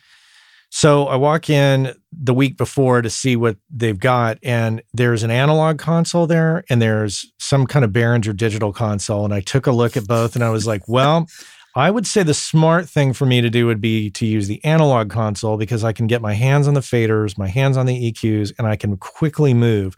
So 0.69 1.08
I 1.08 1.15
walk 1.15 1.50
in 1.50 1.95
the 2.12 2.34
week 2.34 2.56
before 2.56 3.02
to 3.02 3.10
see 3.10 3.36
what 3.36 3.58
they've 3.72 4.00
got 4.00 4.38
and 4.43 4.84
there's 4.93 5.24
an 5.24 5.32
analog 5.32 5.80
console 5.80 6.28
there 6.28 6.63
and 6.69 6.80
there's 6.82 7.26
some 7.39 7.65
kind 7.65 7.84
of 7.84 7.91
Behringer 7.91 8.36
digital 8.38 8.72
console 8.72 9.26
and 9.26 9.34
I 9.34 9.39
took 9.39 9.65
a 9.65 9.72
look 9.72 9.98
at 9.98 10.06
both 10.06 10.36
and 10.36 10.43
I 10.43 10.50
was 10.50 10.67
like, 10.67 10.88
well, 10.88 11.28
I 11.79 11.91
would 11.91 12.05
say 12.05 12.23
the 12.23 12.33
smart 12.33 12.89
thing 12.89 13.13
for 13.13 13.25
me 13.25 13.41
to 13.41 13.49
do 13.49 13.65
would 13.67 13.79
be 13.79 14.09
to 14.11 14.25
use 14.25 14.47
the 14.47 14.63
analog 14.65 15.09
console 15.09 15.55
because 15.55 15.83
I 15.83 15.93
can 15.93 16.07
get 16.07 16.21
my 16.21 16.33
hands 16.33 16.67
on 16.67 16.73
the 16.73 16.81
faders, 16.81 17.37
my 17.37 17.47
hands 17.47 17.77
on 17.77 17.85
the 17.85 18.11
EQs 18.11 18.53
and 18.57 18.67
I 18.67 18.75
can 18.75 18.97
quickly 18.97 19.53
move. 19.53 19.95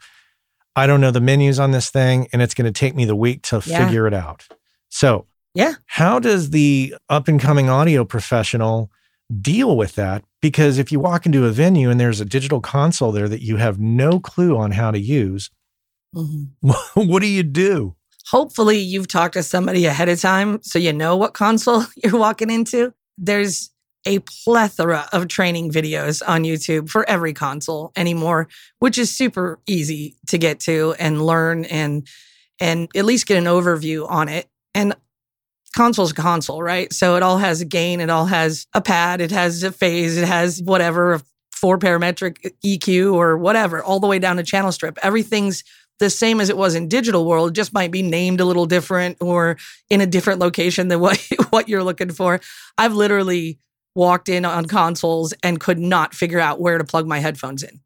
I 0.76 0.86
don't 0.86 1.00
know 1.00 1.10
the 1.10 1.20
menus 1.20 1.58
on 1.58 1.72
this 1.72 1.90
thing 1.90 2.28
and 2.32 2.40
it's 2.40 2.54
going 2.54 2.72
to 2.72 2.78
take 2.78 2.94
me 2.94 3.04
the 3.04 3.16
week 3.16 3.42
to 3.42 3.60
yeah. 3.64 3.84
figure 3.84 4.06
it 4.06 4.14
out. 4.14 4.46
So, 4.90 5.26
yeah. 5.54 5.74
How 5.86 6.18
does 6.18 6.50
the 6.50 6.94
up 7.08 7.28
and 7.28 7.40
coming 7.40 7.68
audio 7.68 8.04
professional 8.04 8.90
deal 9.40 9.76
with 9.76 9.96
that? 9.96 10.24
Because 10.40 10.78
if 10.78 10.92
you 10.92 11.00
walk 11.00 11.26
into 11.26 11.46
a 11.46 11.50
venue 11.50 11.90
and 11.90 11.98
there's 11.98 12.20
a 12.20 12.24
digital 12.24 12.60
console 12.60 13.12
there 13.12 13.28
that 13.28 13.42
you 13.42 13.56
have 13.56 13.78
no 13.78 14.20
clue 14.20 14.56
on 14.56 14.70
how 14.70 14.90
to 14.90 15.00
use, 15.00 15.50
mm-hmm. 16.14 16.70
what 17.08 17.20
do 17.20 17.28
you 17.28 17.42
do? 17.42 17.96
Hopefully, 18.30 18.78
you've 18.78 19.08
talked 19.08 19.34
to 19.34 19.42
somebody 19.42 19.86
ahead 19.86 20.08
of 20.08 20.20
time 20.20 20.62
so 20.62 20.78
you 20.78 20.92
know 20.92 21.16
what 21.16 21.34
console 21.34 21.84
you're 22.02 22.18
walking 22.18 22.50
into. 22.50 22.92
There's 23.18 23.70
a 24.04 24.18
plethora 24.44 25.08
of 25.12 25.28
training 25.28 25.70
videos 25.70 26.22
on 26.26 26.42
YouTube 26.42 26.88
for 26.88 27.08
every 27.08 27.32
console 27.32 27.92
anymore, 27.96 28.48
which 28.80 28.98
is 28.98 29.14
super 29.14 29.60
easy 29.66 30.16
to 30.28 30.38
get 30.38 30.60
to 30.60 30.94
and 30.98 31.24
learn 31.24 31.64
and 31.66 32.06
and 32.60 32.88
at 32.94 33.04
least 33.04 33.26
get 33.26 33.38
an 33.38 33.44
overview 33.44 34.08
on 34.08 34.28
it. 34.28 34.48
And 34.74 34.94
console's 35.74 36.12
console, 36.12 36.62
right? 36.62 36.92
So 36.92 37.16
it 37.16 37.22
all 37.22 37.38
has 37.38 37.60
a 37.60 37.64
gain, 37.64 38.00
it 38.00 38.10
all 38.10 38.26
has 38.26 38.66
a 38.74 38.80
pad, 38.80 39.20
it 39.20 39.30
has 39.30 39.62
a 39.62 39.72
phase, 39.72 40.16
it 40.16 40.26
has 40.26 40.62
whatever, 40.62 41.20
four 41.50 41.78
parametric 41.78 42.52
EQ 42.64 43.14
or 43.14 43.36
whatever, 43.36 43.82
all 43.82 44.00
the 44.00 44.06
way 44.06 44.18
down 44.18 44.36
to 44.36 44.42
channel 44.42 44.72
strip. 44.72 44.98
Everything's 45.02 45.64
the 46.02 46.10
same 46.10 46.40
as 46.40 46.50
it 46.50 46.56
was 46.56 46.74
in 46.74 46.88
digital 46.88 47.24
world, 47.24 47.54
just 47.54 47.72
might 47.72 47.92
be 47.92 48.02
named 48.02 48.40
a 48.40 48.44
little 48.44 48.66
different 48.66 49.16
or 49.20 49.56
in 49.88 50.00
a 50.00 50.06
different 50.06 50.40
location 50.40 50.88
than 50.88 50.98
what, 51.00 51.16
what 51.50 51.68
you're 51.68 51.84
looking 51.84 52.10
for. 52.10 52.40
I've 52.76 52.94
literally 52.94 53.60
walked 53.94 54.28
in 54.28 54.44
on 54.44 54.66
consoles 54.66 55.32
and 55.44 55.60
could 55.60 55.78
not 55.78 56.12
figure 56.12 56.40
out 56.40 56.60
where 56.60 56.76
to 56.76 56.84
plug 56.84 57.06
my 57.06 57.20
headphones 57.20 57.62
in. 57.62 57.80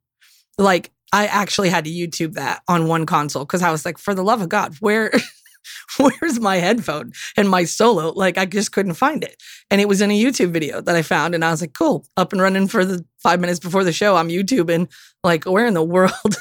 Like 0.57 0.93
I 1.13 1.27
actually 1.27 1.69
had 1.69 1.85
to 1.85 1.91
YouTube 1.91 2.35
that 2.35 2.63
on 2.67 2.89
one 2.89 3.05
console 3.05 3.45
because 3.45 3.63
I 3.63 3.71
was 3.71 3.85
like, 3.85 3.99
for 3.99 4.15
the 4.15 4.25
love 4.25 4.41
of 4.41 4.49
God, 4.49 4.75
where 4.81 5.13
where's 5.99 6.41
my 6.41 6.57
headphone 6.57 7.13
and 7.37 7.51
my 7.51 7.65
solo? 7.65 8.13
Like, 8.13 8.39
I 8.39 8.47
just 8.47 8.73
couldn't 8.73 8.95
find 8.95 9.23
it. 9.23 9.43
And 9.71 9.79
it 9.81 9.89
was 9.89 10.01
in 10.01 10.11
a 10.11 10.19
YouTube 10.19 10.53
video 10.53 10.81
that 10.81 10.97
I 10.97 11.03
found. 11.03 11.35
And 11.35 11.45
I 11.45 11.51
was 11.51 11.61
like, 11.61 11.75
cool, 11.75 12.07
up 12.17 12.33
and 12.33 12.41
running 12.41 12.67
for 12.67 12.85
the 12.85 13.05
five 13.19 13.41
minutes 13.41 13.61
before 13.61 13.85
the 13.85 13.93
show. 13.93 14.17
I'm 14.17 14.29
YouTubing. 14.29 14.91
Like, 15.23 15.45
where 15.45 15.67
in 15.67 15.75
the 15.75 15.85
world 15.85 16.37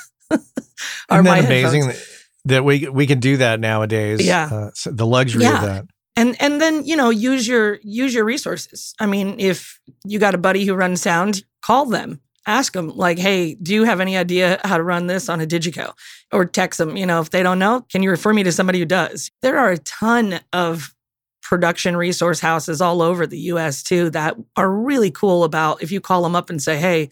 are 1.09 1.19
Isn't 1.19 1.25
my 1.25 1.41
that 1.41 1.45
amazing 1.45 1.83
headphones? 1.85 2.07
that, 2.45 2.53
that 2.55 2.63
we 2.65 2.87
we 2.89 3.07
can 3.07 3.19
do 3.19 3.37
that 3.37 3.59
nowadays? 3.59 4.25
Yeah. 4.25 4.49
Uh, 4.51 4.71
so 4.73 4.91
the 4.91 5.05
luxury 5.05 5.43
Yeah. 5.43 5.55
of 5.57 5.61
that. 5.63 5.85
and 6.15 6.35
and 6.41 6.61
then 6.61 6.85
you 6.85 6.95
know 6.95 7.09
use 7.09 7.47
your 7.47 7.79
use 7.83 8.13
your 8.13 8.23
resources 8.25 8.93
i 8.99 9.05
mean 9.05 9.35
if 9.39 9.79
you 10.05 10.17
got 10.19 10.33
a 10.35 10.37
buddy 10.37 10.63
who 10.65 10.73
runs 10.73 11.01
sound 11.01 11.43
call 11.61 11.85
them 11.87 12.21
ask 12.47 12.71
them 12.73 12.87
like 12.95 13.17
hey 13.19 13.55
do 13.55 13.73
you 13.73 13.83
have 13.83 13.99
any 13.99 14.15
idea 14.15 14.59
how 14.63 14.77
to 14.77 14.83
run 14.83 15.07
this 15.07 15.27
on 15.29 15.41
a 15.41 15.45
digico 15.47 15.91
or 16.31 16.45
text 16.45 16.77
them 16.77 16.95
you 16.95 17.05
know 17.05 17.19
if 17.19 17.31
they 17.31 17.43
don't 17.43 17.59
know 17.59 17.81
can 17.91 18.01
you 18.03 18.09
refer 18.09 18.31
me 18.31 18.43
to 18.43 18.51
somebody 18.51 18.79
who 18.79 18.85
does 18.85 19.29
there 19.41 19.57
are 19.57 19.71
a 19.71 19.77
ton 19.79 20.39
of 20.53 20.93
production 21.41 21.97
resource 21.97 22.39
houses 22.39 22.79
all 22.81 23.01
over 23.01 23.27
the 23.27 23.37
us 23.39 23.83
too 23.83 24.09
that 24.11 24.37
are 24.55 24.71
really 24.71 25.11
cool 25.11 25.43
about 25.43 25.81
if 25.83 25.91
you 25.91 25.99
call 25.99 26.23
them 26.23 26.35
up 26.35 26.49
and 26.49 26.61
say 26.61 26.77
hey 26.77 27.09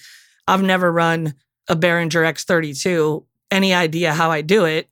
i've 0.48 0.64
never 0.64 0.92
run 0.92 1.34
a 1.68 1.76
behringer 1.76 2.24
x32 2.34 3.26
any 3.54 3.74
idea 3.74 4.14
how 4.14 4.32
i 4.32 4.42
do 4.42 4.66
it 4.66 4.90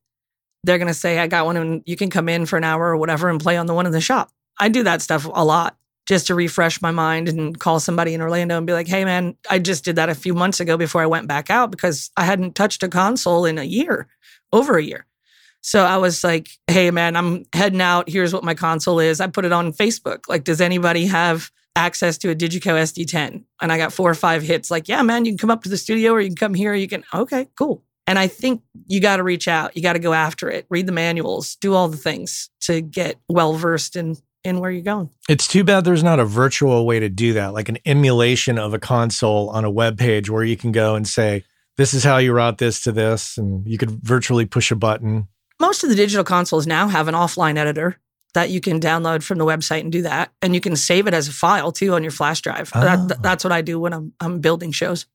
they're 0.64 0.78
going 0.78 0.88
to 0.88 0.93
say, 0.93 1.20
I 1.20 1.28
got 1.28 1.45
one 1.45 1.57
and 1.57 1.84
you 1.86 1.95
can 1.95 2.09
come 2.09 2.30
in 2.30 2.45
for 2.45 2.57
an 2.57 2.64
hour 2.64 2.89
or 2.89 2.97
whatever 2.97 3.30
and 3.30 3.39
play 3.39 3.57
on 3.57 3.66
the 3.66 3.74
one 3.74 3.86
in 3.86 3.91
the 3.91 4.01
shop. 4.01 4.32
I 4.59 4.70
do 4.70 4.84
that 4.84 5.01
stuff 5.01 5.26
a 5.26 5.43
lot 5.43 5.78
just 6.07 6.28
to 6.28 6.36
refresh 6.36 6.82
my 6.82 6.91
mind 6.91 7.30
and 7.30 7.59
call 7.59 7.80
somebody 7.80 8.14
in 8.14 8.22
Orlando 8.22 8.57
and 8.57 8.68
be 8.68 8.74
like, 8.74 8.88
hey, 8.88 9.05
man, 9.05 9.36
I 9.49 9.59
just 9.59 9.86
did 9.86 9.95
that 9.95 10.09
a 10.09 10.16
few 10.16 10.34
months 10.34 10.59
ago 10.59 10.78
before 10.78 11.01
I 11.01 11.05
went 11.07 11.28
back 11.28 11.49
out 11.49 11.72
because 11.72 12.12
I 12.18 12.26
hadn't 12.26 12.55
touched 12.55 12.84
a 12.84 12.89
console 12.89 13.45
in 13.45 13.57
a 13.57 13.64
year, 13.64 14.07
over 14.51 14.78
a 14.78 14.84
year. 14.84 15.05
So 15.62 15.84
I 15.84 15.97
was 15.97 16.24
like, 16.24 16.49
hey, 16.68 16.91
man, 16.91 17.16
I'm 17.16 17.45
heading 17.53 17.82
out. 17.82 18.09
Here's 18.09 18.34
what 18.34 18.43
my 18.43 18.55
console 18.55 18.99
is. 18.99 19.22
I 19.22 19.28
put 19.28 19.45
it 19.45 19.51
on 19.51 19.74
Facebook. 19.74 20.28
Like, 20.28 20.43
does 20.43 20.59
anybody 20.59 21.05
have 21.05 21.51
access 21.76 22.18
to 22.20 22.32
a 22.32 22.36
Digico 22.36 22.74
SD10? 22.74 23.43
And 23.62 23.72
I 23.72 23.78
got 23.78 23.93
four 23.93 24.09
or 24.09 24.16
five 24.16 24.41
hits 24.41 24.70
like, 24.70 24.88
yeah, 24.88 25.03
man, 25.03 25.26
you 25.26 25.32
can 25.32 25.38
come 25.38 25.51
up 25.51 25.64
to 25.64 25.70
the 25.70 25.78
studio 25.78 26.14
or 26.14 26.20
you 26.20 26.30
can 26.30 26.36
come 26.36 26.53
here. 26.55 26.74
You 26.74 26.88
can, 26.88 27.03
okay, 27.14 27.47
cool. 27.55 27.84
And 28.12 28.20
I 28.20 28.28
think 28.28 28.62
you 28.88 28.99
got 28.99 29.18
to 29.18 29.24
reach 29.24 29.47
out. 29.47 29.78
You 29.78 29.82
got 29.82 29.93
to 29.93 29.99
go 29.99 30.12
after 30.12 30.49
it. 30.49 30.66
Read 30.70 30.86
the 30.86 30.91
manuals. 30.91 31.55
Do 31.55 31.74
all 31.74 31.88
the 31.88 31.95
things 31.95 32.49
to 32.64 32.82
get 32.82 33.16
well 33.30 33.53
versed 33.53 33.95
in 33.95 34.18
in 34.43 34.59
where 34.59 34.70
you're 34.70 34.82
going. 34.82 35.09
It's 35.30 35.47
too 35.47 35.64
bad 35.64 35.86
there's 35.86 36.03
not 36.03 36.20
a 36.20 36.26
virtual 36.26 36.86
way 36.86 36.99
to 36.99 37.07
do 37.07 37.32
that, 37.34 37.53
like 37.53 37.70
an 37.70 37.78
emulation 37.86 38.59
of 38.59 38.74
a 38.74 38.80
console 38.80 39.49
on 39.51 39.64
a 39.64 39.72
web 39.72 39.97
page 39.97 40.30
where 40.30 40.43
you 40.43 40.57
can 40.57 40.74
go 40.74 40.95
and 40.95 41.07
say, 41.07 41.45
"This 41.78 41.93
is 41.93 42.03
how 42.03 42.18
you 42.18 42.34
route 42.34 42.57
this 42.57 42.82
to 42.82 42.91
this," 42.91 43.38
and 43.38 43.66
you 43.66 43.78
could 43.78 43.91
virtually 43.91 44.45
push 44.45 44.72
a 44.72 44.76
button. 44.76 45.30
Most 45.62 45.82
of 45.82 45.89
the 45.89 45.95
digital 45.95 46.26
consoles 46.26 46.68
now 46.68 46.89
have 46.89 47.07
an 47.07 47.16
offline 47.16 47.55
editor 47.55 47.97
that 48.34 48.49
you 48.49 48.59
can 48.59 48.82
download 48.82 49.24
from 49.24 49.38
the 49.38 49.45
website 49.45 49.82
and 49.82 49.91
do 49.91 50.01
that, 50.01 50.34
and 50.41 50.53
you 50.53 50.59
can 50.59 50.76
save 50.76 51.07
it 51.07 51.14
as 51.14 51.30
a 51.30 51.32
file 51.34 51.72
too 51.72 51.93
on 51.93 52.03
your 52.03 52.12
flash 52.12 52.41
drive. 52.41 52.72
Oh. 52.76 52.82
That, 52.82 53.22
that's 53.24 53.45
what 53.45 53.53
I 53.53 53.62
do 53.62 53.80
when 53.80 53.93
I'm 53.93 54.12
I'm 54.20 54.41
building 54.41 54.74
shows. 54.74 55.05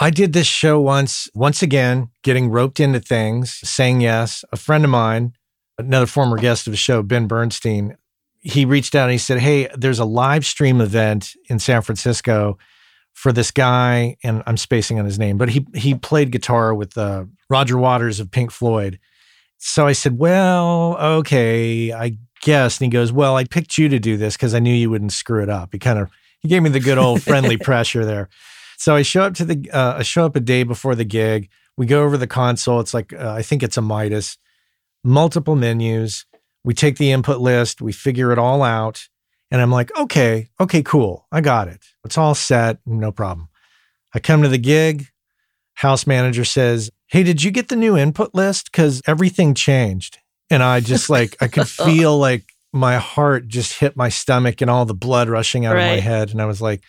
I 0.00 0.10
did 0.10 0.32
this 0.32 0.46
show 0.46 0.80
once, 0.80 1.28
once 1.34 1.62
again, 1.62 2.08
getting 2.22 2.50
roped 2.50 2.80
into 2.80 3.00
things, 3.00 3.60
saying 3.68 4.00
yes. 4.00 4.44
A 4.52 4.56
friend 4.56 4.84
of 4.84 4.90
mine, 4.90 5.34
another 5.78 6.06
former 6.06 6.36
guest 6.36 6.66
of 6.66 6.72
the 6.72 6.76
show, 6.76 7.02
Ben 7.02 7.26
Bernstein, 7.26 7.96
he 8.40 8.64
reached 8.64 8.94
out 8.94 9.04
and 9.04 9.12
he 9.12 9.18
said, 9.18 9.38
Hey, 9.38 9.68
there's 9.74 9.98
a 9.98 10.04
live 10.04 10.44
stream 10.44 10.80
event 10.80 11.34
in 11.48 11.58
San 11.58 11.82
Francisco 11.82 12.58
for 13.14 13.32
this 13.32 13.50
guy, 13.50 14.16
and 14.22 14.42
I'm 14.46 14.56
spacing 14.56 14.98
on 14.98 15.04
his 15.04 15.18
name, 15.18 15.38
but 15.38 15.48
he 15.48 15.66
he 15.74 15.94
played 15.94 16.32
guitar 16.32 16.74
with 16.74 16.98
uh, 16.98 17.24
Roger 17.48 17.78
Waters 17.78 18.20
of 18.20 18.30
Pink 18.30 18.50
Floyd. 18.50 18.98
So 19.58 19.86
I 19.86 19.92
said, 19.92 20.18
Well, 20.18 20.96
okay, 20.98 21.92
I 21.92 22.18
guess. 22.42 22.78
And 22.78 22.86
he 22.86 22.90
goes, 22.90 23.12
Well, 23.12 23.36
I 23.36 23.44
picked 23.44 23.78
you 23.78 23.88
to 23.88 23.98
do 23.98 24.16
this 24.16 24.36
because 24.36 24.54
I 24.54 24.58
knew 24.58 24.74
you 24.74 24.90
wouldn't 24.90 25.12
screw 25.12 25.42
it 25.42 25.48
up. 25.48 25.70
He 25.72 25.78
kind 25.78 25.98
of 25.98 26.10
he 26.40 26.48
gave 26.48 26.62
me 26.62 26.70
the 26.70 26.80
good 26.80 26.98
old 26.98 27.22
friendly 27.22 27.56
pressure 27.56 28.04
there. 28.04 28.28
So 28.76 28.94
I 28.94 29.02
show 29.02 29.22
up 29.22 29.34
to 29.34 29.44
the 29.44 29.70
uh, 29.70 29.96
I 29.98 30.02
show 30.02 30.26
up 30.26 30.36
a 30.36 30.40
day 30.40 30.62
before 30.62 30.94
the 30.94 31.04
gig. 31.04 31.48
We 31.76 31.86
go 31.86 32.04
over 32.04 32.16
the 32.16 32.26
console. 32.26 32.80
It's 32.80 32.94
like 32.94 33.12
uh, 33.12 33.32
I 33.32 33.42
think 33.42 33.62
it's 33.62 33.76
a 33.76 33.82
Midas, 33.82 34.38
multiple 35.02 35.56
menus. 35.56 36.26
We 36.64 36.74
take 36.74 36.96
the 36.96 37.12
input 37.12 37.40
list. 37.40 37.82
We 37.82 37.92
figure 37.92 38.32
it 38.32 38.38
all 38.38 38.62
out, 38.62 39.08
and 39.50 39.60
I'm 39.60 39.70
like, 39.70 39.96
okay, 39.98 40.48
okay, 40.60 40.82
cool, 40.82 41.26
I 41.30 41.40
got 41.40 41.68
it. 41.68 41.80
It's 42.04 42.16
all 42.18 42.34
set, 42.34 42.78
no 42.86 43.12
problem. 43.12 43.48
I 44.14 44.20
come 44.20 44.42
to 44.42 44.48
the 44.48 44.58
gig. 44.58 45.08
House 45.78 46.06
manager 46.06 46.44
says, 46.44 46.90
"Hey, 47.08 47.24
did 47.24 47.42
you 47.42 47.50
get 47.50 47.68
the 47.68 47.76
new 47.76 47.96
input 47.96 48.34
list? 48.34 48.70
Because 48.70 49.02
everything 49.06 49.54
changed." 49.54 50.18
And 50.50 50.62
I 50.62 50.80
just 50.80 51.10
like 51.10 51.36
I 51.40 51.48
could 51.48 51.68
feel 51.84 52.16
like 52.16 52.52
my 52.72 52.96
heart 52.98 53.48
just 53.48 53.78
hit 53.80 53.96
my 53.96 54.08
stomach 54.08 54.60
and 54.60 54.70
all 54.70 54.84
the 54.84 54.94
blood 54.94 55.28
rushing 55.28 55.66
out 55.66 55.76
of 55.76 55.82
my 55.82 56.00
head, 56.00 56.30
and 56.30 56.40
I 56.40 56.46
was 56.46 56.62
like. 56.62 56.82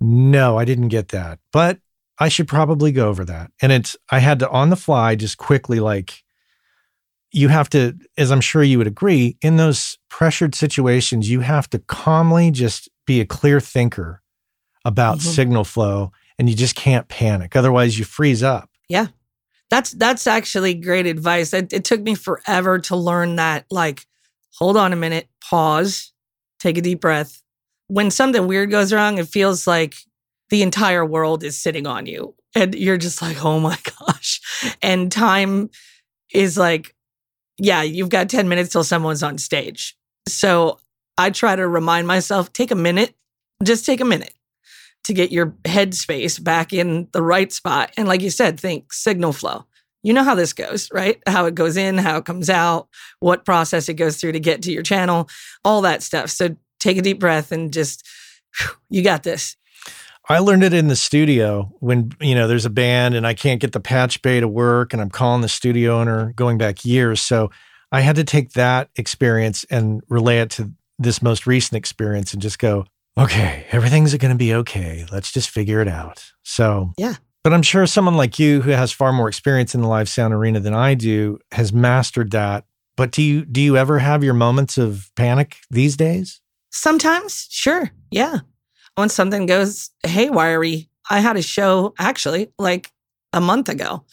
No, 0.00 0.58
I 0.58 0.64
didn't 0.64 0.88
get 0.88 1.08
that. 1.08 1.38
But 1.52 1.78
I 2.18 2.28
should 2.28 2.48
probably 2.48 2.92
go 2.92 3.08
over 3.08 3.24
that. 3.24 3.50
And 3.62 3.72
it's 3.72 3.96
I 4.10 4.18
had 4.20 4.38
to 4.40 4.50
on 4.50 4.70
the 4.70 4.76
fly 4.76 5.14
just 5.14 5.38
quickly 5.38 5.80
like 5.80 6.22
you 7.32 7.48
have 7.48 7.68
to 7.70 7.94
as 8.16 8.30
I'm 8.32 8.40
sure 8.40 8.62
you 8.62 8.78
would 8.78 8.86
agree 8.86 9.36
in 9.42 9.56
those 9.56 9.98
pressured 10.08 10.54
situations 10.54 11.28
you 11.30 11.40
have 11.40 11.68
to 11.70 11.78
calmly 11.78 12.50
just 12.50 12.88
be 13.06 13.20
a 13.20 13.26
clear 13.26 13.60
thinker 13.60 14.22
about 14.84 15.18
Mhm. 15.18 15.22
signal 15.34 15.64
flow 15.64 16.10
and 16.38 16.48
you 16.48 16.56
just 16.56 16.74
can't 16.74 17.06
panic 17.08 17.54
otherwise 17.54 17.98
you 17.98 18.04
freeze 18.04 18.42
up. 18.42 18.70
Yeah. 18.88 19.08
That's 19.70 19.92
that's 19.92 20.26
actually 20.26 20.72
great 20.74 21.06
advice. 21.06 21.52
It, 21.52 21.72
it 21.74 21.84
took 21.84 22.00
me 22.00 22.14
forever 22.14 22.78
to 22.78 22.96
learn 22.96 23.36
that. 23.36 23.66
Like, 23.70 24.06
hold 24.58 24.78
on 24.78 24.94
a 24.94 24.96
minute, 24.96 25.28
pause, 25.44 26.12
take 26.58 26.78
a 26.78 26.80
deep 26.80 27.00
breath. 27.02 27.42
When 27.88 28.10
something 28.10 28.46
weird 28.46 28.70
goes 28.70 28.92
wrong, 28.92 29.18
it 29.18 29.28
feels 29.28 29.66
like 29.66 29.96
the 30.50 30.62
entire 30.62 31.04
world 31.04 31.42
is 31.42 31.58
sitting 31.58 31.86
on 31.86 32.06
you, 32.06 32.34
and 32.54 32.74
you're 32.74 32.96
just 32.96 33.20
like, 33.20 33.44
oh 33.44 33.60
my 33.60 33.78
gosh. 34.00 34.40
And 34.82 35.10
time 35.10 35.70
is 36.32 36.56
like, 36.56 36.94
yeah, 37.58 37.82
you've 37.82 38.10
got 38.10 38.28
ten 38.28 38.48
minutes 38.48 38.70
till 38.70 38.84
someone's 38.84 39.22
on 39.22 39.38
stage. 39.38 39.96
So 40.28 40.78
I 41.16 41.30
try 41.30 41.56
to 41.56 41.66
remind 41.66 42.06
myself, 42.06 42.52
take 42.52 42.70
a 42.70 42.76
minute, 42.76 43.14
just 43.64 43.84
take 43.84 44.00
a 44.00 44.04
minute 44.04 44.34
to 45.04 45.14
get 45.14 45.32
your 45.32 45.46
headspace 45.64 46.42
back 46.42 46.72
in 46.72 47.08
the 47.12 47.22
right 47.22 47.52
spot. 47.52 47.92
And 47.96 48.06
like 48.06 48.20
you 48.20 48.30
said, 48.30 48.60
think 48.60 48.92
signal 48.92 49.32
flow. 49.32 49.64
You 50.02 50.12
know 50.12 50.22
how 50.22 50.34
this 50.34 50.52
goes, 50.52 50.88
right? 50.92 51.20
How 51.26 51.46
it 51.46 51.54
goes 51.54 51.76
in, 51.76 51.98
how 51.98 52.18
it 52.18 52.24
comes 52.24 52.48
out, 52.48 52.88
what 53.18 53.44
process 53.44 53.88
it 53.88 53.94
goes 53.94 54.18
through 54.18 54.32
to 54.32 54.40
get 54.40 54.62
to 54.62 54.72
your 54.72 54.82
channel, 54.82 55.28
all 55.64 55.80
that 55.82 56.02
stuff. 56.02 56.30
So 56.30 56.56
take 56.78 56.98
a 56.98 57.02
deep 57.02 57.20
breath 57.20 57.52
and 57.52 57.72
just, 57.72 58.06
you 58.88 59.02
got 59.02 59.22
this. 59.22 59.56
I 60.30 60.40
learned 60.40 60.62
it 60.62 60.74
in 60.74 60.88
the 60.88 60.96
studio 60.96 61.72
when, 61.80 62.12
you 62.20 62.34
know, 62.34 62.46
there's 62.46 62.66
a 62.66 62.70
band 62.70 63.14
and 63.14 63.26
I 63.26 63.32
can't 63.32 63.60
get 63.60 63.72
the 63.72 63.80
patch 63.80 64.20
bay 64.20 64.40
to 64.40 64.48
work 64.48 64.92
and 64.92 65.00
I'm 65.00 65.08
calling 65.08 65.40
the 65.40 65.48
studio 65.48 65.98
owner 65.98 66.34
going 66.34 66.58
back 66.58 66.84
years. 66.84 67.22
So 67.22 67.50
I 67.92 68.02
had 68.02 68.16
to 68.16 68.24
take 68.24 68.52
that 68.52 68.90
experience 68.96 69.64
and 69.70 70.02
relay 70.08 70.40
it 70.40 70.50
to 70.50 70.70
this 70.98 71.22
most 71.22 71.46
recent 71.46 71.78
experience 71.78 72.34
and 72.34 72.42
just 72.42 72.58
go, 72.58 72.84
okay, 73.16 73.66
everything's 73.70 74.14
going 74.16 74.32
to 74.32 74.38
be 74.38 74.52
okay. 74.52 75.06
Let's 75.10 75.32
just 75.32 75.48
figure 75.48 75.80
it 75.80 75.88
out. 75.88 76.32
So, 76.42 76.92
Yeah. 76.98 77.14
But 77.44 77.54
I'm 77.54 77.62
sure 77.62 77.86
someone 77.86 78.16
like 78.16 78.38
you 78.38 78.60
who 78.60 78.72
has 78.72 78.92
far 78.92 79.12
more 79.12 79.28
experience 79.28 79.74
in 79.74 79.80
the 79.80 79.88
live 79.88 80.08
sound 80.08 80.34
arena 80.34 80.60
than 80.60 80.74
I 80.74 80.94
do 80.94 81.38
has 81.52 81.72
mastered 81.72 82.32
that. 82.32 82.64
But 82.96 83.12
do 83.12 83.22
you 83.22 83.44
do 83.44 83.62
you 83.62 83.76
ever 83.76 84.00
have 84.00 84.24
your 84.24 84.34
moments 84.34 84.76
of 84.76 85.10
panic 85.16 85.56
these 85.70 85.96
days? 85.96 86.40
Sometimes, 86.70 87.46
sure. 87.50 87.90
Yeah. 88.10 88.40
When 88.94 89.08
something 89.08 89.46
goes 89.46 89.90
haywire, 90.04 90.62
I 91.10 91.20
had 91.20 91.36
a 91.36 91.42
show 91.42 91.94
actually 91.98 92.52
like 92.58 92.90
a 93.32 93.40
month 93.40 93.68
ago 93.68 94.04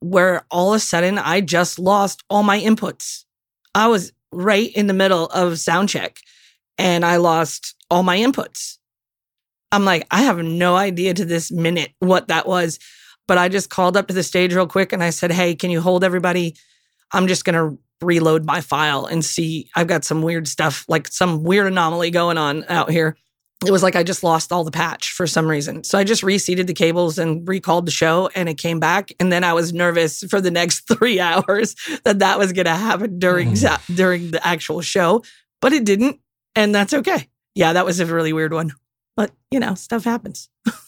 where 0.00 0.44
all 0.50 0.72
of 0.72 0.76
a 0.76 0.80
sudden 0.80 1.18
I 1.18 1.40
just 1.40 1.78
lost 1.78 2.22
all 2.30 2.42
my 2.42 2.60
inputs. 2.60 3.24
I 3.74 3.88
was 3.88 4.12
right 4.32 4.70
in 4.74 4.86
the 4.86 4.94
middle 4.94 5.26
of 5.26 5.58
sound 5.58 5.88
check 5.88 6.18
and 6.76 7.04
I 7.04 7.16
lost 7.16 7.74
all 7.90 8.02
my 8.02 8.18
inputs. 8.18 8.78
I'm 9.72 9.84
like, 9.84 10.06
I 10.10 10.22
have 10.22 10.38
no 10.38 10.76
idea 10.76 11.14
to 11.14 11.24
this 11.24 11.50
minute 11.50 11.92
what 11.98 12.28
that 12.28 12.46
was. 12.46 12.78
But 13.26 13.36
I 13.36 13.48
just 13.48 13.68
called 13.68 13.96
up 13.96 14.08
to 14.08 14.14
the 14.14 14.22
stage 14.22 14.54
real 14.54 14.66
quick 14.66 14.92
and 14.92 15.02
I 15.02 15.10
said, 15.10 15.30
Hey, 15.30 15.54
can 15.54 15.70
you 15.70 15.82
hold 15.82 16.02
everybody? 16.02 16.56
I'm 17.12 17.26
just 17.26 17.44
going 17.44 17.54
to 17.54 17.78
reload 18.00 18.44
my 18.44 18.60
file 18.60 19.06
and 19.06 19.24
see. 19.24 19.70
I've 19.74 19.86
got 19.86 20.04
some 20.04 20.22
weird 20.22 20.46
stuff, 20.48 20.84
like 20.88 21.08
some 21.08 21.42
weird 21.42 21.66
anomaly 21.66 22.10
going 22.10 22.38
on 22.38 22.64
out 22.68 22.90
here. 22.90 23.16
It 23.66 23.72
was 23.72 23.82
like 23.82 23.96
I 23.96 24.04
just 24.04 24.22
lost 24.22 24.52
all 24.52 24.62
the 24.62 24.70
patch 24.70 25.10
for 25.10 25.26
some 25.26 25.48
reason. 25.48 25.82
So 25.82 25.98
I 25.98 26.04
just 26.04 26.22
reseated 26.22 26.68
the 26.68 26.74
cables 26.74 27.18
and 27.18 27.46
recalled 27.48 27.86
the 27.86 27.90
show 27.90 28.30
and 28.36 28.48
it 28.48 28.54
came 28.54 28.78
back. 28.78 29.10
And 29.18 29.32
then 29.32 29.42
I 29.42 29.52
was 29.52 29.72
nervous 29.72 30.22
for 30.30 30.40
the 30.40 30.52
next 30.52 30.86
three 30.88 31.18
hours 31.18 31.74
that 32.04 32.20
that 32.20 32.38
was 32.38 32.52
going 32.52 32.66
to 32.66 32.74
happen 32.76 33.18
during, 33.18 33.52
Mm. 33.54 33.96
during 33.96 34.30
the 34.30 34.46
actual 34.46 34.80
show, 34.80 35.24
but 35.60 35.72
it 35.72 35.84
didn't. 35.84 36.20
And 36.54 36.72
that's 36.72 36.94
okay. 36.94 37.28
Yeah, 37.56 37.72
that 37.72 37.84
was 37.84 37.98
a 37.98 38.06
really 38.06 38.32
weird 38.32 38.52
one. 38.52 38.72
But, 39.16 39.32
you 39.50 39.58
know, 39.58 39.74
stuff 39.74 40.04
happens. 40.04 40.48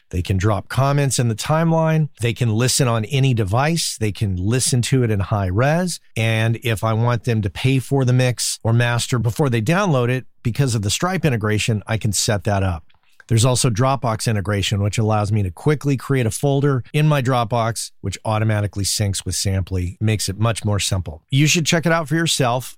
They 0.11 0.21
can 0.21 0.37
drop 0.37 0.69
comments 0.69 1.19
in 1.19 1.27
the 1.27 1.35
timeline. 1.35 2.09
They 2.19 2.33
can 2.33 2.49
listen 2.49 2.87
on 2.87 3.05
any 3.05 3.33
device. 3.33 3.97
They 3.97 4.11
can 4.11 4.35
listen 4.35 4.81
to 4.83 5.03
it 5.03 5.09
in 5.09 5.19
high 5.19 5.47
res. 5.47 5.99
And 6.15 6.57
if 6.63 6.83
I 6.83 6.93
want 6.93 7.23
them 7.23 7.41
to 7.41 7.49
pay 7.49 7.79
for 7.79 8.05
the 8.05 8.13
mix 8.13 8.59
or 8.63 8.73
master 8.73 9.17
before 9.17 9.49
they 9.49 9.61
download 9.61 10.09
it, 10.09 10.25
because 10.43 10.75
of 10.75 10.81
the 10.81 10.89
Stripe 10.89 11.25
integration, 11.25 11.81
I 11.87 11.97
can 11.97 12.11
set 12.11 12.43
that 12.43 12.63
up. 12.63 12.85
There's 13.27 13.45
also 13.45 13.69
Dropbox 13.69 14.27
integration, 14.27 14.81
which 14.81 14.97
allows 14.97 15.31
me 15.31 15.41
to 15.43 15.51
quickly 15.51 15.95
create 15.95 16.25
a 16.25 16.31
folder 16.31 16.83
in 16.91 17.07
my 17.07 17.21
Dropbox, 17.21 17.91
which 18.01 18.17
automatically 18.25 18.83
syncs 18.83 19.23
with 19.23 19.35
Samply, 19.35 19.97
makes 20.01 20.27
it 20.27 20.37
much 20.37 20.65
more 20.65 20.79
simple. 20.79 21.23
You 21.29 21.47
should 21.47 21.65
check 21.65 21.85
it 21.85 21.93
out 21.93 22.09
for 22.09 22.15
yourself, 22.15 22.77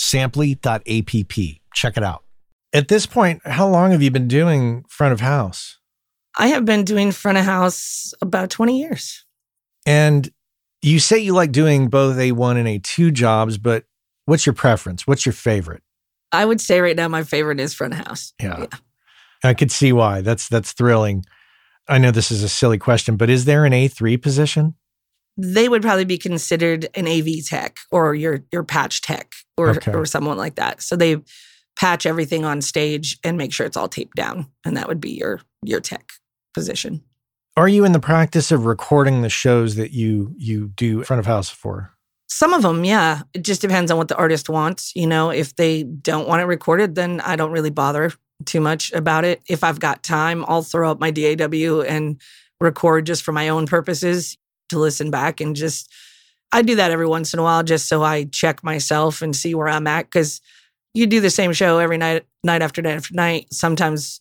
Samply.app. 0.00 1.10
Check 1.74 1.96
it 1.98 2.02
out. 2.02 2.24
At 2.72 2.88
this 2.88 3.04
point, 3.04 3.42
how 3.44 3.68
long 3.68 3.90
have 3.90 4.00
you 4.00 4.10
been 4.10 4.28
doing 4.28 4.84
front 4.88 5.12
of 5.12 5.20
house? 5.20 5.78
I 6.38 6.48
have 6.48 6.64
been 6.64 6.84
doing 6.84 7.12
front 7.12 7.36
of 7.36 7.44
house 7.44 8.14
about 8.22 8.48
20 8.48 8.80
years. 8.80 9.26
And 9.84 10.30
you 10.80 11.00
say 11.00 11.18
you 11.18 11.34
like 11.34 11.52
doing 11.52 11.88
both 11.88 12.16
A1 12.16 12.56
and 12.56 12.66
A2 12.66 13.12
jobs, 13.12 13.58
but 13.58 13.84
what's 14.24 14.46
your 14.46 14.54
preference? 14.54 15.06
What's 15.06 15.26
your 15.26 15.34
favorite? 15.34 15.82
I 16.32 16.46
would 16.46 16.62
say 16.62 16.80
right 16.80 16.96
now 16.96 17.08
my 17.08 17.22
favorite 17.22 17.60
is 17.60 17.74
front 17.74 17.92
of 17.92 18.06
house. 18.06 18.32
Yeah. 18.40 18.60
yeah. 18.60 18.78
I 19.44 19.52
could 19.52 19.70
see 19.70 19.92
why. 19.92 20.22
That's 20.22 20.48
that's 20.48 20.72
thrilling. 20.72 21.24
I 21.88 21.98
know 21.98 22.10
this 22.10 22.30
is 22.30 22.42
a 22.42 22.48
silly 22.48 22.78
question, 22.78 23.16
but 23.16 23.28
is 23.28 23.44
there 23.44 23.64
an 23.64 23.72
A3 23.72 24.22
position? 24.22 24.76
They 25.36 25.68
would 25.68 25.82
probably 25.82 26.04
be 26.04 26.18
considered 26.18 26.88
an 26.94 27.06
AV 27.06 27.44
tech 27.46 27.76
or 27.90 28.14
your 28.14 28.40
your 28.52 28.64
patch 28.64 29.02
tech 29.02 29.32
or 29.56 29.70
okay. 29.70 29.92
or 29.92 30.04
someone 30.06 30.36
like 30.36 30.56
that. 30.56 30.82
So 30.82 30.96
they 30.96 31.22
patch 31.78 32.04
everything 32.04 32.44
on 32.44 32.60
stage 32.60 33.18
and 33.24 33.38
make 33.38 33.52
sure 33.52 33.66
it's 33.66 33.76
all 33.76 33.88
taped 33.88 34.16
down 34.16 34.46
and 34.64 34.76
that 34.76 34.88
would 34.88 35.00
be 35.00 35.12
your 35.12 35.40
your 35.64 35.80
tech 35.80 36.10
position. 36.52 37.02
Are 37.56 37.68
you 37.68 37.84
in 37.84 37.92
the 37.92 38.00
practice 38.00 38.52
of 38.52 38.66
recording 38.66 39.22
the 39.22 39.28
shows 39.28 39.76
that 39.76 39.92
you 39.92 40.34
you 40.36 40.68
do 40.68 41.02
front 41.04 41.20
of 41.20 41.26
house 41.26 41.48
for? 41.48 41.92
Some 42.28 42.54
of 42.54 42.62
them, 42.62 42.84
yeah. 42.84 43.22
It 43.34 43.42
just 43.42 43.60
depends 43.60 43.90
on 43.90 43.98
what 43.98 44.08
the 44.08 44.16
artist 44.16 44.48
wants. 44.48 44.94
You 44.94 45.06
know, 45.06 45.30
if 45.30 45.56
they 45.56 45.82
don't 45.82 46.28
want 46.28 46.42
it 46.42 46.46
recorded, 46.46 46.94
then 46.94 47.20
I 47.20 47.34
don't 47.34 47.50
really 47.50 47.70
bother 47.70 48.12
too 48.44 48.60
much 48.60 48.92
about 48.92 49.24
it. 49.24 49.42
If 49.48 49.64
I've 49.64 49.80
got 49.80 50.02
time, 50.02 50.44
I'll 50.46 50.62
throw 50.62 50.90
up 50.90 51.00
my 51.00 51.10
DAW 51.10 51.82
and 51.82 52.20
record 52.60 53.06
just 53.06 53.22
for 53.22 53.32
my 53.32 53.48
own 53.48 53.66
purposes 53.66 54.36
to 54.70 54.78
listen 54.78 55.10
back 55.10 55.40
and 55.40 55.54
just 55.56 55.90
I 56.52 56.62
do 56.62 56.76
that 56.76 56.90
every 56.90 57.06
once 57.06 57.32
in 57.32 57.38
a 57.38 57.42
while 57.42 57.62
just 57.62 57.88
so 57.88 58.02
I 58.02 58.24
check 58.24 58.64
myself 58.64 59.22
and 59.22 59.36
see 59.36 59.54
where 59.54 59.68
I'm 59.68 59.86
at 59.86 60.10
cuz 60.10 60.40
you 60.94 61.06
do 61.06 61.20
the 61.20 61.30
same 61.30 61.52
show 61.52 61.78
every 61.78 61.98
night 61.98 62.24
night 62.42 62.62
after 62.62 62.82
night 62.82 62.96
after 62.96 63.14
night. 63.14 63.46
Sometimes 63.52 64.20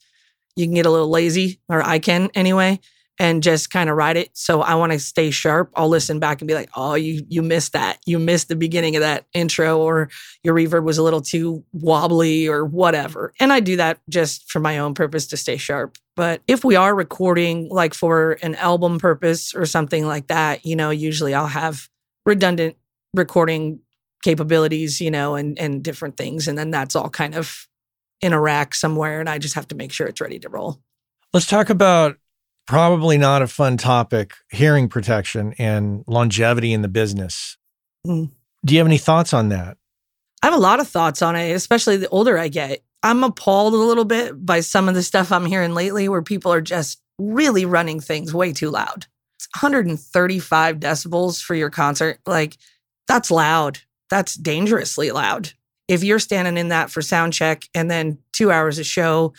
you 0.56 0.66
can 0.66 0.76
get 0.76 0.86
a 0.86 0.92
little 0.92 1.10
lazy 1.10 1.60
or 1.70 1.82
I 1.82 2.00
can 2.00 2.30
anyway 2.36 2.80
and 3.20 3.44
just 3.44 3.70
kind 3.70 3.90
of 3.90 3.98
ride 3.98 4.16
it. 4.16 4.30
So 4.34 4.62
I 4.62 4.76
want 4.76 4.94
to 4.94 5.00
stay 5.00 5.30
sharp. 5.30 5.72
I'll 5.76 5.90
listen 5.90 6.20
back 6.20 6.42
and 6.42 6.48
be 6.48 6.54
like, 6.56 6.70
"Oh, 6.76 6.96
you 6.96 7.24
you 7.28 7.44
missed 7.44 7.74
that. 7.74 8.00
You 8.06 8.18
missed 8.18 8.48
the 8.48 8.56
beginning 8.56 8.96
of 8.96 9.02
that 9.02 9.26
intro 9.34 9.78
or 9.78 10.10
your 10.42 10.56
reverb 10.56 10.84
was 10.84 10.98
a 10.98 11.04
little 11.04 11.22
too 11.22 11.64
wobbly 11.74 12.48
or 12.48 12.66
whatever." 12.66 13.34
And 13.40 13.52
I 13.52 13.60
do 13.60 13.76
that 13.76 14.00
just 14.10 14.50
for 14.50 14.60
my 14.60 14.78
own 14.80 14.94
purpose 14.94 15.28
to 15.28 15.38
stay 15.38 15.58
sharp. 15.58 15.98
But 16.16 16.42
if 16.48 16.64
we 16.64 16.76
are 16.76 16.96
recording 16.96 17.68
like 17.70 17.94
for 17.94 18.38
an 18.42 18.56
album 18.56 19.00
purpose 19.00 19.54
or 19.54 19.66
something 19.66 20.08
like 20.08 20.28
that, 20.28 20.66
you 20.66 20.76
know, 20.76 20.90
usually 20.90 21.34
I'll 21.34 21.48
have 21.48 21.90
redundant 22.26 22.78
recording 23.14 23.82
capabilities, 24.24 25.02
you 25.02 25.12
know, 25.12 25.36
and 25.36 25.60
and 25.60 25.84
different 25.84 26.16
things 26.16 26.48
and 26.48 26.58
then 26.58 26.72
that's 26.72 26.96
all 26.96 27.10
kind 27.10 27.36
of 27.36 27.68
in 28.22 28.34
a 28.34 28.40
rack 28.40 28.74
somewhere 28.76 29.20
and 29.20 29.30
I 29.30 29.40
just 29.40 29.56
have 29.56 29.68
to 29.70 29.76
make 29.76 29.92
sure 29.92 30.08
it's 30.08 30.22
ready 30.22 30.40
to 30.40 30.50
roll. 30.50 30.80
Let's 31.34 31.48
talk 31.48 31.70
about 31.70 32.18
probably 32.70 33.18
not 33.18 33.42
a 33.42 33.48
fun 33.48 33.78
topic 33.78 34.36
hearing 34.52 34.88
protection 34.88 35.56
and 35.58 36.04
longevity 36.06 36.72
in 36.72 36.84
the 36.84 36.88
business. 36.88 37.58
Mm. 38.06 38.30
Do 38.64 38.74
you 38.76 38.80
have 38.80 38.86
any 38.86 39.00
thoughts 39.00 39.34
on 39.34 39.50
that? 39.50 39.76
I 40.44 40.48
have 40.48 40.54
a 40.54 40.60
lot 40.60 40.80
of 40.80 40.88
thoughts 40.88 41.24
on 41.24 41.36
it, 41.36 41.52
especially 41.52 41.98
the 41.98 42.08
older 42.10 42.38
I 42.38 42.48
get. 42.48 42.84
I'm 43.02 43.24
appalled 43.24 43.74
a 43.74 43.78
little 43.78 44.06
bit 44.06 44.46
by 44.46 44.60
some 44.60 44.88
of 44.88 44.94
the 44.94 45.02
stuff 45.02 45.32
I'm 45.32 45.48
hearing 45.48 45.74
lately 45.74 46.08
where 46.10 46.22
people 46.22 46.54
are 46.54 46.62
just 46.62 47.02
really 47.18 47.66
running 47.66 48.00
things 48.00 48.36
way 48.36 48.54
too 48.54 48.70
loud. 48.70 49.08
It's 49.40 49.48
135 49.60 50.80
decibels 50.80 51.42
for 51.42 51.56
your 51.56 51.72
concert. 51.72 52.20
Like, 52.28 52.56
that's 53.08 53.32
loud. 53.32 53.80
That's 54.12 54.36
dangerously 54.36 55.10
loud. 55.10 55.54
If 55.88 56.04
you're 56.04 56.20
standing 56.20 56.56
in 56.56 56.68
that 56.68 56.92
for 56.92 57.02
sound 57.02 57.34
check 57.34 57.64
and 57.74 57.90
then 57.90 58.20
two 58.32 58.52
hours 58.52 58.78
of 58.78 58.86
show 58.86 59.34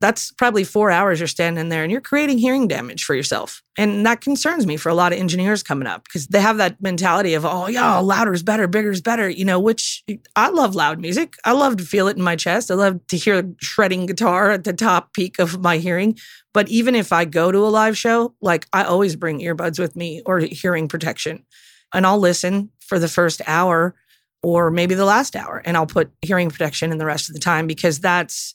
that's 0.00 0.32
probably 0.32 0.64
four 0.64 0.90
hours 0.90 1.20
you're 1.20 1.26
standing 1.26 1.68
there 1.68 1.82
and 1.82 1.92
you're 1.92 2.00
creating 2.00 2.38
hearing 2.38 2.66
damage 2.66 3.04
for 3.04 3.14
yourself. 3.14 3.62
And 3.76 4.06
that 4.06 4.22
concerns 4.22 4.66
me 4.66 4.78
for 4.78 4.88
a 4.88 4.94
lot 4.94 5.12
of 5.12 5.18
engineers 5.18 5.62
coming 5.62 5.86
up 5.86 6.04
because 6.04 6.26
they 6.28 6.40
have 6.40 6.56
that 6.56 6.80
mentality 6.80 7.34
of, 7.34 7.44
oh, 7.44 7.66
yeah, 7.66 7.98
louder 7.98 8.32
is 8.32 8.42
better, 8.42 8.66
bigger 8.66 8.90
is 8.90 9.02
better, 9.02 9.28
you 9.28 9.44
know, 9.44 9.60
which 9.60 10.02
I 10.34 10.48
love 10.48 10.74
loud 10.74 11.00
music. 11.00 11.34
I 11.44 11.52
love 11.52 11.76
to 11.76 11.84
feel 11.84 12.08
it 12.08 12.16
in 12.16 12.22
my 12.22 12.34
chest. 12.34 12.70
I 12.70 12.74
love 12.74 13.06
to 13.08 13.16
hear 13.16 13.54
shredding 13.60 14.06
guitar 14.06 14.50
at 14.50 14.64
the 14.64 14.72
top 14.72 15.12
peak 15.12 15.38
of 15.38 15.60
my 15.60 15.76
hearing. 15.76 16.18
But 16.54 16.68
even 16.68 16.94
if 16.94 17.12
I 17.12 17.26
go 17.26 17.52
to 17.52 17.58
a 17.58 17.68
live 17.68 17.96
show, 17.96 18.34
like 18.40 18.66
I 18.72 18.84
always 18.84 19.16
bring 19.16 19.40
earbuds 19.40 19.78
with 19.78 19.96
me 19.96 20.22
or 20.24 20.40
hearing 20.40 20.88
protection 20.88 21.44
and 21.92 22.06
I'll 22.06 22.18
listen 22.18 22.70
for 22.80 22.98
the 22.98 23.08
first 23.08 23.42
hour 23.46 23.94
or 24.42 24.70
maybe 24.70 24.94
the 24.94 25.04
last 25.04 25.36
hour 25.36 25.62
and 25.64 25.76
I'll 25.76 25.86
put 25.86 26.10
hearing 26.22 26.50
protection 26.50 26.90
in 26.90 26.98
the 26.98 27.04
rest 27.04 27.28
of 27.28 27.34
the 27.34 27.40
time 27.40 27.66
because 27.66 28.00
that's 28.00 28.54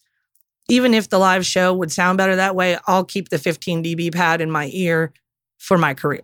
even 0.70 0.93
if 0.93 1.09
the 1.09 1.20
live 1.20 1.45
show 1.45 1.74
would 1.74 1.91
sound 1.91 2.18
better 2.18 2.36
that 2.36 2.55
way, 2.55 2.78
I'll 2.88 3.05
keep 3.05 3.30
the 3.30 3.38
15 3.38 3.84
dB 3.84 4.13
pad 4.13 4.41
in 4.41 4.49
my 4.49 4.70
ear 4.74 5.13
for 5.57 5.78
my 5.78 5.93
career. 5.93 6.24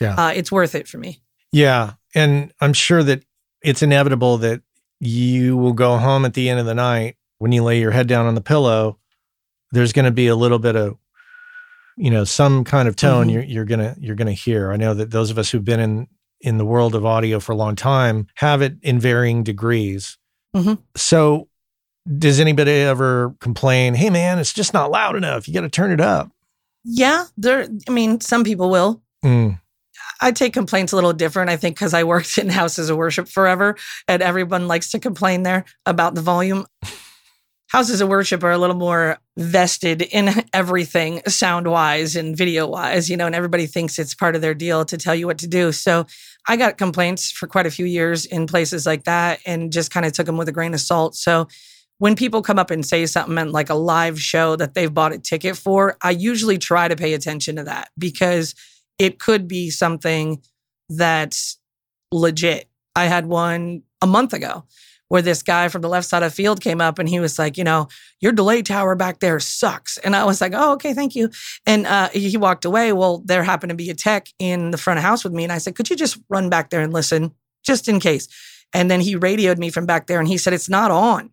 Yeah. 0.00 0.14
Uh, 0.14 0.32
it's 0.34 0.52
worth 0.52 0.74
it 0.74 0.88
for 0.88 0.98
me. 0.98 1.22
Yeah. 1.52 1.92
And 2.14 2.52
I'm 2.60 2.72
sure 2.72 3.02
that 3.02 3.24
it's 3.62 3.82
inevitable 3.82 4.38
that 4.38 4.62
you 5.00 5.56
will 5.56 5.72
go 5.72 5.96
home 5.96 6.24
at 6.24 6.34
the 6.34 6.48
end 6.48 6.60
of 6.60 6.66
the 6.66 6.74
night 6.74 7.16
when 7.38 7.52
you 7.52 7.62
lay 7.62 7.80
your 7.80 7.90
head 7.90 8.06
down 8.06 8.26
on 8.26 8.34
the 8.34 8.40
pillow. 8.40 8.98
There's 9.70 9.92
going 9.92 10.04
to 10.04 10.10
be 10.10 10.26
a 10.26 10.36
little 10.36 10.58
bit 10.58 10.76
of, 10.76 10.96
you 11.96 12.10
know, 12.10 12.24
some 12.24 12.64
kind 12.64 12.88
of 12.88 12.96
tone 12.96 13.26
mm-hmm. 13.26 13.34
you're, 13.34 13.42
you're 13.42 13.64
gonna 13.64 13.94
you're 13.98 14.16
gonna 14.16 14.32
hear. 14.32 14.72
I 14.72 14.76
know 14.76 14.94
that 14.94 15.10
those 15.10 15.30
of 15.30 15.38
us 15.38 15.50
who've 15.50 15.64
been 15.64 15.80
in 15.80 16.08
in 16.40 16.56
the 16.56 16.64
world 16.64 16.94
of 16.94 17.04
audio 17.04 17.38
for 17.38 17.52
a 17.52 17.56
long 17.56 17.76
time 17.76 18.26
have 18.36 18.62
it 18.62 18.76
in 18.82 18.98
varying 18.98 19.42
degrees. 19.42 20.18
Mm-hmm. 20.56 20.74
So 20.96 21.48
does 22.18 22.40
anybody 22.40 22.72
ever 22.72 23.34
complain, 23.40 23.94
hey 23.94 24.10
man, 24.10 24.38
it's 24.38 24.52
just 24.52 24.74
not 24.74 24.90
loud 24.90 25.16
enough. 25.16 25.46
You 25.46 25.54
got 25.54 25.60
to 25.62 25.68
turn 25.68 25.92
it 25.92 26.00
up? 26.00 26.30
Yeah, 26.84 27.26
there 27.36 27.68
I 27.88 27.90
mean, 27.92 28.20
some 28.20 28.44
people 28.44 28.70
will. 28.70 29.02
Mm. 29.24 29.60
I 30.20 30.32
take 30.32 30.52
complaints 30.52 30.92
a 30.92 30.96
little 30.96 31.12
different. 31.12 31.50
I 31.50 31.56
think 31.56 31.76
because 31.76 31.94
I 31.94 32.04
worked 32.04 32.38
in 32.38 32.48
houses 32.48 32.90
of 32.90 32.96
worship 32.96 33.28
forever 33.28 33.76
and 34.08 34.22
everyone 34.22 34.68
likes 34.68 34.90
to 34.90 34.98
complain 34.98 35.42
there 35.42 35.64
about 35.86 36.14
the 36.14 36.22
volume. 36.22 36.66
houses 37.72 38.02
of 38.02 38.08
worship 38.08 38.44
are 38.44 38.50
a 38.50 38.58
little 38.58 38.76
more 38.76 39.18
vested 39.38 40.02
in 40.02 40.44
everything 40.52 41.22
sound 41.26 41.66
wise 41.66 42.16
and 42.16 42.36
video 42.36 42.66
wise, 42.66 43.08
you 43.08 43.16
know, 43.16 43.24
and 43.24 43.34
everybody 43.34 43.66
thinks 43.66 43.98
it's 43.98 44.14
part 44.14 44.36
of 44.36 44.42
their 44.42 44.52
deal 44.52 44.84
to 44.84 44.98
tell 44.98 45.14
you 45.14 45.26
what 45.26 45.38
to 45.38 45.48
do. 45.48 45.72
So 45.72 46.04
I 46.46 46.58
got 46.58 46.76
complaints 46.76 47.30
for 47.30 47.46
quite 47.46 47.64
a 47.64 47.70
few 47.70 47.86
years 47.86 48.26
in 48.26 48.46
places 48.46 48.84
like 48.84 49.04
that 49.04 49.40
and 49.46 49.72
just 49.72 49.90
kind 49.90 50.04
of 50.04 50.12
took 50.12 50.26
them 50.26 50.36
with 50.36 50.48
a 50.48 50.52
grain 50.52 50.74
of 50.74 50.80
salt. 50.80 51.14
So 51.14 51.48
when 52.02 52.16
people 52.16 52.42
come 52.42 52.58
up 52.58 52.72
and 52.72 52.84
say 52.84 53.06
something 53.06 53.38
in 53.38 53.52
like 53.52 53.70
a 53.70 53.74
live 53.74 54.20
show 54.20 54.56
that 54.56 54.74
they've 54.74 54.92
bought 54.92 55.12
a 55.12 55.18
ticket 55.18 55.56
for, 55.56 55.96
I 56.02 56.10
usually 56.10 56.58
try 56.58 56.88
to 56.88 56.96
pay 56.96 57.14
attention 57.14 57.54
to 57.54 57.62
that 57.62 57.90
because 57.96 58.56
it 58.98 59.20
could 59.20 59.46
be 59.46 59.70
something 59.70 60.42
that's 60.88 61.60
legit. 62.10 62.68
I 62.96 63.04
had 63.04 63.26
one 63.26 63.84
a 64.00 64.08
month 64.08 64.32
ago 64.32 64.64
where 65.10 65.22
this 65.22 65.44
guy 65.44 65.68
from 65.68 65.82
the 65.82 65.88
left 65.88 66.08
side 66.08 66.24
of 66.24 66.32
the 66.32 66.34
field 66.34 66.60
came 66.60 66.80
up 66.80 66.98
and 66.98 67.08
he 67.08 67.20
was 67.20 67.38
like, 67.38 67.56
you 67.56 67.62
know, 67.62 67.86
your 68.20 68.32
delay 68.32 68.62
tower 68.62 68.96
back 68.96 69.20
there 69.20 69.38
sucks. 69.38 69.96
And 69.98 70.16
I 70.16 70.24
was 70.24 70.40
like, 70.40 70.54
oh, 70.56 70.72
okay, 70.72 70.94
thank 70.94 71.14
you. 71.14 71.30
And 71.66 71.86
uh, 71.86 72.08
he 72.08 72.36
walked 72.36 72.64
away. 72.64 72.92
Well, 72.92 73.22
there 73.24 73.44
happened 73.44 73.70
to 73.70 73.76
be 73.76 73.90
a 73.90 73.94
tech 73.94 74.26
in 74.40 74.72
the 74.72 74.76
front 74.76 74.98
of 74.98 75.04
house 75.04 75.22
with 75.22 75.34
me. 75.34 75.44
And 75.44 75.52
I 75.52 75.58
said, 75.58 75.76
could 75.76 75.88
you 75.88 75.94
just 75.94 76.18
run 76.28 76.50
back 76.50 76.70
there 76.70 76.80
and 76.80 76.92
listen 76.92 77.30
just 77.64 77.88
in 77.88 78.00
case? 78.00 78.26
And 78.72 78.90
then 78.90 79.00
he 79.00 79.14
radioed 79.14 79.58
me 79.58 79.70
from 79.70 79.86
back 79.86 80.08
there 80.08 80.18
and 80.18 80.26
he 80.26 80.36
said, 80.36 80.52
it's 80.52 80.68
not 80.68 80.90
on. 80.90 81.30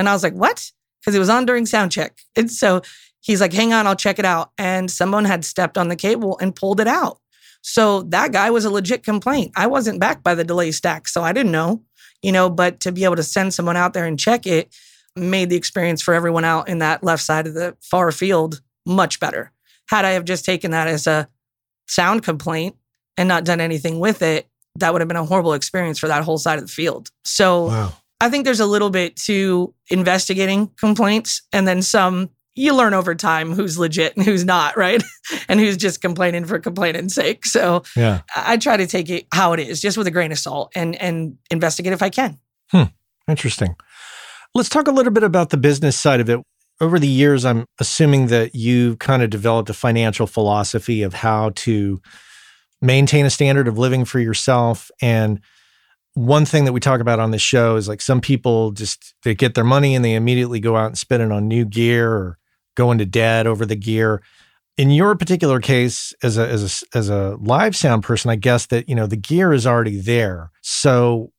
And 0.00 0.08
I 0.08 0.12
was 0.12 0.22
like, 0.22 0.34
what? 0.34 0.70
Because 1.00 1.14
it 1.14 1.20
was 1.20 1.30
on 1.30 1.46
during 1.46 1.66
sound 1.66 1.92
check. 1.92 2.18
And 2.34 2.50
so 2.50 2.82
he's 3.20 3.40
like, 3.40 3.52
hang 3.52 3.72
on, 3.72 3.86
I'll 3.86 3.96
check 3.96 4.18
it 4.18 4.24
out. 4.24 4.50
And 4.58 4.90
someone 4.90 5.24
had 5.24 5.44
stepped 5.44 5.78
on 5.78 5.88
the 5.88 5.96
cable 5.96 6.38
and 6.40 6.56
pulled 6.56 6.80
it 6.80 6.88
out. 6.88 7.20
So 7.62 8.02
that 8.04 8.32
guy 8.32 8.50
was 8.50 8.64
a 8.64 8.70
legit 8.70 9.04
complaint. 9.04 9.52
I 9.54 9.66
wasn't 9.66 10.00
back 10.00 10.22
by 10.22 10.34
the 10.34 10.44
delay 10.44 10.72
stack, 10.72 11.06
so 11.06 11.22
I 11.22 11.32
didn't 11.32 11.52
know 11.52 11.84
you 12.22 12.32
know, 12.32 12.50
but 12.50 12.80
to 12.80 12.92
be 12.92 13.04
able 13.04 13.16
to 13.16 13.22
send 13.22 13.54
someone 13.54 13.76
out 13.76 13.92
there 13.92 14.06
and 14.06 14.18
check 14.18 14.46
it 14.46 14.74
made 15.16 15.50
the 15.50 15.56
experience 15.56 16.00
for 16.02 16.14
everyone 16.14 16.44
out 16.44 16.68
in 16.68 16.78
that 16.78 17.02
left 17.02 17.22
side 17.22 17.46
of 17.46 17.54
the 17.54 17.76
far 17.80 18.12
field 18.12 18.60
much 18.86 19.18
better. 19.20 19.52
Had 19.88 20.04
I 20.04 20.10
have 20.10 20.24
just 20.24 20.44
taken 20.44 20.70
that 20.70 20.86
as 20.86 21.06
a 21.06 21.28
sound 21.88 22.22
complaint 22.22 22.76
and 23.16 23.28
not 23.28 23.44
done 23.44 23.60
anything 23.60 23.98
with 23.98 24.22
it, 24.22 24.48
that 24.76 24.92
would 24.92 25.00
have 25.00 25.08
been 25.08 25.16
a 25.16 25.24
horrible 25.24 25.52
experience 25.54 25.98
for 25.98 26.06
that 26.06 26.22
whole 26.22 26.38
side 26.38 26.58
of 26.58 26.66
the 26.66 26.72
field. 26.72 27.10
So 27.24 27.66
wow. 27.66 27.92
I 28.20 28.28
think 28.28 28.44
there's 28.44 28.60
a 28.60 28.66
little 28.66 28.90
bit 28.90 29.16
to 29.16 29.74
investigating 29.88 30.68
complaints 30.78 31.42
and 31.52 31.66
then 31.66 31.82
some 31.82 32.30
you 32.54 32.74
learn 32.74 32.94
over 32.94 33.14
time 33.14 33.52
who's 33.52 33.78
legit 33.78 34.16
and 34.16 34.24
who's 34.24 34.44
not, 34.44 34.76
right? 34.76 35.02
and 35.48 35.60
who's 35.60 35.76
just 35.76 36.00
complaining 36.00 36.44
for 36.44 36.58
complaining's 36.58 37.14
sake. 37.14 37.46
So 37.46 37.84
yeah. 37.96 38.22
I 38.36 38.56
try 38.56 38.76
to 38.76 38.86
take 38.86 39.08
it 39.08 39.26
how 39.32 39.52
it 39.52 39.60
is, 39.60 39.80
just 39.80 39.96
with 39.96 40.06
a 40.06 40.10
grain 40.10 40.32
of 40.32 40.38
salt 40.38 40.72
and 40.74 40.94
and 40.96 41.38
investigate 41.50 41.92
if 41.92 42.02
I 42.02 42.10
can. 42.10 42.38
Hmm. 42.70 42.84
Interesting. 43.28 43.76
Let's 44.54 44.68
talk 44.68 44.88
a 44.88 44.92
little 44.92 45.12
bit 45.12 45.22
about 45.22 45.50
the 45.50 45.56
business 45.56 45.96
side 45.96 46.20
of 46.20 46.28
it. 46.28 46.40
Over 46.80 46.98
the 46.98 47.08
years, 47.08 47.44
I'm 47.44 47.66
assuming 47.78 48.26
that 48.28 48.54
you 48.54 48.96
kind 48.96 49.22
of 49.22 49.30
developed 49.30 49.70
a 49.70 49.74
financial 49.74 50.26
philosophy 50.26 51.02
of 51.02 51.14
how 51.14 51.50
to 51.56 52.00
maintain 52.80 53.26
a 53.26 53.30
standard 53.30 53.68
of 53.68 53.78
living 53.78 54.04
for 54.04 54.18
yourself 54.18 54.90
and 55.00 55.40
one 56.14 56.44
thing 56.44 56.64
that 56.64 56.72
we 56.72 56.80
talk 56.80 57.00
about 57.00 57.20
on 57.20 57.30
this 57.30 57.42
show 57.42 57.76
is 57.76 57.88
like 57.88 58.00
some 58.00 58.20
people 58.20 58.72
just 58.72 59.14
they 59.22 59.34
get 59.34 59.54
their 59.54 59.64
money 59.64 59.94
and 59.94 60.04
they 60.04 60.14
immediately 60.14 60.60
go 60.60 60.76
out 60.76 60.86
and 60.86 60.98
spend 60.98 61.22
it 61.22 61.32
on 61.32 61.48
new 61.48 61.64
gear 61.64 62.12
or 62.12 62.38
go 62.76 62.90
into 62.90 63.06
debt 63.06 63.46
over 63.46 63.64
the 63.64 63.76
gear. 63.76 64.22
In 64.76 64.90
your 64.90 65.14
particular 65.14 65.60
case, 65.60 66.14
as 66.22 66.38
a 66.38 66.48
as 66.48 66.84
a 66.94 66.98
as 66.98 67.08
a 67.08 67.36
live 67.40 67.76
sound 67.76 68.02
person, 68.02 68.30
I 68.30 68.36
guess 68.36 68.66
that 68.66 68.88
you 68.88 68.94
know 68.94 69.06
the 69.06 69.16
gear 69.16 69.52
is 69.52 69.66
already 69.66 70.00
there. 70.00 70.50
So, 70.62 71.32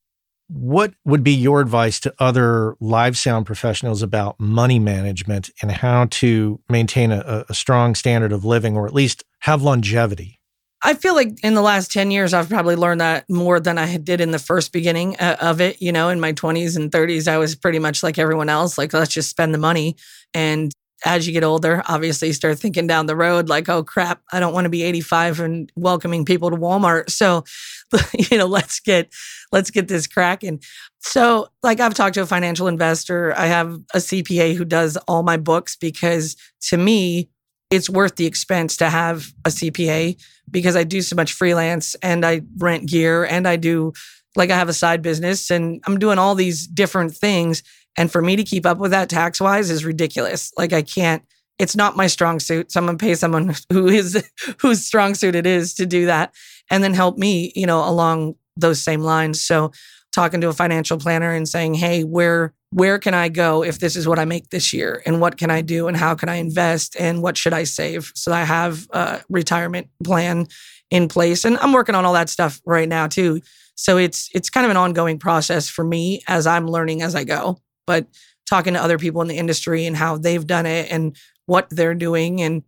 what 0.47 0.93
would 1.05 1.23
be 1.23 1.31
your 1.31 1.61
advice 1.61 1.99
to 2.01 2.13
other 2.19 2.75
live 2.79 3.17
sound 3.17 3.45
professionals 3.45 4.01
about 4.01 4.39
money 4.39 4.79
management 4.79 5.49
and 5.61 5.71
how 5.71 6.07
to 6.11 6.59
maintain 6.69 7.11
a, 7.11 7.45
a 7.49 7.53
strong 7.53 7.95
standard 7.95 8.31
of 8.31 8.45
living, 8.45 8.77
or 8.77 8.85
at 8.85 8.93
least 8.93 9.23
have 9.39 9.63
longevity? 9.63 10.40
I 10.83 10.95
feel 10.95 11.13
like 11.13 11.39
in 11.43 11.53
the 11.53 11.61
last 11.61 11.91
10 11.91 12.09
years, 12.11 12.33
I've 12.33 12.49
probably 12.49 12.75
learned 12.75 13.01
that 13.01 13.29
more 13.29 13.59
than 13.59 13.77
I 13.77 13.97
did 13.97 14.19
in 14.19 14.31
the 14.31 14.39
first 14.39 14.71
beginning 14.71 15.15
uh, 15.17 15.37
of 15.39 15.61
it. 15.61 15.81
You 15.81 15.91
know, 15.91 16.09
in 16.09 16.19
my 16.19 16.33
20s 16.33 16.75
and 16.75 16.91
30s, 16.91 17.27
I 17.27 17.37
was 17.37 17.55
pretty 17.55 17.79
much 17.79 18.01
like 18.01 18.17
everyone 18.17 18.49
else, 18.49 18.77
like, 18.77 18.93
let's 18.93 19.13
just 19.13 19.29
spend 19.29 19.53
the 19.53 19.59
money. 19.59 19.95
And 20.33 20.71
as 21.03 21.25
you 21.25 21.33
get 21.33 21.43
older, 21.43 21.83
obviously 21.87 22.29
you 22.29 22.33
start 22.33 22.59
thinking 22.59 22.87
down 22.87 23.05
the 23.05 23.15
road, 23.15 23.49
like, 23.49 23.69
oh 23.69 23.83
crap, 23.83 24.21
I 24.31 24.39
don't 24.39 24.53
want 24.53 24.65
to 24.65 24.69
be 24.69 24.83
85 24.83 25.39
and 25.39 25.71
welcoming 25.75 26.25
people 26.25 26.49
to 26.51 26.57
Walmart. 26.57 27.09
So, 27.09 27.43
you 28.31 28.37
know, 28.37 28.45
let's 28.45 28.79
get 28.79 29.11
let's 29.51 29.71
get 29.71 29.87
this 29.87 30.07
cracking. 30.07 30.61
So, 30.99 31.47
like 31.63 31.79
I've 31.79 31.95
talked 31.95 32.15
to 32.15 32.21
a 32.21 32.27
financial 32.27 32.67
investor. 32.67 33.33
I 33.37 33.47
have 33.47 33.73
a 33.93 33.97
CPA 33.97 34.55
who 34.55 34.65
does 34.65 34.97
all 35.07 35.23
my 35.23 35.37
books 35.37 35.75
because 35.75 36.35
to 36.67 36.77
me, 36.77 37.29
it's 37.71 37.89
worth 37.89 38.17
the 38.17 38.25
expense 38.25 38.77
to 38.77 38.89
have 38.89 39.31
a 39.45 39.49
CPA 39.49 40.21
because 40.51 40.75
I 40.75 40.83
do 40.83 41.01
so 41.01 41.15
much 41.15 41.33
freelance 41.33 41.95
and 42.03 42.25
I 42.25 42.41
rent 42.57 42.87
gear 42.87 43.23
and 43.23 43.47
I 43.47 43.55
do 43.55 43.93
like 44.35 44.51
I 44.51 44.57
have 44.57 44.69
a 44.69 44.73
side 44.73 45.01
business 45.01 45.49
and 45.49 45.81
I'm 45.87 45.97
doing 45.97 46.19
all 46.19 46.35
these 46.35 46.67
different 46.67 47.15
things 47.15 47.63
and 47.97 48.11
for 48.11 48.21
me 48.21 48.35
to 48.35 48.43
keep 48.43 48.65
up 48.65 48.77
with 48.77 48.91
that 48.91 49.09
tax 49.09 49.41
wise 49.41 49.69
is 49.69 49.85
ridiculous. 49.85 50.51
Like 50.57 50.73
I 50.73 50.81
can't, 50.81 51.23
it's 51.59 51.75
not 51.75 51.97
my 51.97 52.07
strong 52.07 52.39
suit. 52.39 52.71
Someone 52.71 52.97
pay 52.97 53.15
someone 53.15 53.55
who 53.71 53.87
is 53.87 54.23
whose 54.61 54.85
strong 54.85 55.15
suit 55.15 55.35
it 55.35 55.45
is 55.45 55.73
to 55.75 55.85
do 55.85 56.05
that 56.05 56.33
and 56.69 56.83
then 56.83 56.93
help 56.93 57.17
me, 57.17 57.51
you 57.55 57.65
know, 57.65 57.87
along 57.87 58.35
those 58.55 58.81
same 58.81 59.01
lines. 59.01 59.41
So 59.41 59.71
talking 60.11 60.41
to 60.41 60.49
a 60.49 60.53
financial 60.53 60.97
planner 60.97 61.31
and 61.31 61.47
saying, 61.47 61.75
hey, 61.75 62.03
where 62.03 62.53
where 62.73 62.99
can 62.99 63.13
I 63.13 63.27
go 63.27 63.63
if 63.63 63.79
this 63.79 63.97
is 63.97 64.07
what 64.07 64.17
I 64.17 64.23
make 64.23 64.49
this 64.49 64.71
year? 64.71 65.01
And 65.05 65.19
what 65.19 65.37
can 65.37 65.51
I 65.51 65.61
do? 65.61 65.87
And 65.89 65.97
how 65.97 66.15
can 66.15 66.29
I 66.29 66.35
invest? 66.35 66.95
And 66.97 67.21
what 67.21 67.37
should 67.37 67.51
I 67.51 67.65
save? 67.65 68.13
So 68.15 68.31
I 68.31 68.43
have 68.43 68.87
a 68.91 69.21
retirement 69.29 69.89
plan 70.03 70.47
in 70.89 71.09
place. 71.09 71.43
And 71.43 71.57
I'm 71.57 71.73
working 71.73 71.95
on 71.95 72.05
all 72.05 72.13
that 72.13 72.29
stuff 72.29 72.61
right 72.65 72.87
now 72.87 73.07
too. 73.07 73.41
So 73.75 73.97
it's 73.97 74.29
it's 74.33 74.49
kind 74.49 74.65
of 74.65 74.71
an 74.71 74.77
ongoing 74.77 75.19
process 75.19 75.69
for 75.69 75.83
me 75.83 76.21
as 76.27 76.47
I'm 76.47 76.67
learning 76.67 77.01
as 77.01 77.13
I 77.15 77.23
go 77.25 77.57
but 77.91 78.07
talking 78.45 78.73
to 78.73 78.81
other 78.81 78.97
people 78.97 79.21
in 79.21 79.27
the 79.27 79.37
industry 79.37 79.85
and 79.85 79.97
how 79.97 80.17
they've 80.17 80.47
done 80.47 80.65
it 80.65 80.89
and 80.91 81.15
what 81.45 81.67
they're 81.69 81.93
doing. 81.93 82.41
And 82.41 82.63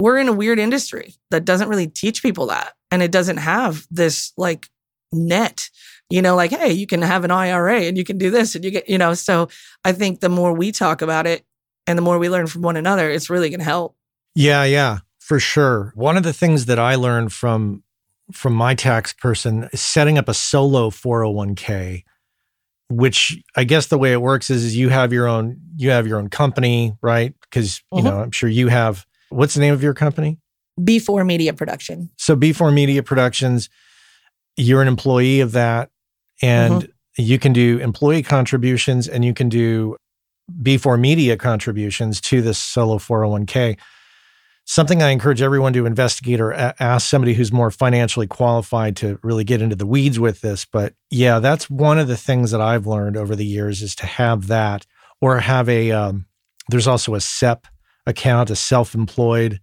we're 0.00 0.18
in 0.18 0.28
a 0.28 0.32
weird 0.32 0.58
industry 0.60 1.14
that 1.30 1.44
doesn't 1.44 1.68
really 1.68 1.86
teach 1.86 2.22
people 2.22 2.46
that. 2.46 2.74
And 2.90 3.02
it 3.02 3.10
doesn't 3.10 3.38
have 3.38 3.86
this 3.90 4.32
like 4.36 4.68
net, 5.12 5.68
you 6.12 6.20
know, 6.20 6.36
like, 6.36 6.50
hey, 6.50 6.70
you 6.72 6.86
can 6.86 7.00
have 7.00 7.24
an 7.24 7.30
IRA 7.30 7.82
and 7.82 7.96
you 7.96 8.04
can 8.04 8.18
do 8.18 8.30
this 8.30 8.54
and 8.54 8.62
you 8.64 8.70
get, 8.70 8.88
you 8.88 8.98
know. 8.98 9.14
So 9.14 9.48
I 9.84 9.92
think 9.92 10.20
the 10.20 10.28
more 10.28 10.52
we 10.52 10.70
talk 10.70 11.00
about 11.00 11.26
it 11.26 11.44
and 11.86 11.96
the 11.96 12.02
more 12.02 12.18
we 12.18 12.28
learn 12.28 12.46
from 12.46 12.60
one 12.60 12.76
another, 12.76 13.10
it's 13.10 13.30
really 13.30 13.48
going 13.48 13.60
to 13.60 13.64
help. 13.64 13.96
Yeah, 14.34 14.64
yeah, 14.64 14.98
for 15.18 15.40
sure. 15.40 15.92
One 15.94 16.18
of 16.18 16.22
the 16.22 16.34
things 16.34 16.66
that 16.66 16.78
I 16.78 16.96
learned 16.96 17.32
from 17.32 17.82
from 18.30 18.52
my 18.52 18.74
tax 18.74 19.12
person 19.12 19.68
is 19.72 19.80
setting 19.80 20.16
up 20.16 20.28
a 20.28 20.34
solo 20.34 20.90
401k 20.90 22.04
which 22.88 23.42
I 23.56 23.64
guess 23.64 23.86
the 23.86 23.98
way 23.98 24.12
it 24.12 24.20
works 24.20 24.50
is, 24.50 24.64
is 24.64 24.76
you 24.76 24.90
have 24.90 25.14
your 25.14 25.26
own 25.26 25.58
you 25.76 25.90
have 25.90 26.06
your 26.06 26.18
own 26.18 26.28
company, 26.28 26.94
right? 27.00 27.34
Because 27.40 27.82
you 27.90 27.98
mm-hmm. 27.98 28.06
know, 28.06 28.20
I'm 28.20 28.32
sure 28.32 28.50
you 28.50 28.68
have 28.68 29.06
what's 29.30 29.54
the 29.54 29.60
name 29.60 29.72
of 29.72 29.82
your 29.82 29.94
company? 29.94 30.38
B4 30.78 31.24
Media 31.24 31.54
Production. 31.54 32.10
So 32.18 32.36
B4 32.36 32.72
Media 32.72 33.02
Productions, 33.02 33.70
you're 34.58 34.82
an 34.82 34.88
employee 34.88 35.40
of 35.40 35.52
that 35.52 35.90
and 36.42 36.74
mm-hmm. 36.74 37.22
you 37.22 37.38
can 37.38 37.52
do 37.52 37.78
employee 37.78 38.22
contributions 38.22 39.08
and 39.08 39.24
you 39.24 39.32
can 39.32 39.48
do 39.48 39.96
B4 40.60 40.98
Media 40.98 41.36
contributions 41.36 42.20
to 42.22 42.42
this 42.42 42.58
solo 42.58 42.98
401k 42.98 43.78
something 44.64 45.02
I 45.02 45.10
encourage 45.10 45.42
everyone 45.42 45.72
to 45.74 45.86
investigate 45.86 46.40
or 46.40 46.52
a- 46.52 46.74
ask 46.78 47.08
somebody 47.08 47.34
who's 47.34 47.52
more 47.52 47.70
financially 47.70 48.26
qualified 48.26 48.96
to 48.96 49.18
really 49.22 49.44
get 49.44 49.62
into 49.62 49.76
the 49.76 49.86
weeds 49.86 50.18
with 50.18 50.40
this. 50.40 50.64
But 50.64 50.94
yeah, 51.10 51.38
that's 51.38 51.68
one 51.68 51.98
of 51.98 52.08
the 52.08 52.16
things 52.16 52.50
that 52.52 52.60
I've 52.60 52.86
learned 52.86 53.16
over 53.16 53.34
the 53.34 53.46
years 53.46 53.82
is 53.82 53.94
to 53.96 54.06
have 54.06 54.46
that 54.48 54.86
or 55.20 55.40
have 55.40 55.68
a, 55.68 55.90
um, 55.92 56.26
there's 56.68 56.86
also 56.86 57.14
a 57.14 57.20
SEP 57.20 57.66
account, 58.06 58.50
a 58.50 58.56
self-employed 58.56 59.60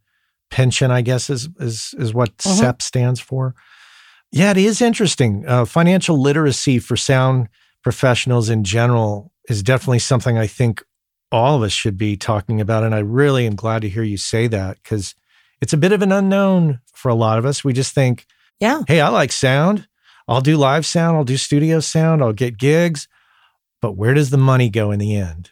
pension, 0.51 0.91
I 0.91 1.01
guess 1.01 1.29
is, 1.29 1.49
is, 1.59 1.93
is 1.97 2.13
what 2.13 2.35
mm-hmm. 2.37 2.57
SEP 2.57 2.81
stands 2.81 3.19
for. 3.19 3.55
Yeah, 4.31 4.51
it 4.51 4.57
is 4.57 4.81
interesting. 4.81 5.45
Uh, 5.47 5.65
financial 5.65 6.19
literacy 6.21 6.79
for 6.79 6.95
sound 6.95 7.49
professionals 7.83 8.49
in 8.49 8.63
general 8.63 9.31
is 9.49 9.63
definitely 9.63 9.99
something 9.99 10.37
I 10.37 10.47
think 10.47 10.83
all 11.31 11.57
of 11.57 11.63
us 11.63 11.71
should 11.71 11.97
be 11.97 12.17
talking 12.17 12.61
about. 12.61 12.83
And 12.83 12.93
I 12.93 12.99
really 12.99 13.45
am 13.47 13.55
glad 13.55 13.81
to 13.81 13.89
hear 13.89 14.03
you 14.03 14.17
say 14.17 14.47
that 14.47 14.77
because 14.81 15.15
it's 15.61 15.73
a 15.73 15.77
bit 15.77 15.91
of 15.91 16.01
an 16.01 16.11
unknown 16.11 16.79
for 16.93 17.09
a 17.09 17.15
lot 17.15 17.39
of 17.39 17.45
us. 17.45 17.63
We 17.63 17.73
just 17.73 17.93
think, 17.93 18.25
yeah, 18.59 18.83
hey, 18.87 19.01
I 19.01 19.09
like 19.09 19.31
sound. 19.31 19.87
I'll 20.27 20.41
do 20.41 20.57
live 20.57 20.85
sound. 20.85 21.17
I'll 21.17 21.23
do 21.23 21.37
studio 21.37 21.79
sound. 21.79 22.21
I'll 22.21 22.33
get 22.33 22.57
gigs. 22.57 23.07
But 23.81 23.93
where 23.93 24.13
does 24.13 24.29
the 24.29 24.37
money 24.37 24.69
go 24.69 24.91
in 24.91 24.99
the 24.99 25.15
end? 25.15 25.51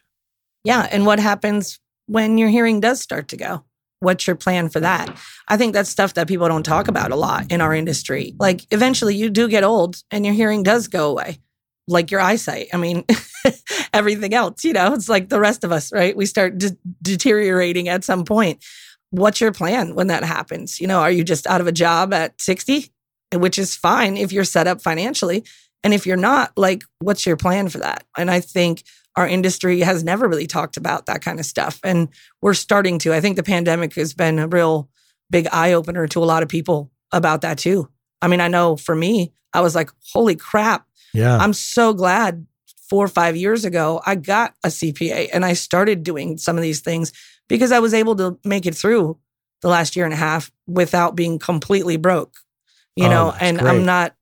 Yeah. 0.63 0.87
And 0.91 1.05
what 1.05 1.19
happens 1.19 1.79
when 2.05 2.37
your 2.37 2.49
hearing 2.49 2.79
does 2.79 3.01
start 3.01 3.29
to 3.29 3.37
go? 3.37 3.63
What's 3.99 4.27
your 4.27 4.35
plan 4.35 4.69
for 4.69 4.79
that? 4.79 5.15
I 5.47 5.57
think 5.57 5.73
that's 5.73 5.89
stuff 5.89 6.13
that 6.13 6.27
people 6.27 6.47
don't 6.47 6.63
talk 6.63 6.87
about 6.87 7.11
a 7.11 7.15
lot 7.15 7.51
in 7.51 7.61
our 7.61 7.73
industry. 7.73 8.35
Like 8.39 8.61
eventually 8.71 9.15
you 9.15 9.29
do 9.29 9.47
get 9.47 9.63
old 9.63 10.01
and 10.11 10.25
your 10.25 10.35
hearing 10.35 10.63
does 10.63 10.87
go 10.87 11.09
away, 11.09 11.39
like 11.87 12.11
your 12.11 12.21
eyesight. 12.21 12.67
I 12.73 12.77
mean, 12.77 13.05
everything 13.93 14.33
else, 14.33 14.63
you 14.63 14.73
know, 14.73 14.93
it's 14.93 15.09
like 15.09 15.29
the 15.29 15.39
rest 15.39 15.63
of 15.63 15.71
us, 15.71 15.91
right? 15.91 16.15
We 16.15 16.25
start 16.25 16.57
de- 16.57 16.77
deteriorating 17.01 17.89
at 17.89 18.03
some 18.03 18.23
point. 18.23 18.63
What's 19.09 19.41
your 19.41 19.51
plan 19.51 19.95
when 19.95 20.07
that 20.07 20.23
happens? 20.23 20.79
You 20.79 20.87
know, 20.87 20.99
are 20.99 21.11
you 21.11 21.23
just 21.23 21.47
out 21.47 21.61
of 21.61 21.67
a 21.67 21.71
job 21.71 22.13
at 22.13 22.39
60, 22.39 22.91
which 23.33 23.57
is 23.57 23.75
fine 23.75 24.17
if 24.17 24.31
you're 24.31 24.43
set 24.43 24.67
up 24.67 24.81
financially? 24.81 25.43
And 25.83 25.93
if 25.93 26.05
you're 26.05 26.17
not, 26.17 26.51
like, 26.57 26.83
what's 26.99 27.25
your 27.25 27.37
plan 27.37 27.69
for 27.69 27.77
that? 27.79 28.03
And 28.17 28.29
I 28.29 28.41
think 28.41 28.83
our 29.17 29.27
industry 29.27 29.81
has 29.81 30.03
never 30.03 30.27
really 30.29 30.47
talked 30.47 30.77
about 30.77 31.07
that 31.07 31.21
kind 31.21 31.39
of 31.39 31.45
stuff. 31.45 31.79
And 31.83 32.07
we're 32.41 32.53
starting 32.53 32.99
to. 32.99 33.13
I 33.13 33.19
think 33.19 33.35
the 33.35 33.43
pandemic 33.43 33.95
has 33.95 34.13
been 34.13 34.39
a 34.39 34.47
real 34.47 34.89
big 35.29 35.47
eye 35.51 35.73
opener 35.73 36.07
to 36.07 36.23
a 36.23 36.25
lot 36.25 36.43
of 36.43 36.49
people 36.49 36.91
about 37.11 37.41
that 37.41 37.57
too. 37.57 37.89
I 38.21 38.27
mean, 38.27 38.39
I 38.39 38.47
know 38.47 38.77
for 38.77 38.95
me, 38.95 39.33
I 39.53 39.61
was 39.61 39.75
like, 39.75 39.89
holy 40.13 40.35
crap. 40.35 40.85
Yeah. 41.13 41.35
I'm 41.35 41.53
so 41.53 41.93
glad 41.93 42.45
four 42.89 43.03
or 43.03 43.09
five 43.09 43.35
years 43.35 43.65
ago, 43.65 44.01
I 44.05 44.15
got 44.15 44.53
a 44.63 44.67
CPA 44.67 45.29
and 45.33 45.43
I 45.43 45.53
started 45.53 46.03
doing 46.03 46.37
some 46.37 46.55
of 46.55 46.61
these 46.61 46.81
things 46.81 47.11
because 47.49 47.71
I 47.71 47.79
was 47.79 47.93
able 47.93 48.15
to 48.17 48.39
make 48.45 48.65
it 48.65 48.75
through 48.75 49.17
the 49.61 49.67
last 49.67 49.95
year 49.95 50.05
and 50.05 50.13
a 50.13 50.17
half 50.17 50.51
without 50.67 51.15
being 51.15 51.39
completely 51.39 51.97
broke. 51.97 52.35
You 52.95 53.05
Oh, 53.05 53.09
know, 53.09 53.33
and 53.39 53.57
great. 53.57 53.69
I'm 53.69 53.85
not 53.85 54.15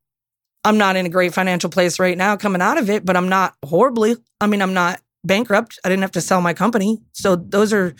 I'm 0.66 0.78
not 0.78 0.96
in 0.96 1.06
a 1.06 1.08
great 1.08 1.32
financial 1.32 1.70
place 1.70 1.98
right 1.98 2.16
now 2.18 2.36
coming 2.36 2.60
out 2.60 2.76
of 2.78 2.90
it, 2.90 3.04
but 3.04 3.16
I'm 3.16 3.28
not 3.28 3.54
horribly. 3.64 4.16
I 4.40 4.46
mean, 4.46 4.60
I'm 4.62 4.74
not 4.74 5.00
bankrupt. 5.24 5.78
I 5.84 5.88
didn't 5.88 6.02
have 6.02 6.12
to 6.12 6.20
sell 6.20 6.40
my 6.40 6.54
company. 6.54 6.98
So 7.12 7.36
those 7.36 7.72
are 7.72 7.94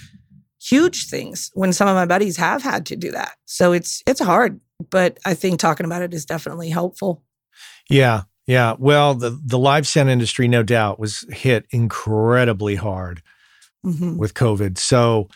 huge 0.60 1.06
things 1.08 1.50
when 1.54 1.72
some 1.72 1.86
of 1.88 1.94
my 1.94 2.06
buddies 2.06 2.36
have 2.38 2.62
had 2.62 2.86
to 2.86 2.96
do 2.96 3.12
that. 3.12 3.36
So 3.44 3.72
it's 3.72 4.02
it's 4.06 4.20
hard, 4.20 4.60
but 4.90 5.18
I 5.24 5.34
think 5.34 5.60
talking 5.60 5.86
about 5.86 6.02
it 6.02 6.12
is 6.12 6.24
definitely 6.26 6.70
helpful. 6.70 7.22
Yeah. 7.88 8.22
Yeah. 8.46 8.74
Well, 8.78 9.14
the, 9.14 9.40
the 9.44 9.58
live 9.58 9.86
sound 9.86 10.08
industry, 10.10 10.48
no 10.48 10.62
doubt, 10.62 10.98
was 10.98 11.24
hit 11.30 11.66
incredibly 11.70 12.74
hard 12.76 13.22
Mhm. 13.84 14.16
with 14.16 14.34
COVID. 14.34 14.78
So, 14.78 15.28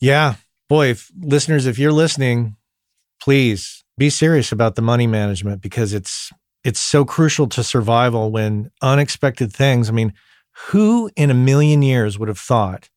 yeah, 0.00 0.34
boy, 0.68 0.90
if 0.90 1.10
listeners, 1.20 1.66
if 1.66 1.78
you're 1.78 1.92
listening, 1.92 2.56
please 3.20 3.81
be 3.98 4.10
serious 4.10 4.52
about 4.52 4.74
the 4.74 4.82
money 4.82 5.06
management 5.06 5.60
because 5.60 5.92
it's 5.92 6.30
it's 6.64 6.80
so 6.80 7.04
crucial 7.04 7.48
to 7.48 7.64
survival 7.64 8.30
when 8.30 8.70
unexpected 8.82 9.52
things. 9.52 9.88
I 9.88 9.92
mean, 9.92 10.12
who 10.68 11.10
in 11.16 11.30
a 11.30 11.34
million 11.34 11.82
years 11.82 12.18
would 12.18 12.28
have 12.28 12.38
thought 12.38 12.88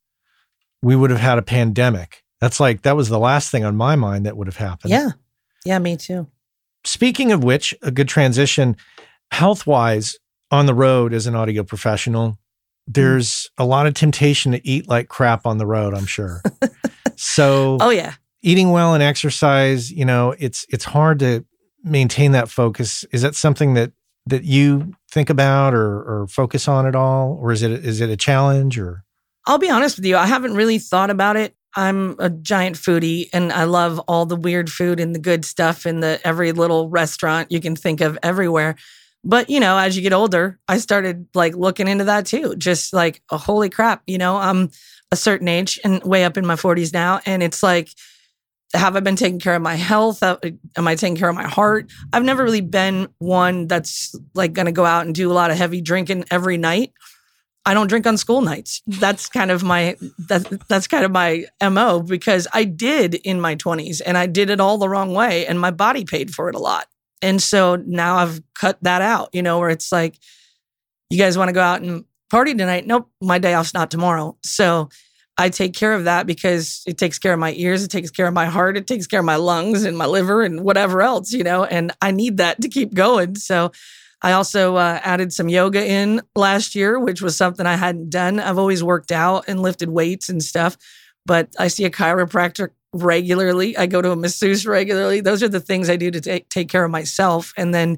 we 0.82 0.96
would 0.96 1.10
have 1.10 1.20
had 1.20 1.38
a 1.38 1.42
pandemic? 1.42 2.24
That's 2.42 2.60
like 2.60 2.84
that 2.84 2.96
was 2.96 3.10
the 3.10 3.20
last 3.20 3.50
thing 3.52 3.64
on 3.64 3.76
my 3.76 3.96
mind 3.96 4.26
that 4.26 4.38
would 4.38 4.48
have 4.48 4.58
happened. 4.58 4.92
Yeah. 4.92 5.12
Yeah, 5.66 5.80
me 5.80 5.98
too. 5.98 6.28
Speaking 6.84 7.32
of 7.32 7.44
which, 7.44 7.74
a 7.82 7.90
good 7.90 8.08
transition, 8.08 8.78
health 9.32 9.66
wise, 9.66 10.18
on 10.52 10.68
the 10.68 10.74
road 10.74 11.14
as 11.14 11.28
an 11.28 11.36
audio 11.36 11.64
professional, 11.64 12.38
there's 12.88 13.50
a 13.58 13.66
lot 13.66 13.88
of 13.88 13.96
temptation 13.96 14.52
to 14.52 14.68
eat 14.68 14.88
like 14.88 15.08
crap 15.08 15.46
on 15.46 15.58
the 15.58 15.66
road, 15.66 15.94
I'm 15.94 16.06
sure. 16.06 16.42
so 17.16 17.78
Oh 17.82 17.90
yeah. 17.90 18.14
Eating 18.46 18.70
well 18.70 18.94
and 18.94 19.02
exercise, 19.02 19.92
you 19.92 20.06
know, 20.06 20.36
it's 20.38 20.66
it's 20.70 20.86
hard 20.86 21.20
to 21.20 21.44
maintain 21.84 22.32
that 22.34 22.48
focus. 22.48 23.04
Is 23.12 23.24
that 23.24 23.36
something 23.36 23.74
that 23.74 23.92
that 24.28 24.44
you 24.44 24.94
think 25.12 25.30
about 25.30 25.74
or 25.74 25.98
or 26.04 26.28
focus 26.28 26.68
on 26.68 26.86
at 26.86 26.96
all? 26.96 27.38
Or 27.42 27.52
is 27.52 27.64
it 27.64 27.72
is 27.72 28.00
it 28.02 28.10
a 28.10 28.16
challenge 28.16 28.78
or 28.78 29.04
I'll 29.48 29.58
be 29.58 29.70
honest 29.70 29.98
with 29.98 30.06
you, 30.06 30.16
I 30.16 30.28
haven't 30.28 30.56
really 30.56 30.80
thought 30.80 31.10
about 31.10 31.38
it. 31.38 31.56
I'm 31.76 32.16
a 32.20 32.30
giant 32.30 32.78
foodie 32.78 33.30
and 33.34 33.52
I 33.52 33.66
love 33.66 34.00
all 34.08 34.26
the 34.26 34.36
weird 34.36 34.72
food 34.72 35.00
and 35.00 35.14
the 35.14 35.20
good 35.20 35.44
stuff 35.44 35.86
in 35.86 36.00
the 36.00 36.20
every 36.24 36.52
little 36.52 36.90
restaurant 36.90 37.52
you 37.52 37.60
can 37.60 37.76
think 37.76 38.00
of 38.02 38.18
everywhere. 38.24 38.76
But, 39.24 39.50
you 39.50 39.60
know, 39.60 39.78
as 39.78 39.96
you 39.96 40.02
get 40.02 40.14
older, 40.14 40.60
I 40.68 40.78
started 40.78 41.28
like 41.34 41.56
looking 41.56 41.88
into 41.88 42.06
that 42.06 42.28
too. 42.28 42.56
Just 42.56 42.94
like, 42.94 43.22
oh, 43.30 43.38
holy 43.38 43.70
crap, 43.70 44.04
you 44.08 44.18
know, 44.18 44.38
I'm 44.38 44.70
a 45.12 45.16
certain 45.16 45.48
age 45.48 45.80
and 45.84 46.02
way 46.04 46.24
up 46.24 46.38
in 46.38 46.46
my 46.46 46.56
40s 46.56 46.94
now. 46.94 47.20
And 47.26 47.44
it's 47.44 47.62
like, 47.62 47.90
have 48.76 48.96
I 48.96 49.00
been 49.00 49.16
taking 49.16 49.40
care 49.40 49.56
of 49.56 49.62
my 49.62 49.76
health? 49.76 50.22
Uh, 50.22 50.38
Am 50.78 50.88
I 50.88 50.96
taking 50.96 51.16
care 51.16 51.30
of 51.30 51.36
my 51.36 51.48
heart? 51.48 51.92
I've 52.14 52.24
never 52.24 52.44
really 52.44 52.62
been 52.62 53.08
one 53.18 53.68
that's 53.68 54.16
like 54.34 54.54
going 54.54 54.68
to 54.68 54.72
go 54.72 54.86
out 54.86 55.06
and 55.06 55.16
do 55.16 55.32
a 55.32 55.34
lot 55.34 55.52
of 55.52 55.58
heavy 55.58 55.82
drinking 55.82 56.26
every 56.32 56.58
night. 56.58 56.94
I 57.66 57.74
don't 57.74 57.88
drink 57.88 58.06
on 58.06 58.18
school 58.18 58.42
nights. 58.42 58.84
That's 58.86 59.28
kind 59.28 59.50
of 59.50 59.64
my 59.64 59.98
that, 60.28 60.68
that's 60.68 60.88
kind 60.88 61.04
of 61.04 61.12
my 61.12 61.46
mo 61.64 62.02
because 62.02 62.48
I 62.54 62.64
did 62.64 63.16
in 63.16 63.42
my 63.42 63.56
20s 63.56 64.02
and 64.06 64.18
I 64.18 64.28
did 64.28 64.52
it 64.52 64.60
all 64.60 64.78
the 64.78 64.90
wrong 64.90 65.14
way 65.14 65.48
and 65.48 65.60
my 65.60 65.72
body 65.72 66.06
paid 66.06 66.32
for 66.32 66.48
it 66.48 66.56
a 66.56 66.60
lot. 66.60 66.88
And 67.24 67.42
so 67.42 67.76
now 67.76 68.18
I've 68.18 68.40
cut 68.54 68.78
that 68.84 69.02
out, 69.02 69.30
you 69.34 69.42
know, 69.42 69.58
where 69.58 69.72
it's 69.72 69.92
like 69.92 70.20
you 71.10 71.18
guys 71.18 71.38
want 71.38 71.50
to 71.50 71.54
go 71.54 71.62
out 71.62 71.82
and 71.82 72.06
party 72.30 72.54
tonight? 72.54 72.86
Nope, 72.86 73.10
my 73.22 73.40
day 73.40 73.56
off's 73.56 73.74
not 73.74 73.90
tomorrow. 73.90 74.38
So 74.44 74.90
I 75.38 75.50
take 75.50 75.74
care 75.74 75.94
of 75.94 76.06
that 76.06 76.26
because 76.28 76.82
it 76.88 76.98
takes 76.98 77.20
care 77.20 77.34
of 77.34 77.40
my 77.40 77.54
ears, 77.54 77.84
it 77.84 77.92
takes 77.92 78.10
care 78.10 78.28
of 78.28 78.34
my 78.34 78.46
heart, 78.46 78.78
it 78.78 78.88
takes 78.88 79.06
care 79.06 79.20
of 79.20 79.26
my 79.26 79.36
lungs 79.36 79.84
and 79.84 79.98
my 79.98 80.06
liver 80.06 80.42
and 80.42 80.64
whatever 80.64 81.02
else, 81.02 81.34
you 81.34 81.44
know, 81.44 81.66
and 81.66 81.92
I 82.02 82.12
need 82.12 82.38
that 82.38 82.62
to 82.62 82.70
keep 82.70 82.94
going. 82.94 83.36
So 83.36 83.72
I 84.22 84.32
also 84.32 84.78
uh, 84.78 85.00
added 85.04 85.34
some 85.34 85.50
yoga 85.50 85.86
in 85.86 86.22
last 86.36 86.74
year, 86.74 86.98
which 87.00 87.22
was 87.22 87.36
something 87.36 87.66
I 87.66 87.76
hadn't 87.76 88.10
done. 88.10 88.40
I've 88.40 88.58
always 88.58 88.84
worked 88.84 89.12
out 89.12 89.46
and 89.48 89.62
lifted 89.62 89.90
weights 89.90 90.30
and 90.30 90.42
stuff, 90.42 90.78
but 91.26 91.50
I 91.60 91.68
see 91.68 91.84
a 91.84 91.92
chiropractor 91.92 92.70
regularly. 92.94 93.78
I 93.78 93.88
go 93.88 94.02
to 94.02 94.12
a 94.12 94.16
masseuse 94.16 94.66
regularly. 94.66 95.20
Those 95.20 95.44
are 95.44 95.50
the 95.50 95.60
things 95.60 95.90
I 95.90 95.98
do 95.98 96.12
to 96.12 96.22
take, 96.22 96.48
take 96.48 96.70
care 96.70 96.86
of 96.86 96.92
myself. 96.92 97.52
And 97.58 97.74
then 97.74 97.98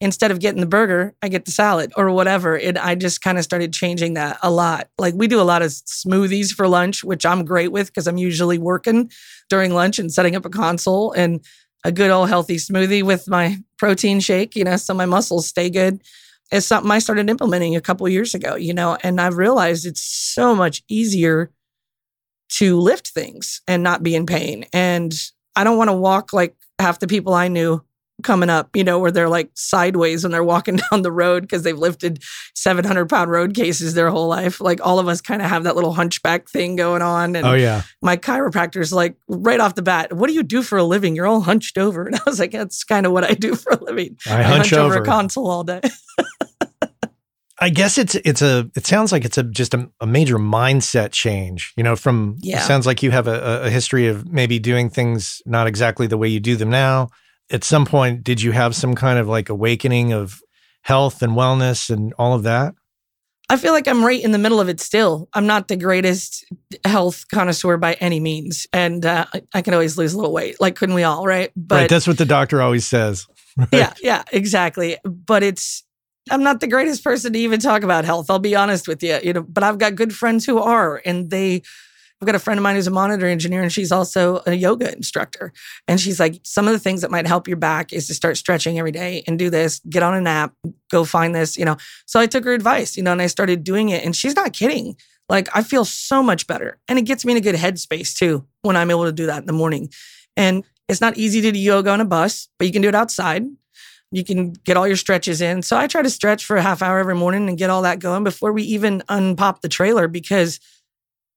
instead 0.00 0.30
of 0.30 0.40
getting 0.40 0.60
the 0.60 0.66
burger, 0.66 1.14
I 1.22 1.28
get 1.28 1.44
the 1.44 1.50
salad 1.50 1.92
or 1.96 2.10
whatever. 2.10 2.56
And 2.56 2.78
I 2.78 2.94
just 2.94 3.20
kind 3.20 3.36
of 3.36 3.44
started 3.44 3.72
changing 3.72 4.14
that 4.14 4.38
a 4.42 4.50
lot. 4.50 4.88
Like 4.98 5.14
we 5.14 5.28
do 5.28 5.40
a 5.40 5.42
lot 5.42 5.62
of 5.62 5.68
smoothies 5.70 6.52
for 6.52 6.66
lunch, 6.66 7.04
which 7.04 7.26
I'm 7.26 7.44
great 7.44 7.70
with 7.70 7.88
because 7.88 8.06
I'm 8.06 8.16
usually 8.16 8.58
working 8.58 9.10
during 9.50 9.74
lunch 9.74 9.98
and 9.98 10.12
setting 10.12 10.36
up 10.36 10.46
a 10.46 10.50
console 10.50 11.12
and 11.12 11.44
a 11.84 11.92
good 11.92 12.10
old 12.10 12.28
healthy 12.28 12.56
smoothie 12.56 13.02
with 13.02 13.28
my 13.28 13.58
protein 13.78 14.20
shake, 14.20 14.56
you 14.56 14.64
know, 14.64 14.76
so 14.76 14.94
my 14.94 15.06
muscles 15.06 15.46
stay 15.46 15.70
good. 15.70 16.00
It's 16.50 16.66
something 16.66 16.90
I 16.90 16.98
started 16.98 17.30
implementing 17.30 17.76
a 17.76 17.80
couple 17.80 18.08
years 18.08 18.34
ago, 18.34 18.56
you 18.56 18.74
know, 18.74 18.96
and 19.02 19.20
I've 19.20 19.36
realized 19.36 19.86
it's 19.86 20.02
so 20.02 20.54
much 20.54 20.82
easier 20.88 21.50
to 22.50 22.78
lift 22.78 23.08
things 23.08 23.62
and 23.68 23.82
not 23.82 24.02
be 24.02 24.14
in 24.14 24.26
pain. 24.26 24.66
And 24.72 25.12
I 25.54 25.64
don't 25.64 25.78
want 25.78 25.88
to 25.88 25.96
walk 25.96 26.32
like 26.32 26.56
half 26.78 26.98
the 26.98 27.06
people 27.06 27.34
I 27.34 27.48
knew 27.48 27.82
coming 28.20 28.50
up, 28.50 28.74
you 28.76 28.84
know, 28.84 28.98
where 28.98 29.10
they're 29.10 29.28
like 29.28 29.50
sideways 29.54 30.22
when 30.22 30.30
they're 30.32 30.44
walking 30.44 30.76
down 30.90 31.02
the 31.02 31.12
road 31.12 31.42
because 31.42 31.62
they've 31.62 31.78
lifted 31.78 32.22
700 32.54 33.08
pound 33.08 33.30
road 33.30 33.54
cases 33.54 33.94
their 33.94 34.10
whole 34.10 34.28
life. 34.28 34.60
Like 34.60 34.84
all 34.84 34.98
of 34.98 35.08
us 35.08 35.20
kind 35.20 35.42
of 35.42 35.48
have 35.48 35.64
that 35.64 35.74
little 35.74 35.92
hunchback 35.92 36.48
thing 36.48 36.76
going 36.76 37.02
on. 37.02 37.36
And 37.36 37.46
Oh 37.46 37.54
yeah. 37.54 37.82
my 38.02 38.16
chiropractor's 38.16 38.92
like 38.92 39.16
right 39.28 39.60
off 39.60 39.74
the 39.74 39.82
bat, 39.82 40.12
what 40.12 40.26
do 40.28 40.34
you 40.34 40.42
do 40.42 40.62
for 40.62 40.78
a 40.78 40.84
living? 40.84 41.14
You're 41.16 41.26
all 41.26 41.40
hunched 41.40 41.78
over. 41.78 42.04
And 42.10 42.16
I 42.16 42.20
was 42.26 42.38
like, 42.38 42.52
that's 42.52 42.84
kind 42.84 43.06
of 43.06 43.12
what 43.12 43.24
I 43.24 43.34
do 43.34 43.54
for 43.54 43.72
a 43.72 43.82
living. 43.84 44.16
I 44.26 44.42
hunch 44.42 44.72
over 44.72 44.94
over. 44.94 45.02
a 45.02 45.06
console 45.06 45.48
all 45.50 45.64
day. 45.64 45.80
I 47.62 47.68
guess 47.68 47.98
it's 47.98 48.14
it's 48.14 48.40
a 48.40 48.70
it 48.74 48.86
sounds 48.86 49.12
like 49.12 49.22
it's 49.26 49.36
a 49.36 49.42
just 49.42 49.74
a, 49.74 49.90
a 50.00 50.06
major 50.06 50.38
mindset 50.38 51.12
change. 51.12 51.74
You 51.76 51.82
know, 51.84 51.94
from 51.94 52.36
Yeah. 52.40 52.58
it 52.58 52.66
sounds 52.66 52.86
like 52.86 53.02
you 53.02 53.10
have 53.10 53.26
a, 53.28 53.64
a 53.64 53.70
history 53.70 54.06
of 54.06 54.26
maybe 54.32 54.58
doing 54.58 54.88
things 54.88 55.42
not 55.44 55.66
exactly 55.66 56.06
the 56.06 56.16
way 56.16 56.28
you 56.28 56.40
do 56.40 56.56
them 56.56 56.70
now. 56.70 57.08
At 57.50 57.64
some 57.64 57.84
point, 57.84 58.22
did 58.22 58.42
you 58.42 58.52
have 58.52 58.74
some 58.74 58.94
kind 58.94 59.18
of 59.18 59.28
like 59.28 59.48
awakening 59.48 60.12
of 60.12 60.40
health 60.82 61.22
and 61.22 61.32
wellness 61.32 61.90
and 61.90 62.12
all 62.18 62.34
of 62.34 62.42
that? 62.44 62.74
I 63.50 63.56
feel 63.56 63.72
like 63.72 63.88
I'm 63.88 64.04
right 64.04 64.22
in 64.22 64.30
the 64.30 64.38
middle 64.38 64.60
of 64.60 64.68
it 64.68 64.78
still. 64.78 65.28
I'm 65.34 65.46
not 65.46 65.66
the 65.66 65.76
greatest 65.76 66.44
health 66.84 67.24
connoisseur 67.32 67.78
by 67.78 67.94
any 67.94 68.20
means. 68.20 68.68
And 68.72 69.04
uh, 69.04 69.26
I, 69.52 69.62
can 69.62 69.74
always 69.74 69.98
lose 69.98 70.12
a 70.12 70.16
little 70.16 70.32
weight. 70.32 70.60
Like, 70.60 70.76
couldn't 70.76 70.94
we 70.94 71.02
all, 71.02 71.26
right? 71.26 71.50
But 71.56 71.74
right, 71.74 71.90
that's 71.90 72.06
what 72.06 72.16
the 72.16 72.24
doctor 72.24 72.62
always 72.62 72.86
says. 72.86 73.26
yeah, 73.72 73.92
yeah, 74.00 74.22
exactly. 74.30 74.98
But 75.04 75.42
it's 75.42 75.82
I'm 76.30 76.44
not 76.44 76.60
the 76.60 76.68
greatest 76.68 77.02
person 77.02 77.32
to 77.32 77.38
even 77.40 77.58
talk 77.58 77.82
about 77.82 78.04
health. 78.04 78.30
I'll 78.30 78.38
be 78.38 78.54
honest 78.54 78.86
with 78.86 79.02
you, 79.02 79.18
you 79.22 79.32
know. 79.32 79.42
But 79.42 79.64
I've 79.64 79.78
got 79.78 79.96
good 79.96 80.14
friends 80.14 80.46
who 80.46 80.58
are, 80.58 81.02
and 81.04 81.30
they. 81.30 81.62
I've 82.20 82.26
got 82.26 82.34
a 82.34 82.38
friend 82.40 82.58
of 82.58 82.62
mine 82.62 82.76
who's 82.76 82.86
a 82.86 82.90
monitor 82.90 83.26
engineer, 83.26 83.62
and 83.62 83.72
she's 83.72 83.90
also 83.90 84.42
a 84.46 84.52
yoga 84.52 84.92
instructor. 84.92 85.54
And 85.88 85.98
she's 85.98 86.20
like, 86.20 86.38
some 86.42 86.66
of 86.66 86.74
the 86.74 86.78
things 86.78 87.00
that 87.00 87.10
might 87.10 87.26
help 87.26 87.48
your 87.48 87.56
back 87.56 87.94
is 87.94 88.06
to 88.08 88.14
start 88.14 88.36
stretching 88.36 88.78
every 88.78 88.92
day 88.92 89.24
and 89.26 89.38
do 89.38 89.48
this. 89.48 89.80
Get 89.88 90.02
on 90.02 90.14
an 90.14 90.26
app, 90.26 90.52
go 90.90 91.04
find 91.04 91.34
this, 91.34 91.56
you 91.56 91.64
know. 91.64 91.78
So 92.04 92.20
I 92.20 92.26
took 92.26 92.44
her 92.44 92.52
advice, 92.52 92.94
you 92.96 93.02
know, 93.02 93.12
and 93.12 93.22
I 93.22 93.26
started 93.26 93.64
doing 93.64 93.88
it. 93.88 94.04
And 94.04 94.14
she's 94.14 94.36
not 94.36 94.52
kidding. 94.52 94.96
Like 95.30 95.48
I 95.54 95.62
feel 95.62 95.84
so 95.86 96.22
much 96.22 96.46
better, 96.46 96.78
and 96.88 96.98
it 96.98 97.02
gets 97.02 97.24
me 97.24 97.32
in 97.32 97.38
a 97.38 97.40
good 97.40 97.54
headspace 97.54 98.16
too 98.16 98.44
when 98.62 98.76
I'm 98.76 98.90
able 98.90 99.04
to 99.04 99.12
do 99.12 99.26
that 99.26 99.38
in 99.38 99.46
the 99.46 99.52
morning. 99.52 99.88
And 100.36 100.64
it's 100.88 101.00
not 101.00 101.16
easy 101.16 101.40
to 101.40 101.52
do 101.52 101.58
yoga 101.58 101.90
on 101.90 102.00
a 102.00 102.04
bus, 102.04 102.48
but 102.58 102.66
you 102.66 102.72
can 102.72 102.82
do 102.82 102.88
it 102.88 102.94
outside 102.94 103.46
you 104.12 104.24
can 104.24 104.50
get 104.52 104.76
all 104.76 104.88
your 104.88 104.96
stretches 104.96 105.40
in. 105.40 105.62
So 105.62 105.76
I 105.76 105.86
try 105.86 106.02
to 106.02 106.10
stretch 106.10 106.44
for 106.44 106.56
a 106.56 106.62
half 106.62 106.82
hour 106.82 106.98
every 106.98 107.14
morning 107.14 107.48
and 107.48 107.56
get 107.56 107.70
all 107.70 107.82
that 107.82 108.00
going 108.00 108.24
before 108.24 108.52
we 108.52 108.64
even 108.64 109.02
unpop 109.08 109.60
the 109.60 109.68
trailer 109.68 110.08
because 110.08 110.58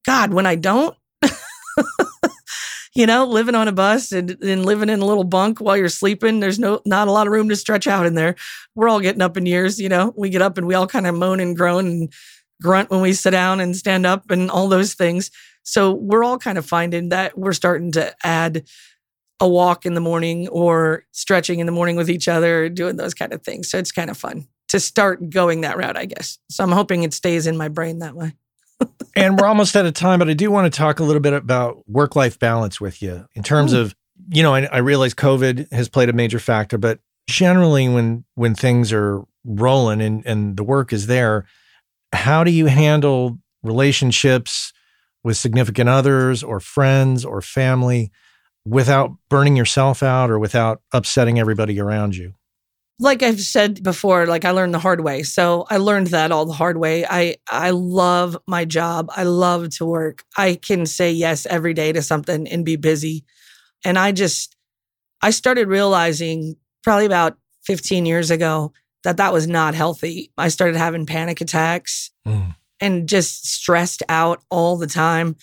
God, 0.05 0.33
when 0.33 0.45
I 0.45 0.55
don't, 0.55 0.95
you 2.95 3.05
know, 3.07 3.25
living 3.25 3.55
on 3.55 3.67
a 3.67 3.71
bus 3.71 4.11
and, 4.11 4.31
and 4.43 4.65
living 4.65 4.89
in 4.89 4.99
a 5.01 5.05
little 5.05 5.23
bunk 5.23 5.59
while 5.59 5.77
you're 5.77 5.89
sleeping. 5.89 6.39
There's 6.39 6.59
no 6.59 6.81
not 6.85 7.07
a 7.07 7.11
lot 7.11 7.27
of 7.27 7.33
room 7.33 7.49
to 7.49 7.55
stretch 7.55 7.87
out 7.87 8.05
in 8.05 8.15
there. 8.15 8.35
We're 8.75 8.89
all 8.89 8.99
getting 8.99 9.21
up 9.21 9.37
in 9.37 9.45
years, 9.45 9.79
you 9.79 9.89
know. 9.89 10.13
We 10.15 10.29
get 10.29 10.41
up 10.41 10.57
and 10.57 10.67
we 10.67 10.75
all 10.75 10.87
kind 10.87 11.07
of 11.07 11.15
moan 11.15 11.39
and 11.39 11.55
groan 11.55 11.87
and 11.87 12.13
grunt 12.61 12.89
when 12.89 13.01
we 13.01 13.13
sit 13.13 13.31
down 13.31 13.59
and 13.59 13.75
stand 13.75 14.05
up 14.05 14.29
and 14.29 14.51
all 14.51 14.67
those 14.67 14.93
things. 14.93 15.31
So 15.63 15.93
we're 15.93 16.23
all 16.23 16.37
kind 16.37 16.57
of 16.57 16.65
finding 16.65 17.09
that 17.09 17.37
we're 17.37 17.53
starting 17.53 17.91
to 17.93 18.13
add 18.23 18.65
a 19.39 19.47
walk 19.47 19.85
in 19.85 19.93
the 19.93 20.01
morning 20.01 20.47
or 20.49 21.03
stretching 21.11 21.59
in 21.59 21.65
the 21.65 21.71
morning 21.71 21.95
with 21.95 22.09
each 22.09 22.27
other, 22.27 22.69
doing 22.69 22.97
those 22.97 23.13
kind 23.13 23.33
of 23.33 23.43
things. 23.43 23.69
So 23.69 23.77
it's 23.77 23.91
kind 23.91 24.09
of 24.09 24.17
fun 24.17 24.47
to 24.69 24.79
start 24.79 25.29
going 25.29 25.61
that 25.61 25.77
route, 25.77 25.97
I 25.97 26.05
guess. 26.05 26.37
So 26.49 26.63
I'm 26.63 26.71
hoping 26.71 27.03
it 27.03 27.13
stays 27.13 27.47
in 27.47 27.57
my 27.57 27.67
brain 27.67 27.99
that 27.99 28.15
way. 28.15 28.33
And 29.15 29.39
we're 29.39 29.47
almost 29.47 29.75
out 29.75 29.85
of 29.85 29.93
time, 29.93 30.19
but 30.19 30.29
I 30.29 30.33
do 30.33 30.51
want 30.51 30.71
to 30.71 30.77
talk 30.77 30.99
a 30.99 31.03
little 31.03 31.21
bit 31.21 31.33
about 31.33 31.87
work 31.87 32.15
life 32.15 32.39
balance 32.39 32.79
with 32.79 33.01
you 33.01 33.27
in 33.33 33.43
terms 33.43 33.73
Ooh. 33.73 33.81
of, 33.81 33.95
you 34.29 34.43
know, 34.43 34.53
I, 34.53 34.63
I 34.65 34.77
realize 34.77 35.13
COVID 35.13 35.71
has 35.71 35.89
played 35.89 36.09
a 36.09 36.13
major 36.13 36.39
factor, 36.39 36.77
but 36.77 36.99
generally 37.27 37.87
when 37.89 38.25
when 38.35 38.55
things 38.55 38.91
are 38.91 39.23
rolling 39.45 40.01
and, 40.01 40.25
and 40.25 40.57
the 40.57 40.63
work 40.63 40.93
is 40.93 41.07
there, 41.07 41.45
how 42.13 42.43
do 42.43 42.51
you 42.51 42.67
handle 42.67 43.39
relationships 43.63 44.73
with 45.23 45.37
significant 45.37 45.89
others 45.89 46.43
or 46.43 46.59
friends 46.59 47.25
or 47.25 47.41
family 47.41 48.11
without 48.65 49.11
burning 49.29 49.55
yourself 49.55 50.03
out 50.03 50.29
or 50.29 50.39
without 50.39 50.81
upsetting 50.91 51.39
everybody 51.39 51.79
around 51.79 52.15
you? 52.15 52.33
Like 52.99 53.23
I've 53.23 53.41
said 53.41 53.83
before, 53.83 54.25
like 54.27 54.45
I 54.45 54.51
learned 54.51 54.73
the 54.73 54.79
hard 54.79 55.01
way. 55.01 55.23
So 55.23 55.65
I 55.69 55.77
learned 55.77 56.07
that 56.07 56.31
all 56.31 56.45
the 56.45 56.53
hard 56.53 56.77
way. 56.77 57.05
I 57.05 57.35
I 57.49 57.71
love 57.71 58.37
my 58.47 58.65
job. 58.65 59.09
I 59.15 59.23
love 59.23 59.69
to 59.71 59.85
work. 59.85 60.23
I 60.37 60.55
can 60.55 60.85
say 60.85 61.11
yes 61.11 61.45
every 61.45 61.73
day 61.73 61.91
to 61.91 62.01
something 62.01 62.47
and 62.47 62.63
be 62.63 62.75
busy. 62.75 63.25
And 63.83 63.97
I 63.97 64.11
just 64.11 64.55
I 65.21 65.31
started 65.31 65.67
realizing 65.67 66.55
probably 66.83 67.05
about 67.05 67.37
15 67.63 68.05
years 68.05 68.29
ago 68.29 68.73
that 69.03 69.17
that 69.17 69.33
was 69.33 69.47
not 69.47 69.73
healthy. 69.73 70.31
I 70.37 70.49
started 70.49 70.75
having 70.75 71.05
panic 71.05 71.41
attacks 71.41 72.11
mm. 72.27 72.55
and 72.79 73.07
just 73.07 73.45
stressed 73.47 74.03
out 74.09 74.43
all 74.49 74.77
the 74.77 74.87
time. 74.87 75.35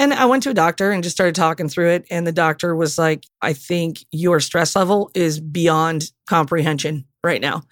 And 0.00 0.14
I 0.14 0.24
went 0.24 0.42
to 0.44 0.50
a 0.50 0.54
doctor 0.54 0.92
and 0.92 1.02
just 1.02 1.14
started 1.14 1.34
talking 1.34 1.68
through 1.68 1.90
it. 1.90 2.06
And 2.10 2.26
the 2.26 2.32
doctor 2.32 2.74
was 2.74 2.96
like, 2.96 3.26
I 3.42 3.52
think 3.52 3.98
your 4.10 4.40
stress 4.40 4.74
level 4.74 5.10
is 5.14 5.38
beyond 5.38 6.10
comprehension 6.26 7.04
right 7.22 7.42
now. 7.42 7.64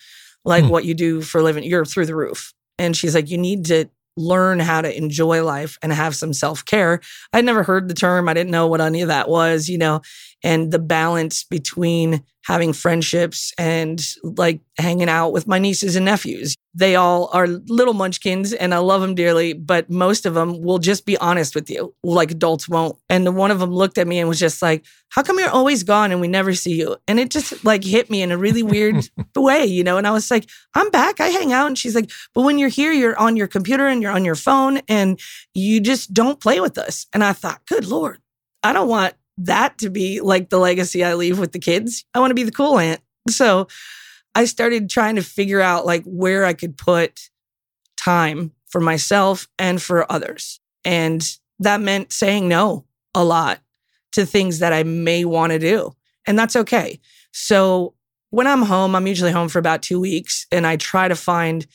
Like 0.44 0.64
hmm. 0.64 0.70
what 0.70 0.84
you 0.84 0.92
do 0.92 1.22
for 1.22 1.38
a 1.38 1.42
living, 1.42 1.64
you're 1.64 1.86
through 1.86 2.04
the 2.04 2.14
roof. 2.14 2.52
And 2.78 2.94
she's 2.94 3.14
like, 3.14 3.30
you 3.30 3.38
need 3.38 3.64
to 3.66 3.86
learn 4.18 4.58
how 4.58 4.82
to 4.82 4.94
enjoy 4.94 5.42
life 5.42 5.78
and 5.80 5.90
have 5.90 6.14
some 6.14 6.34
self 6.34 6.66
care. 6.66 7.00
I'd 7.32 7.46
never 7.46 7.62
heard 7.62 7.88
the 7.88 7.94
term. 7.94 8.28
I 8.28 8.34
didn't 8.34 8.50
know 8.50 8.66
what 8.66 8.82
any 8.82 9.00
of 9.00 9.08
that 9.08 9.30
was, 9.30 9.70
you 9.70 9.78
know, 9.78 10.02
and 10.42 10.70
the 10.72 10.78
balance 10.78 11.44
between 11.44 12.22
having 12.48 12.72
friendships 12.72 13.52
and 13.58 14.02
like 14.22 14.60
hanging 14.78 15.08
out 15.08 15.32
with 15.32 15.46
my 15.46 15.58
nieces 15.58 15.96
and 15.96 16.06
nephews. 16.06 16.56
They 16.72 16.96
all 16.96 17.28
are 17.34 17.46
little 17.46 17.92
munchkins 17.92 18.54
and 18.54 18.72
I 18.72 18.78
love 18.78 19.02
them 19.02 19.14
dearly, 19.14 19.52
but 19.52 19.90
most 19.90 20.24
of 20.24 20.32
them 20.32 20.62
will 20.62 20.78
just 20.78 21.04
be 21.04 21.18
honest 21.18 21.54
with 21.54 21.68
you, 21.68 21.94
like 22.02 22.30
adults 22.30 22.66
won't. 22.66 22.96
And 23.10 23.36
one 23.36 23.50
of 23.50 23.58
them 23.58 23.70
looked 23.70 23.98
at 23.98 24.06
me 24.06 24.18
and 24.18 24.30
was 24.30 24.38
just 24.38 24.62
like, 24.62 24.86
How 25.10 25.22
come 25.22 25.38
you're 25.38 25.50
always 25.50 25.82
gone 25.82 26.10
and 26.10 26.22
we 26.22 26.28
never 26.28 26.54
see 26.54 26.72
you? 26.72 26.96
And 27.06 27.20
it 27.20 27.30
just 27.30 27.66
like 27.66 27.84
hit 27.84 28.08
me 28.08 28.22
in 28.22 28.32
a 28.32 28.38
really 28.38 28.62
weird 28.62 29.10
way, 29.36 29.66
you 29.66 29.84
know? 29.84 29.98
And 29.98 30.06
I 30.06 30.12
was 30.12 30.30
like, 30.30 30.48
I'm 30.74 30.88
back. 30.90 31.20
I 31.20 31.28
hang 31.28 31.52
out. 31.52 31.66
And 31.66 31.76
she's 31.76 31.94
like, 31.94 32.10
But 32.34 32.42
when 32.42 32.58
you're 32.58 32.70
here, 32.70 32.92
you're 32.92 33.18
on 33.18 33.36
your 33.36 33.48
computer 33.48 33.86
and 33.86 34.00
you're 34.00 34.12
on 34.12 34.24
your 34.24 34.36
phone 34.36 34.80
and 34.88 35.20
you 35.52 35.80
just 35.80 36.14
don't 36.14 36.40
play 36.40 36.60
with 36.60 36.78
us. 36.78 37.06
And 37.12 37.22
I 37.22 37.34
thought, 37.34 37.60
Good 37.66 37.86
Lord, 37.86 38.22
I 38.62 38.72
don't 38.72 38.88
want 38.88 39.14
that 39.38 39.78
to 39.78 39.90
be 39.90 40.20
like 40.20 40.50
the 40.50 40.58
legacy 40.58 41.04
I 41.04 41.14
leave 41.14 41.38
with 41.38 41.52
the 41.52 41.58
kids. 41.58 42.04
I 42.14 42.20
want 42.20 42.30
to 42.30 42.34
be 42.34 42.42
the 42.42 42.52
cool 42.52 42.78
aunt. 42.78 43.00
So 43.28 43.68
I 44.34 44.44
started 44.44 44.90
trying 44.90 45.16
to 45.16 45.22
figure 45.22 45.60
out 45.60 45.86
like 45.86 46.04
where 46.04 46.44
I 46.44 46.52
could 46.52 46.76
put 46.76 47.30
time 47.96 48.52
for 48.68 48.80
myself 48.80 49.48
and 49.58 49.80
for 49.80 50.10
others. 50.10 50.60
And 50.84 51.26
that 51.58 51.80
meant 51.80 52.12
saying 52.12 52.48
no 52.48 52.84
a 53.14 53.24
lot 53.24 53.60
to 54.12 54.26
things 54.26 54.58
that 54.58 54.72
I 54.72 54.82
may 54.82 55.24
want 55.24 55.52
to 55.52 55.58
do. 55.58 55.94
And 56.26 56.38
that's 56.38 56.56
okay. 56.56 57.00
So 57.32 57.94
when 58.30 58.46
I'm 58.46 58.62
home, 58.62 58.94
I'm 58.94 59.06
usually 59.06 59.32
home 59.32 59.48
for 59.48 59.58
about 59.58 59.82
two 59.82 60.00
weeks 60.00 60.46
and 60.52 60.66
I 60.66 60.76
try 60.76 61.08
to 61.08 61.16
find 61.16 61.66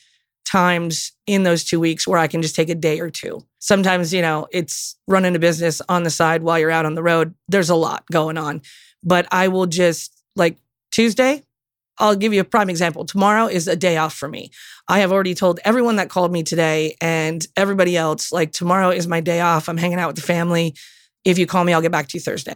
times 0.44 1.12
in 1.26 1.42
those 1.42 1.64
two 1.64 1.80
weeks 1.80 2.06
where 2.06 2.18
I 2.18 2.26
can 2.26 2.42
just 2.42 2.54
take 2.54 2.68
a 2.68 2.74
day 2.74 3.00
or 3.00 3.10
two. 3.10 3.44
Sometimes, 3.58 4.12
you 4.12 4.22
know, 4.22 4.46
it's 4.52 4.96
running 5.06 5.34
a 5.34 5.38
business 5.38 5.80
on 5.88 6.02
the 6.02 6.10
side 6.10 6.42
while 6.42 6.58
you're 6.58 6.70
out 6.70 6.86
on 6.86 6.94
the 6.94 7.02
road. 7.02 7.34
There's 7.48 7.70
a 7.70 7.74
lot 7.74 8.04
going 8.12 8.38
on. 8.38 8.62
But 9.02 9.26
I 9.30 9.48
will 9.48 9.66
just 9.66 10.22
like 10.36 10.58
Tuesday, 10.90 11.42
I'll 11.98 12.16
give 12.16 12.32
you 12.32 12.40
a 12.40 12.44
prime 12.44 12.70
example. 12.70 13.04
Tomorrow 13.04 13.46
is 13.46 13.68
a 13.68 13.76
day 13.76 13.96
off 13.96 14.14
for 14.14 14.28
me. 14.28 14.50
I 14.88 15.00
have 15.00 15.12
already 15.12 15.34
told 15.34 15.60
everyone 15.64 15.96
that 15.96 16.10
called 16.10 16.32
me 16.32 16.42
today 16.42 16.96
and 17.00 17.46
everybody 17.56 17.96
else, 17.96 18.32
like, 18.32 18.52
tomorrow 18.52 18.90
is 18.90 19.06
my 19.06 19.20
day 19.20 19.40
off. 19.40 19.68
I'm 19.68 19.76
hanging 19.76 19.98
out 19.98 20.08
with 20.08 20.16
the 20.16 20.22
family. 20.22 20.74
If 21.24 21.38
you 21.38 21.46
call 21.46 21.64
me, 21.64 21.72
I'll 21.72 21.82
get 21.82 21.92
back 21.92 22.08
to 22.08 22.18
you 22.18 22.20
Thursday. 22.20 22.54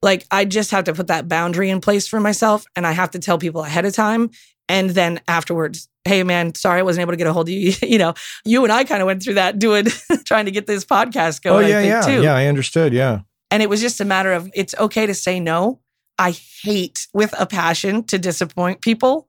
Like, 0.00 0.26
I 0.30 0.44
just 0.44 0.70
have 0.70 0.84
to 0.84 0.94
put 0.94 1.08
that 1.08 1.28
boundary 1.28 1.70
in 1.70 1.80
place 1.80 2.08
for 2.08 2.20
myself 2.20 2.64
and 2.76 2.86
I 2.86 2.92
have 2.92 3.10
to 3.12 3.18
tell 3.18 3.38
people 3.38 3.62
ahead 3.62 3.84
of 3.84 3.94
time. 3.94 4.30
And 4.68 4.90
then 4.90 5.20
afterwards, 5.26 5.88
hey 6.04 6.22
man, 6.22 6.54
sorry 6.54 6.80
I 6.80 6.82
wasn't 6.82 7.02
able 7.02 7.12
to 7.12 7.16
get 7.16 7.26
a 7.26 7.32
hold 7.32 7.48
of 7.48 7.54
you. 7.54 7.74
you 7.82 7.98
know, 7.98 8.14
you 8.44 8.64
and 8.64 8.72
I 8.72 8.84
kind 8.84 9.02
of 9.02 9.06
went 9.06 9.22
through 9.22 9.34
that 9.34 9.58
doing 9.58 9.86
trying 10.24 10.46
to 10.46 10.50
get 10.50 10.66
this 10.66 10.84
podcast 10.84 11.40
oh, 11.44 11.50
going. 11.50 11.66
Oh 11.66 11.68
yeah, 11.68 11.80
yeah, 11.80 12.00
too. 12.00 12.22
yeah. 12.22 12.34
I 12.34 12.46
understood. 12.46 12.92
Yeah, 12.92 13.20
and 13.50 13.62
it 13.62 13.68
was 13.68 13.80
just 13.80 14.00
a 14.00 14.04
matter 14.04 14.32
of 14.32 14.50
it's 14.54 14.74
okay 14.78 15.06
to 15.06 15.14
say 15.14 15.40
no. 15.40 15.80
I 16.18 16.32
hate 16.62 17.06
with 17.14 17.32
a 17.38 17.46
passion 17.46 18.02
to 18.04 18.18
disappoint 18.18 18.80
people, 18.80 19.28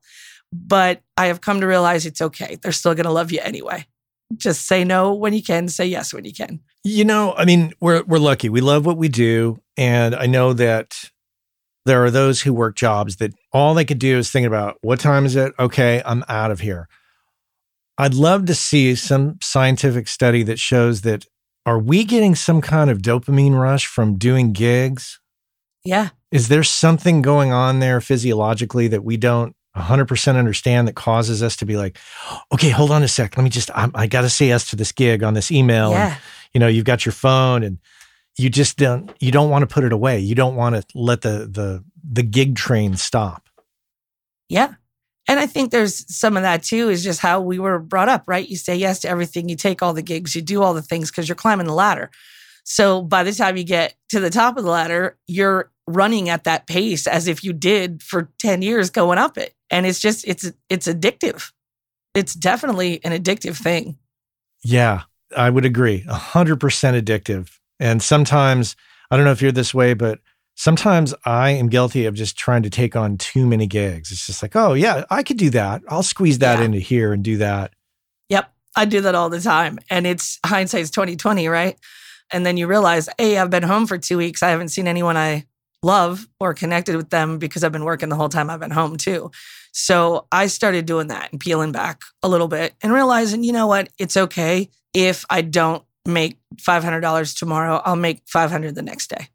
but 0.52 1.02
I 1.16 1.26
have 1.26 1.40
come 1.40 1.60
to 1.60 1.66
realize 1.66 2.04
it's 2.04 2.20
okay. 2.20 2.58
They're 2.60 2.72
still 2.72 2.94
going 2.94 3.04
to 3.04 3.12
love 3.12 3.30
you 3.30 3.38
anyway. 3.42 3.86
Just 4.36 4.66
say 4.66 4.84
no 4.84 5.14
when 5.14 5.32
you 5.32 5.42
can, 5.42 5.68
say 5.68 5.86
yes 5.86 6.12
when 6.12 6.24
you 6.24 6.32
can. 6.32 6.60
You 6.82 7.04
know, 7.04 7.34
I 7.34 7.44
mean, 7.44 7.72
we're 7.80 8.02
we're 8.04 8.18
lucky. 8.18 8.48
We 8.48 8.60
love 8.60 8.86
what 8.86 8.96
we 8.96 9.08
do, 9.08 9.60
and 9.76 10.14
I 10.14 10.26
know 10.26 10.52
that 10.54 11.10
there 11.86 12.04
are 12.04 12.10
those 12.10 12.42
who 12.42 12.52
work 12.52 12.76
jobs 12.76 13.16
that 13.16 13.32
all 13.52 13.74
they 13.74 13.84
could 13.84 13.98
do 13.98 14.18
is 14.18 14.30
think 14.30 14.46
about 14.46 14.76
what 14.82 15.00
time 15.00 15.24
is 15.24 15.36
it? 15.36 15.52
Okay, 15.58 16.02
I'm 16.04 16.24
out 16.28 16.50
of 16.50 16.60
here. 16.60 16.88
I'd 17.98 18.14
love 18.14 18.46
to 18.46 18.54
see 18.54 18.94
some 18.94 19.38
scientific 19.42 20.08
study 20.08 20.42
that 20.44 20.58
shows 20.58 21.02
that 21.02 21.26
are 21.66 21.78
we 21.78 22.04
getting 22.04 22.34
some 22.34 22.60
kind 22.60 22.90
of 22.90 22.98
dopamine 22.98 23.58
rush 23.58 23.86
from 23.86 24.16
doing 24.16 24.52
gigs? 24.52 25.20
Yeah. 25.84 26.10
Is 26.32 26.48
there 26.48 26.62
something 26.62 27.22
going 27.22 27.52
on 27.52 27.80
there 27.80 28.00
physiologically 28.00 28.88
that 28.88 29.04
we 29.04 29.16
don't 29.16 29.54
100% 29.76 30.36
understand 30.36 30.88
that 30.88 30.94
causes 30.94 31.42
us 31.42 31.56
to 31.56 31.66
be 31.66 31.76
like, 31.76 31.98
okay, 32.52 32.70
hold 32.70 32.90
on 32.90 33.02
a 33.02 33.08
sec. 33.08 33.36
Let 33.36 33.44
me 33.44 33.50
just, 33.50 33.70
I'm, 33.74 33.92
i 33.94 34.06
got 34.06 34.22
to 34.22 34.30
say 34.30 34.48
yes 34.48 34.68
to 34.70 34.76
this 34.76 34.92
gig 34.92 35.22
on 35.22 35.34
this 35.34 35.50
email. 35.50 35.90
Yeah. 35.90 36.12
And, 36.12 36.20
you 36.54 36.60
know, 36.60 36.66
you've 36.68 36.84
got 36.84 37.04
your 37.06 37.12
phone 37.12 37.62
and 37.62 37.78
you 38.40 38.50
just 38.50 38.76
don't 38.76 39.12
you 39.20 39.30
don't 39.30 39.50
want 39.50 39.62
to 39.62 39.72
put 39.72 39.84
it 39.84 39.92
away. 39.92 40.18
You 40.18 40.34
don't 40.34 40.56
want 40.56 40.76
to 40.76 40.84
let 40.94 41.20
the 41.22 41.48
the 41.50 41.84
the 42.02 42.22
gig 42.22 42.56
train 42.56 42.96
stop. 42.96 43.48
Yeah. 44.48 44.74
And 45.28 45.38
I 45.38 45.46
think 45.46 45.70
there's 45.70 46.12
some 46.12 46.36
of 46.36 46.42
that 46.42 46.62
too, 46.62 46.88
is 46.88 47.04
just 47.04 47.20
how 47.20 47.40
we 47.40 47.58
were 47.58 47.78
brought 47.78 48.08
up, 48.08 48.24
right? 48.26 48.48
You 48.48 48.56
say 48.56 48.74
yes 48.74 49.00
to 49.00 49.08
everything, 49.08 49.48
you 49.48 49.54
take 49.54 49.80
all 49.80 49.92
the 49.92 50.02
gigs, 50.02 50.34
you 50.34 50.42
do 50.42 50.62
all 50.62 50.74
the 50.74 50.82
things 50.82 51.10
because 51.10 51.28
you're 51.28 51.36
climbing 51.36 51.66
the 51.66 51.74
ladder. 51.74 52.10
So 52.64 53.02
by 53.02 53.22
the 53.22 53.32
time 53.32 53.56
you 53.56 53.62
get 53.62 53.94
to 54.08 54.18
the 54.18 54.30
top 54.30 54.56
of 54.56 54.64
the 54.64 54.70
ladder, 54.70 55.18
you're 55.28 55.70
running 55.86 56.28
at 56.28 56.44
that 56.44 56.66
pace 56.66 57.06
as 57.06 57.28
if 57.28 57.44
you 57.44 57.52
did 57.52 58.02
for 58.02 58.30
10 58.40 58.62
years 58.62 58.90
going 58.90 59.18
up 59.18 59.38
it. 59.38 59.54
And 59.70 59.86
it's 59.86 60.00
just, 60.00 60.26
it's, 60.26 60.50
it's 60.68 60.88
addictive. 60.88 61.52
It's 62.14 62.34
definitely 62.34 63.04
an 63.04 63.12
addictive 63.12 63.56
thing. 63.56 63.98
Yeah, 64.64 65.02
I 65.36 65.50
would 65.50 65.64
agree. 65.64 66.04
A 66.08 66.14
hundred 66.14 66.60
percent 66.60 66.96
addictive. 66.96 67.59
And 67.80 68.02
sometimes, 68.02 68.76
I 69.10 69.16
don't 69.16 69.24
know 69.24 69.32
if 69.32 69.42
you're 69.42 69.50
this 69.50 69.74
way, 69.74 69.94
but 69.94 70.20
sometimes 70.54 71.14
I 71.24 71.50
am 71.50 71.68
guilty 71.68 72.04
of 72.04 72.14
just 72.14 72.36
trying 72.36 72.62
to 72.62 72.70
take 72.70 72.94
on 72.94 73.16
too 73.16 73.46
many 73.46 73.66
gigs. 73.66 74.12
It's 74.12 74.26
just 74.26 74.42
like, 74.42 74.54
oh, 74.54 74.74
yeah, 74.74 75.04
I 75.10 75.22
could 75.22 75.38
do 75.38 75.50
that. 75.50 75.82
I'll 75.88 76.02
squeeze 76.02 76.38
that 76.40 76.58
yeah. 76.58 76.66
into 76.66 76.78
here 76.78 77.12
and 77.14 77.24
do 77.24 77.38
that. 77.38 77.72
Yep. 78.28 78.52
I 78.76 78.84
do 78.84 79.00
that 79.00 79.14
all 79.14 79.30
the 79.30 79.40
time. 79.40 79.78
And 79.88 80.06
it's 80.06 80.38
hindsight's 80.44 80.90
2020, 80.90 81.48
right? 81.48 81.78
And 82.30 82.44
then 82.44 82.58
you 82.58 82.66
realize, 82.66 83.08
hey, 83.18 83.38
I've 83.38 83.50
been 83.50 83.62
home 83.62 83.86
for 83.86 83.98
two 83.98 84.18
weeks. 84.18 84.42
I 84.42 84.50
haven't 84.50 84.68
seen 84.68 84.86
anyone 84.86 85.16
I 85.16 85.46
love 85.82 86.28
or 86.38 86.52
connected 86.52 86.94
with 86.94 87.08
them 87.08 87.38
because 87.38 87.64
I've 87.64 87.72
been 87.72 87.84
working 87.84 88.10
the 88.10 88.16
whole 88.16 88.28
time 88.28 88.50
I've 88.50 88.60
been 88.60 88.70
home 88.70 88.98
too. 88.98 89.30
So 89.72 90.26
I 90.30 90.46
started 90.46 90.84
doing 90.84 91.08
that 91.08 91.32
and 91.32 91.40
peeling 91.40 91.72
back 91.72 92.02
a 92.22 92.28
little 92.28 92.48
bit 92.48 92.74
and 92.82 92.92
realizing, 92.92 93.42
you 93.44 93.52
know 93.52 93.66
what? 93.66 93.88
It's 93.98 94.16
okay 94.16 94.68
if 94.92 95.24
I 95.30 95.40
don't 95.42 95.82
make 96.06 96.38
$500 96.56 97.38
tomorrow, 97.38 97.82
I'll 97.84 97.96
make 97.96 98.22
500 98.26 98.74
the 98.74 98.82
next 98.82 99.10
day 99.10 99.28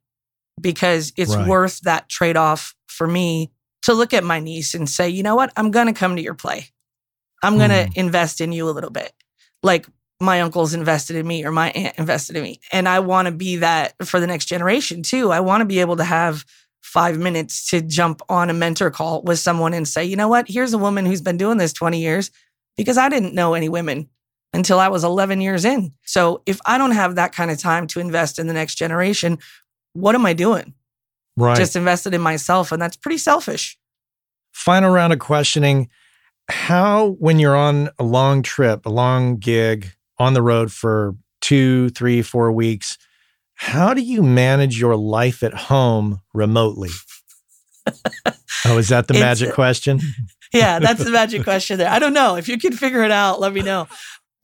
because 0.59 1.13
it's 1.17 1.35
right. 1.35 1.47
worth 1.47 1.81
that 1.81 2.09
trade 2.09 2.37
off 2.37 2.75
for 2.87 3.07
me 3.07 3.51
to 3.83 3.93
look 3.93 4.13
at 4.13 4.23
my 4.23 4.39
niece 4.39 4.73
and 4.73 4.89
say, 4.89 5.09
you 5.09 5.23
know 5.23 5.35
what? 5.35 5.51
I'm 5.55 5.71
going 5.71 5.87
to 5.87 5.93
come 5.93 6.15
to 6.15 6.21
your 6.21 6.33
play. 6.33 6.67
I'm 7.43 7.57
going 7.57 7.69
to 7.69 7.87
mm. 7.87 7.95
invest 7.95 8.41
in 8.41 8.51
you 8.51 8.67
a 8.69 8.71
little 8.71 8.89
bit. 8.89 9.13
Like 9.61 9.85
my 10.19 10.41
uncles 10.41 10.73
invested 10.73 11.17
in 11.17 11.27
me 11.27 11.45
or 11.45 11.51
my 11.51 11.69
aunt 11.71 11.97
invested 11.97 12.35
in 12.35 12.43
me. 12.43 12.59
And 12.71 12.87
I 12.87 12.99
want 12.99 13.27
to 13.27 13.31
be 13.31 13.57
that 13.57 13.93
for 14.03 14.19
the 14.19 14.27
next 14.27 14.45
generation 14.45 15.03
too. 15.03 15.31
I 15.31 15.41
want 15.41 15.61
to 15.61 15.65
be 15.65 15.79
able 15.79 15.97
to 15.97 16.03
have 16.03 16.45
five 16.81 17.17
minutes 17.17 17.69
to 17.69 17.81
jump 17.81 18.21
on 18.29 18.49
a 18.49 18.53
mentor 18.53 18.89
call 18.89 19.21
with 19.23 19.39
someone 19.39 19.73
and 19.73 19.87
say, 19.87 20.05
you 20.05 20.15
know 20.15 20.27
what? 20.27 20.47
Here's 20.47 20.73
a 20.73 20.77
woman 20.77 21.05
who's 21.05 21.21
been 21.21 21.37
doing 21.37 21.57
this 21.57 21.73
20 21.73 21.99
years 21.99 22.31
because 22.77 22.97
I 22.97 23.09
didn't 23.09 23.35
know 23.35 23.53
any 23.53 23.69
women 23.69 24.09
until 24.55 24.79
I 24.79 24.87
was 24.87 25.03
11 25.03 25.41
years 25.41 25.65
in. 25.65 25.91
So 26.05 26.41
if 26.45 26.59
I 26.65 26.77
don't 26.77 26.91
have 26.91 27.15
that 27.15 27.33
kind 27.33 27.51
of 27.51 27.59
time 27.59 27.87
to 27.87 27.99
invest 27.99 28.39
in 28.39 28.47
the 28.47 28.53
next 28.53 28.75
generation, 28.75 29.37
what 29.93 30.15
am 30.15 30.25
I 30.25 30.31
doing? 30.33 30.73
Right. 31.35 31.57
Just 31.57 31.75
invested 31.75 32.13
in 32.13 32.21
myself. 32.21 32.71
And 32.71 32.81
that's 32.81 32.95
pretty 32.95 33.17
selfish. 33.17 33.77
Final 34.53 34.91
round 34.91 35.11
of 35.11 35.19
questioning. 35.19 35.89
How, 36.47 37.17
when 37.19 37.37
you're 37.37 37.55
on 37.55 37.89
a 37.99 38.03
long 38.03 38.43
trip, 38.43 38.85
a 38.85 38.89
long 38.89 39.37
gig 39.37 39.91
on 40.19 40.33
the 40.33 40.41
road 40.41 40.71
for 40.71 41.15
two, 41.41 41.89
three, 41.89 42.21
four 42.21 42.51
weeks, 42.51 42.97
how 43.55 43.93
do 43.93 44.01
you 44.01 44.23
manage 44.23 44.79
your 44.79 44.95
life 44.95 45.43
at 45.43 45.53
home 45.53 46.21
remotely? 46.33 46.91
oh, 48.65 48.77
is 48.77 48.87
that 48.89 49.07
the 49.07 49.13
magic 49.15 49.53
question? 49.53 49.99
Yeah, 50.53 50.79
that's 50.79 51.03
the 51.03 51.11
magic 51.11 51.43
question 51.43 51.77
there. 51.77 51.89
I 51.89 51.99
don't 51.99 52.13
know. 52.13 52.37
If 52.37 52.47
you 52.47 52.57
can 52.57 52.71
figure 52.71 53.03
it 53.03 53.11
out, 53.11 53.41
let 53.41 53.51
me 53.51 53.61
know. 53.61 53.89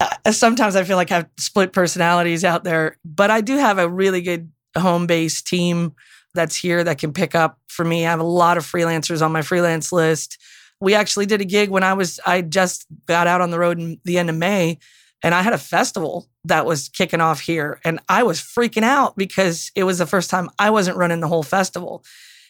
Uh, 0.02 0.32
Sometimes 0.32 0.76
I 0.76 0.84
feel 0.84 0.98
like 0.98 1.12
I 1.12 1.18
have 1.18 1.30
split 1.38 1.74
personalities 1.74 2.44
out 2.44 2.64
there, 2.64 2.98
but 3.06 3.30
I 3.30 3.42
do 3.42 3.58
have 3.58 3.78
a 3.78 3.88
really 3.88 4.22
good 4.22 4.52
home 4.78 5.08
based 5.08 5.48
team 5.48 5.94
that's 6.34 6.56
here 6.56 6.84
that 6.84 6.98
can 6.98 7.14
pick 7.14 7.36
up 7.36 7.60
for 7.68 7.84
me. 7.84 8.06
I 8.06 8.10
have 8.10 8.20
a 8.20 8.24
lot 8.24 8.58
of 8.58 8.66
freelancers 8.66 9.22
on 9.22 9.32
my 9.32 9.42
freelance 9.42 9.92
list. 9.92 10.38
We 10.80 10.96
actually 10.96 11.26
did 11.26 11.42
a 11.42 11.46
gig 11.46 11.70
when 11.70 11.84
I 11.84 11.94
was, 11.94 12.20
I 12.26 12.42
just 12.42 12.86
got 13.06 13.28
out 13.28 13.42
on 13.42 13.52
the 13.52 13.60
road 13.60 13.80
in 13.80 14.00
the 14.06 14.18
end 14.18 14.30
of 14.30 14.36
May 14.36 14.80
and 15.22 15.36
I 15.36 15.42
had 15.42 15.54
a 15.54 15.58
festival 15.58 16.28
that 16.46 16.66
was 16.66 16.90
kicking 16.90 17.22
off 17.22 17.42
here. 17.42 17.80
And 17.84 18.00
I 18.10 18.24
was 18.24 18.40
freaking 18.40 18.84
out 18.84 19.16
because 19.16 19.72
it 19.76 19.84
was 19.84 20.00
the 20.00 20.08
first 20.08 20.30
time 20.30 20.50
I 20.58 20.72
wasn't 20.72 20.98
running 20.98 21.20
the 21.20 21.28
whole 21.28 21.44
festival 21.44 22.04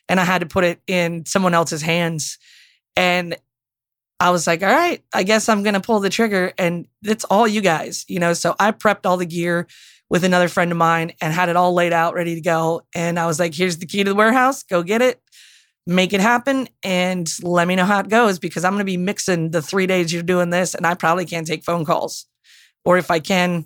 and 0.08 0.20
I 0.20 0.24
had 0.24 0.39
to 0.39 0.45
put 0.45 0.64
it 0.64 0.80
in 0.88 1.26
someone 1.26 1.54
else's 1.54 1.82
hands. 1.82 2.38
And 2.95 3.36
I 4.22 4.30
was 4.30 4.46
like, 4.46 4.62
all 4.62 4.70
right, 4.70 5.04
I 5.12 5.24
guess 5.24 5.50
I'm 5.50 5.64
going 5.64 5.74
to 5.74 5.80
pull 5.80 6.00
the 6.00 6.12
trigger. 6.12 6.54
And 6.60 6.86
it's 7.02 7.24
all 7.24 7.48
you 7.48 7.60
guys, 7.60 8.06
you 8.08 8.20
know? 8.20 8.34
So 8.34 8.56
I 8.60 8.72
prepped 8.72 9.08
all 9.08 9.18
the 9.18 9.26
gear 9.26 9.66
with 10.12 10.24
another 10.24 10.48
friend 10.48 10.72
of 10.72 10.78
mine 10.78 11.14
and 11.20 11.34
had 11.34 11.50
it 11.50 11.56
all 11.56 11.74
laid 11.74 11.92
out, 11.92 12.14
ready 12.14 12.36
to 12.36 12.42
go. 12.42 12.84
And 12.94 13.18
I 13.18 13.26
was 13.26 13.40
like, 13.40 13.56
here's 13.56 13.80
the 13.80 13.88
key 13.88 14.04
to 14.04 14.12
the 14.12 14.16
warehouse. 14.16 14.62
Go 14.62 14.84
get 14.84 15.02
it, 15.02 15.20
make 15.88 16.14
it 16.14 16.22
happen, 16.22 16.70
and 16.84 17.28
let 17.42 17.68
me 17.68 17.76
know 17.76 17.86
how 17.86 18.00
it 18.00 18.10
goes 18.10 18.38
because 18.38 18.64
I'm 18.64 18.74
going 18.74 18.82
to 18.82 18.86
be 18.86 18.96
mixing 18.96 19.50
the 19.50 19.62
three 19.62 19.88
days 19.88 20.14
you're 20.14 20.22
doing 20.22 20.52
this. 20.52 20.76
And 20.76 20.86
I 20.86 20.94
probably 20.94 21.26
can't 21.26 21.48
take 21.48 21.64
phone 21.64 21.84
calls. 21.84 22.28
Or 22.86 23.00
if 23.00 23.10
I 23.10 23.20
can, 23.20 23.66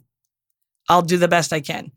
I'll 0.88 1.02
do 1.02 1.18
the 1.18 1.28
best 1.28 1.52
I 1.52 1.60
can. 1.60 1.92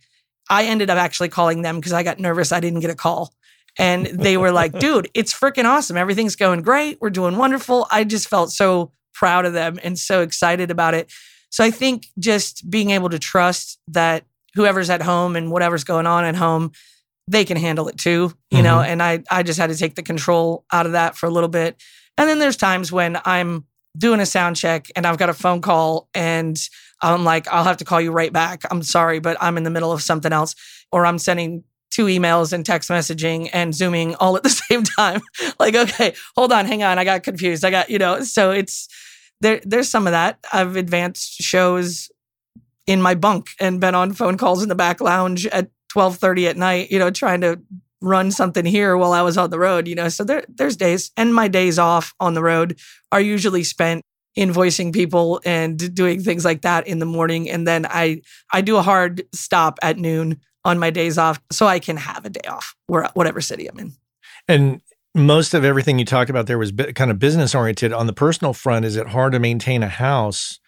I 0.51 0.65
ended 0.65 0.91
up 0.91 0.99
actually 0.99 1.29
calling 1.29 1.63
them 1.63 1.77
because 1.77 1.93
I 1.93 2.03
got 2.03 2.19
nervous 2.19 2.51
I 2.51 2.59
didn't 2.59 2.81
get 2.81 2.91
a 2.91 2.97
call. 2.97 3.33
And 3.79 4.07
they 4.07 4.37
were 4.37 4.53
like, 4.53 4.73
dude, 4.79 5.09
it's 5.15 5.33
freaking 5.33 5.65
awesome. 5.65 5.97
Everything's 5.97 6.37
going 6.37 6.63
great. 6.63 6.99
We're 7.01 7.11
doing 7.11 7.37
wonderful. 7.37 7.87
I 7.91 8.05
just 8.05 8.29
felt 8.29 8.51
so 8.51 8.93
proud 9.15 9.47
of 9.47 9.53
them 9.53 9.79
and 9.83 9.99
so 9.99 10.23
excited 10.23 10.71
about 10.71 10.95
it. 10.95 11.13
So 11.51 11.65
I 11.65 11.71
think 11.71 12.07
just 12.19 12.69
being 12.71 12.91
able 12.91 13.09
to 13.09 13.19
trust 13.19 13.79
that 13.89 14.25
whoever's 14.55 14.91
at 14.91 15.03
home 15.03 15.37
and 15.37 15.51
whatever's 15.51 15.85
going 15.85 16.07
on 16.07 16.25
at 16.25 16.37
home, 16.37 16.73
they 17.27 17.45
can 17.45 17.57
handle 17.57 17.89
it 17.89 17.97
too, 17.97 18.33
you 18.51 18.63
know, 18.63 18.77
mm-hmm. 18.77 18.91
and 18.91 19.03
I 19.03 19.23
I 19.31 19.43
just 19.43 19.59
had 19.59 19.71
to 19.71 19.77
take 19.77 19.95
the 19.95 20.03
control 20.03 20.65
out 20.73 20.87
of 20.87 20.93
that 20.93 21.17
for 21.17 21.27
a 21.27 21.31
little 21.31 21.49
bit. 21.49 21.77
And 22.17 22.29
then 22.29 22.39
there's 22.39 22.57
times 22.57 22.91
when 22.91 23.19
I'm 23.25 23.67
doing 23.97 24.21
a 24.21 24.27
sound 24.27 24.57
check 24.57 24.89
and 24.97 25.07
I've 25.07 25.19
got 25.19 25.29
a 25.29 25.35
phone 25.35 25.61
call 25.61 26.09
and 26.15 26.57
I'm 27.03 27.25
like, 27.25 27.47
I'll 27.49 27.65
have 27.65 27.77
to 27.79 27.85
call 27.85 28.01
you 28.01 28.13
right 28.13 28.33
back. 28.33 28.63
I'm 28.71 28.83
sorry, 28.83 29.21
but 29.21 29.37
I'm 29.41 29.57
in 29.57 29.63
the 29.63 29.71
middle 29.71 29.93
of 29.93 30.03
something 30.03 30.33
else. 30.33 30.55
Or 30.91 31.05
I'm 31.05 31.19
sending 31.19 31.65
two 31.91 32.07
emails 32.07 32.53
and 32.53 32.65
text 32.65 32.91
messaging 32.91 33.49
and 33.53 33.75
zooming 33.75 34.15
all 34.17 34.37
at 34.37 34.43
the 34.43 34.49
same 34.71 34.83
time. 34.83 35.21
like, 35.59 35.75
okay, 35.75 36.15
hold 36.37 36.53
on, 36.53 36.67
hang 36.67 36.83
on. 36.83 36.99
I 36.99 37.05
got 37.05 37.23
confused. 37.23 37.65
I 37.65 37.71
got, 37.71 37.91
you 37.91 37.99
know, 37.99 38.23
so 38.23 38.51
it's 38.51 38.89
there 39.41 39.61
there's 39.65 39.89
some 39.89 40.07
of 40.07 40.13
that. 40.13 40.39
I've 40.53 40.77
advanced 40.77 41.41
shows 41.41 42.11
in 42.87 43.03
my 43.03 43.15
bunk 43.15 43.51
and 43.61 43.81
been 43.81 43.95
on 43.95 44.13
phone 44.13 44.37
calls 44.37 44.63
in 44.63 44.69
the 44.69 44.75
back 44.75 45.01
lounge 45.01 45.47
at 45.47 45.71
12:30 45.93 46.49
at 46.49 46.57
night, 46.57 46.91
you 46.91 46.99
know, 46.99 47.11
trying 47.11 47.41
to 47.43 47.61
run 48.01 48.31
something 48.31 48.65
here 48.65 48.97
while 48.97 49.13
I 49.13 49.23
was 49.23 49.37
on 49.37 49.51
the 49.51 49.59
road, 49.59 49.89
you 49.89 49.95
know. 49.95 50.09
So 50.09 50.25
there 50.25 50.45
there's 50.49 50.77
days 50.77 51.11
and 51.17 51.35
my 51.35 51.49
days 51.49 51.79
off 51.79 52.15
on 52.21 52.35
the 52.35 52.43
road 52.43 52.79
are 53.13 53.21
usually 53.21 53.65
spent 53.65 54.05
invoicing 54.37 54.93
people 54.93 55.41
and 55.45 55.95
doing 55.95 56.23
things 56.23 56.45
like 56.45 56.63
that 56.63 56.87
in 56.87 57.01
the 57.01 57.07
morning 57.07 57.51
and 57.51 57.67
then 57.67 57.85
I 57.87 58.23
I 58.53 58.61
do 58.61 58.77
a 58.77 58.83
hard 58.83 59.25
stop 59.33 59.79
at 59.83 59.99
noon 59.99 60.41
on 60.69 60.79
my 60.79 60.91
days 60.91 61.19
off 61.19 61.41
so 61.51 61.67
I 61.67 61.79
can 61.79 61.97
have 61.97 62.25
a 62.25 62.31
day 62.31 62.49
off 62.49 62.77
where 62.87 63.09
whatever 63.15 63.41
city 63.41 63.69
I'm 63.69 63.79
in. 63.79 63.93
And 64.47 64.81
most 65.15 65.55
of 65.55 65.65
everything 65.65 65.99
you 65.99 66.05
talked 66.05 66.31
about 66.31 66.47
there 66.47 66.59
was 66.59 66.73
kind 66.95 67.11
of 67.11 67.19
business 67.19 67.55
oriented. 67.55 67.93
On 67.93 68.07
the 68.07 68.13
personal 68.13 68.53
front, 68.53 68.85
is 68.85 68.97
it 68.97 69.09
hard 69.09 69.33
to 69.33 69.39
maintain 69.39 69.83
a 69.83 69.89
house 69.89 70.61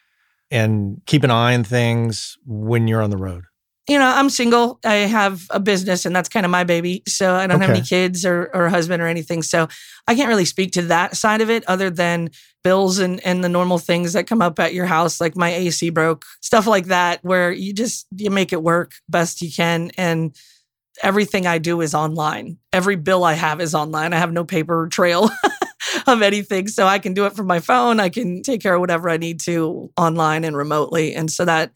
and 0.50 1.00
keep 1.06 1.22
an 1.22 1.30
eye 1.30 1.54
on 1.54 1.64
things 1.64 2.36
when 2.44 2.88
you're 2.88 3.02
on 3.02 3.10
the 3.10 3.16
road? 3.16 3.44
You 3.88 3.98
know, 3.98 4.06
I'm 4.06 4.30
single. 4.30 4.78
I 4.84 4.94
have 4.94 5.46
a 5.50 5.58
business 5.58 6.04
and 6.04 6.14
that's 6.14 6.28
kind 6.28 6.46
of 6.46 6.50
my 6.50 6.64
baby. 6.64 7.02
So 7.08 7.34
I 7.34 7.46
don't 7.46 7.60
have 7.60 7.70
any 7.70 7.82
kids 7.82 8.24
or, 8.24 8.50
or 8.54 8.68
husband 8.68 9.02
or 9.02 9.06
anything. 9.06 9.42
So 9.42 9.68
I 10.06 10.14
can't 10.14 10.28
really 10.28 10.44
speak 10.44 10.72
to 10.72 10.82
that 10.82 11.16
side 11.16 11.40
of 11.40 11.50
it 11.50 11.64
other 11.66 11.90
than 11.90 12.30
bills 12.62 12.98
and, 12.98 13.24
and 13.26 13.42
the 13.42 13.48
normal 13.48 13.78
things 13.78 14.12
that 14.12 14.26
come 14.26 14.42
up 14.42 14.60
at 14.60 14.74
your 14.74 14.86
house, 14.86 15.20
like 15.20 15.34
my 15.34 15.50
AC 15.50 15.90
broke, 15.90 16.24
stuff 16.40 16.66
like 16.66 16.86
that, 16.86 17.24
where 17.24 17.50
you 17.50 17.72
just, 17.72 18.06
you 18.16 18.30
make 18.30 18.52
it 18.52 18.62
work 18.62 18.92
best 19.08 19.40
you 19.40 19.50
can. 19.50 19.90
And 19.96 20.36
everything 21.02 21.46
I 21.46 21.58
do 21.58 21.80
is 21.80 21.94
online. 21.94 22.58
Every 22.72 22.96
bill 22.96 23.24
I 23.24 23.32
have 23.32 23.60
is 23.60 23.74
online. 23.74 24.12
I 24.12 24.18
have 24.18 24.32
no 24.32 24.44
paper 24.44 24.88
trail 24.88 25.30
of 26.06 26.22
anything. 26.22 26.68
So 26.68 26.86
I 26.86 26.98
can 26.98 27.14
do 27.14 27.24
it 27.26 27.34
from 27.34 27.46
my 27.46 27.60
phone. 27.60 27.98
I 27.98 28.10
can 28.10 28.42
take 28.42 28.60
care 28.60 28.74
of 28.74 28.80
whatever 28.80 29.08
I 29.08 29.16
need 29.16 29.40
to 29.40 29.90
online 29.96 30.44
and 30.44 30.56
remotely. 30.56 31.14
And 31.14 31.30
so 31.30 31.44
that, 31.46 31.72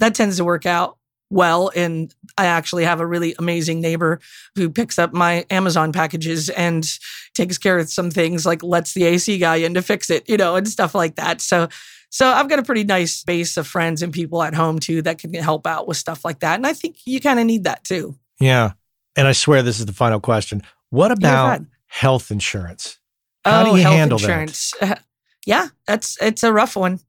that 0.00 0.14
tends 0.14 0.38
to 0.38 0.44
work 0.44 0.66
out 0.66 0.98
well. 1.30 1.70
And 1.74 2.14
I 2.38 2.46
actually 2.46 2.84
have 2.84 3.00
a 3.00 3.06
really 3.06 3.34
amazing 3.38 3.80
neighbor 3.80 4.20
who 4.54 4.70
picks 4.70 4.98
up 4.98 5.12
my 5.12 5.44
Amazon 5.50 5.92
packages 5.92 6.48
and 6.50 6.86
takes 7.34 7.58
care 7.58 7.78
of 7.78 7.90
some 7.90 8.10
things 8.10 8.46
like 8.46 8.62
lets 8.62 8.94
the 8.94 9.04
AC 9.04 9.38
guy 9.38 9.56
in 9.56 9.74
to 9.74 9.82
fix 9.82 10.10
it, 10.10 10.28
you 10.28 10.36
know, 10.36 10.56
and 10.56 10.68
stuff 10.68 10.94
like 10.94 11.16
that. 11.16 11.40
So, 11.40 11.68
so 12.10 12.28
I've 12.28 12.48
got 12.48 12.58
a 12.58 12.62
pretty 12.62 12.84
nice 12.84 13.24
base 13.24 13.56
of 13.56 13.66
friends 13.66 14.02
and 14.02 14.12
people 14.12 14.42
at 14.42 14.54
home 14.54 14.78
too 14.78 15.02
that 15.02 15.18
can 15.18 15.34
help 15.34 15.66
out 15.66 15.88
with 15.88 15.96
stuff 15.96 16.24
like 16.24 16.40
that. 16.40 16.54
And 16.54 16.66
I 16.66 16.72
think 16.72 16.98
you 17.04 17.20
kind 17.20 17.40
of 17.40 17.46
need 17.46 17.64
that 17.64 17.84
too. 17.84 18.16
Yeah. 18.40 18.72
And 19.16 19.26
I 19.26 19.32
swear 19.32 19.62
this 19.62 19.80
is 19.80 19.86
the 19.86 19.92
final 19.92 20.20
question. 20.20 20.62
What 20.90 21.10
about 21.10 21.62
health 21.86 22.30
insurance? 22.30 22.98
How 23.44 23.64
do 23.64 23.70
oh, 23.70 23.74
you 23.74 23.80
Oh, 23.80 23.82
health 23.82 23.94
handle 23.94 24.18
insurance. 24.18 24.72
yeah, 25.46 25.68
that's 25.86 26.20
it's 26.20 26.42
a 26.42 26.52
rough 26.52 26.76
one. 26.76 27.00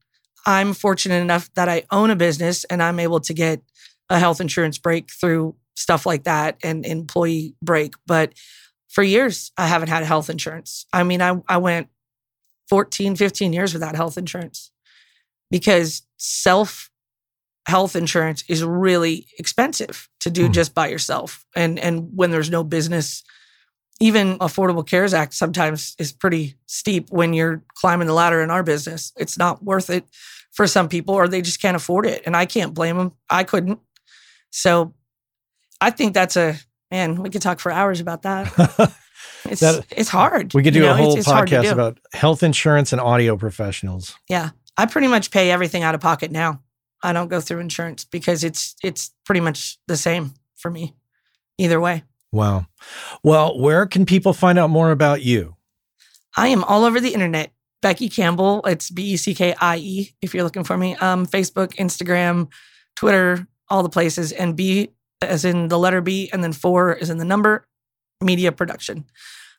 I'm 0.44 0.74
fortunate 0.74 1.20
enough 1.20 1.52
that 1.54 1.68
I 1.68 1.84
own 1.90 2.10
a 2.10 2.16
business 2.16 2.64
and 2.64 2.82
I'm 2.82 3.00
able 3.00 3.20
to 3.20 3.34
get 3.34 3.62
a 4.10 4.18
health 4.18 4.40
insurance 4.40 4.78
break 4.78 5.10
through 5.10 5.54
stuff 5.74 6.06
like 6.06 6.24
that 6.24 6.56
and 6.62 6.86
employee 6.86 7.54
break. 7.62 7.94
But 8.06 8.32
for 8.88 9.02
years, 9.02 9.52
I 9.58 9.66
haven't 9.66 9.88
had 9.88 10.04
health 10.04 10.30
insurance. 10.30 10.86
I 10.92 11.02
mean, 11.02 11.20
I, 11.20 11.40
I 11.48 11.58
went 11.58 11.88
14, 12.68 13.16
15 13.16 13.52
years 13.52 13.72
without 13.72 13.94
health 13.96 14.16
insurance 14.18 14.70
because 15.50 16.02
self 16.16 16.90
health 17.66 17.96
insurance 17.96 18.44
is 18.48 18.62
really 18.62 19.26
expensive 19.38 20.08
to 20.20 20.30
do 20.30 20.46
Hmm. 20.46 20.52
just 20.52 20.74
by 20.74 20.88
yourself. 20.88 21.44
And 21.54 21.78
and 21.78 22.10
when 22.14 22.30
there's 22.30 22.50
no 22.50 22.62
business, 22.64 23.24
even 24.00 24.38
Affordable 24.38 24.86
Cares 24.86 25.14
Act 25.14 25.34
sometimes 25.34 25.94
is 25.98 26.12
pretty 26.12 26.54
steep 26.66 27.10
when 27.10 27.32
you're 27.34 27.62
climbing 27.74 28.06
the 28.06 28.14
ladder 28.14 28.40
in 28.40 28.50
our 28.50 28.62
business. 28.62 29.12
It's 29.16 29.36
not 29.38 29.64
worth 29.64 29.90
it 29.90 30.04
for 30.52 30.66
some 30.66 30.88
people 30.88 31.14
or 31.14 31.28
they 31.28 31.42
just 31.42 31.60
can't 31.60 31.76
afford 31.76 32.06
it. 32.06 32.22
And 32.24 32.36
I 32.36 32.46
can't 32.46 32.72
blame 32.74 32.96
them. 32.98 33.12
I 33.28 33.42
couldn't. 33.44 33.80
So 34.56 34.94
I 35.80 35.90
think 35.90 36.14
that's 36.14 36.36
a 36.36 36.56
man, 36.90 37.16
we 37.22 37.28
could 37.30 37.42
talk 37.42 37.60
for 37.60 37.70
hours 37.70 38.00
about 38.00 38.22
that. 38.22 38.94
It's 39.48 39.60
That- 39.60 39.86
it's 39.90 40.08
hard. 40.08 40.52
we 40.54 40.62
could 40.64 40.74
you 40.74 40.80
do 40.82 40.86
know, 40.88 40.92
a 40.94 40.96
whole 40.96 41.16
it's 41.16 41.26
to 41.26 41.32
podcast 41.32 41.70
about 41.70 41.98
health 42.12 42.42
insurance 42.42 42.92
and 42.92 43.00
audio 43.00 43.36
professionals. 43.36 44.16
Yeah. 44.28 44.50
I 44.76 44.86
pretty 44.86 45.06
much 45.06 45.30
pay 45.30 45.52
everything 45.52 45.84
out 45.84 45.94
of 45.94 46.00
pocket 46.00 46.32
now. 46.32 46.62
I 47.02 47.12
don't 47.12 47.28
go 47.28 47.40
through 47.40 47.60
insurance 47.60 48.04
because 48.04 48.42
it's 48.42 48.74
it's 48.82 49.12
pretty 49.24 49.40
much 49.40 49.78
the 49.86 49.96
same 49.96 50.34
for 50.56 50.68
me. 50.70 50.96
Either 51.58 51.78
way. 51.80 52.02
Wow. 52.32 52.66
Well, 53.22 53.56
where 53.58 53.86
can 53.86 54.04
people 54.04 54.32
find 54.32 54.58
out 54.58 54.68
more 54.70 54.90
about 54.90 55.22
you? 55.22 55.54
I 56.36 56.48
am 56.48 56.64
all 56.64 56.84
over 56.84 56.98
the 57.00 57.14
internet. 57.14 57.52
Becky 57.82 58.08
Campbell. 58.08 58.62
It's 58.66 58.90
B 58.90 59.12
E 59.12 59.16
C 59.16 59.32
K 59.32 59.54
I 59.60 59.76
E 59.76 60.14
if 60.20 60.34
you're 60.34 60.44
looking 60.44 60.64
for 60.64 60.76
me. 60.76 60.96
Um, 60.96 61.24
Facebook, 61.24 61.74
Instagram, 61.76 62.48
Twitter, 62.96 63.46
all 63.68 63.82
the 63.82 63.88
places. 63.88 64.32
And 64.32 64.56
B 64.56 64.90
as 65.22 65.44
in 65.44 65.68
the 65.68 65.78
letter 65.78 66.00
B, 66.00 66.28
and 66.32 66.42
then 66.44 66.52
four 66.52 66.92
is 66.92 67.10
in 67.10 67.18
the 67.18 67.24
number. 67.24 67.66
Media 68.22 68.50
production, 68.52 69.04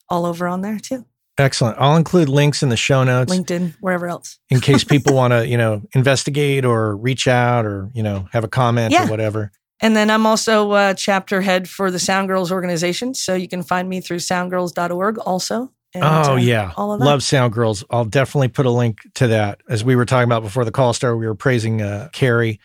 all 0.09 0.25
over 0.25 0.47
on 0.47 0.61
there 0.61 0.79
too. 0.79 1.05
Excellent. 1.37 1.77
I'll 1.79 1.95
include 1.95 2.29
links 2.29 2.63
in 2.63 2.69
the 2.69 2.77
show 2.77 3.03
notes 3.03 3.31
LinkedIn, 3.31 3.75
wherever 3.79 4.07
else. 4.07 4.39
in 4.49 4.59
case 4.59 4.83
people 4.95 5.13
want 5.13 5.31
to, 5.33 5.47
you 5.47 5.57
know, 5.57 5.83
investigate 5.93 6.65
or 6.65 6.95
reach 6.97 7.27
out 7.27 7.65
or, 7.65 7.91
you 7.93 8.01
know, 8.01 8.27
have 8.31 8.43
a 8.43 8.47
comment 8.47 8.91
Yeah. 8.91 9.05
or 9.05 9.09
whatever. 9.11 9.51
And 9.79 9.95
then 9.95 10.09
I'm 10.09 10.25
also 10.25 10.71
uh, 10.71 10.93
chapter 10.95 11.41
head 11.41 11.69
for 11.69 11.91
the 11.91 11.99
Sound 11.99 12.27
Girls 12.27 12.51
organization. 12.51 13.13
So 13.13 13.35
you 13.35 13.47
can 13.47 13.61
find 13.61 13.87
me 13.87 14.01
through 14.01 14.17
soundgirls.org 14.17 15.19
also. 15.19 15.71
And, 15.93 16.03
oh 16.03 16.33
uh, 16.33 16.35
yeah, 16.37 16.73
all 16.75 16.93
of 16.93 16.99
that. 16.99 17.05
love 17.05 17.21
Sound 17.21 17.53
Girls. 17.53 17.83
I'll 17.91 18.05
definitely 18.05 18.47
put 18.47 18.65
a 18.65 18.71
link 18.71 19.01
to 19.15 19.27
that. 19.27 19.61
As 19.69 19.83
we 19.83 19.95
were 19.95 20.05
talking 20.05 20.27
about 20.27 20.41
before 20.41 20.65
the 20.65 20.71
call 20.71 20.93
started, 20.93 21.17
we 21.17 21.27
were 21.27 21.35
praising 21.35 21.83
uh, 21.83 22.09
Karrie 22.11 22.57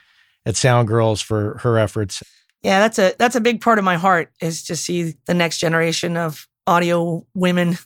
at 0.47 0.57
Sound 0.57 0.89
Girls 0.89 1.21
for 1.21 1.59
her 1.59 1.79
efforts. 1.79 2.23
Yeah, 2.63 2.81
that's 2.81 2.99
a 2.99 3.15
that's 3.19 3.35
a 3.35 3.41
big 3.41 3.61
part 3.61 3.79
of 3.79 3.85
my 3.85 3.97
heart 3.97 4.31
is 4.41 4.63
to 4.65 4.77
see 4.77 5.15
the 5.27 5.35
next 5.35 5.59
generation 5.59 6.17
of 6.17 6.47
audio 6.67 7.27
women 7.35 7.77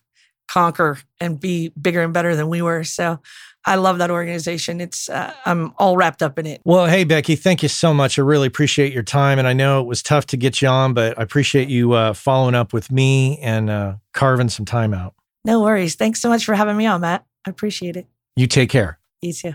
conquer 0.49 0.99
and 1.21 1.41
be 1.41 1.71
bigger 1.81 2.03
and 2.03 2.13
better 2.13 2.37
than 2.37 2.49
we 2.49 2.63
were. 2.63 2.85
So 2.85 3.21
I 3.65 3.75
love 3.77 3.99
that 3.99 4.11
organization. 4.11 4.81
It's 4.81 5.09
uh, 5.09 5.33
I'm 5.45 5.73
all 5.79 5.97
wrapped 5.97 6.23
up 6.23 6.39
in 6.39 6.47
it. 6.47 6.61
Well, 6.65 6.87
hey 6.87 7.05
Becky, 7.05 7.37
thank 7.37 7.63
you 7.63 7.69
so 7.69 7.93
much. 7.93 8.19
I 8.19 8.23
really 8.23 8.47
appreciate 8.47 8.93
your 8.93 9.03
time, 9.03 9.39
and 9.39 9.49
I 9.49 9.55
know 9.55 9.81
it 9.81 9.87
was 9.87 10.03
tough 10.03 10.27
to 10.27 10.37
get 10.37 10.63
you 10.63 10.69
on, 10.69 10.95
but 10.95 11.19
I 11.19 11.23
appreciate 11.23 11.69
you 11.69 11.93
uh, 11.93 12.13
following 12.13 12.55
up 12.55 12.73
with 12.73 12.93
me 12.93 13.39
and 13.39 13.69
uh, 13.71 13.95
carving 14.13 14.49
some 14.49 14.67
time 14.67 14.95
out. 14.95 15.15
No 15.45 15.63
worries. 15.63 15.95
Thanks 15.95 16.21
so 16.21 16.29
much 16.29 16.45
for 16.45 16.55
having 16.55 16.77
me 16.77 16.87
on, 16.87 17.01
Matt. 17.01 17.25
I 17.47 17.51
appreciate 17.51 17.97
it. 17.97 18.07
You 18.37 18.47
take 18.47 18.71
care. 18.71 18.99
You 19.23 19.33
too. 19.33 19.55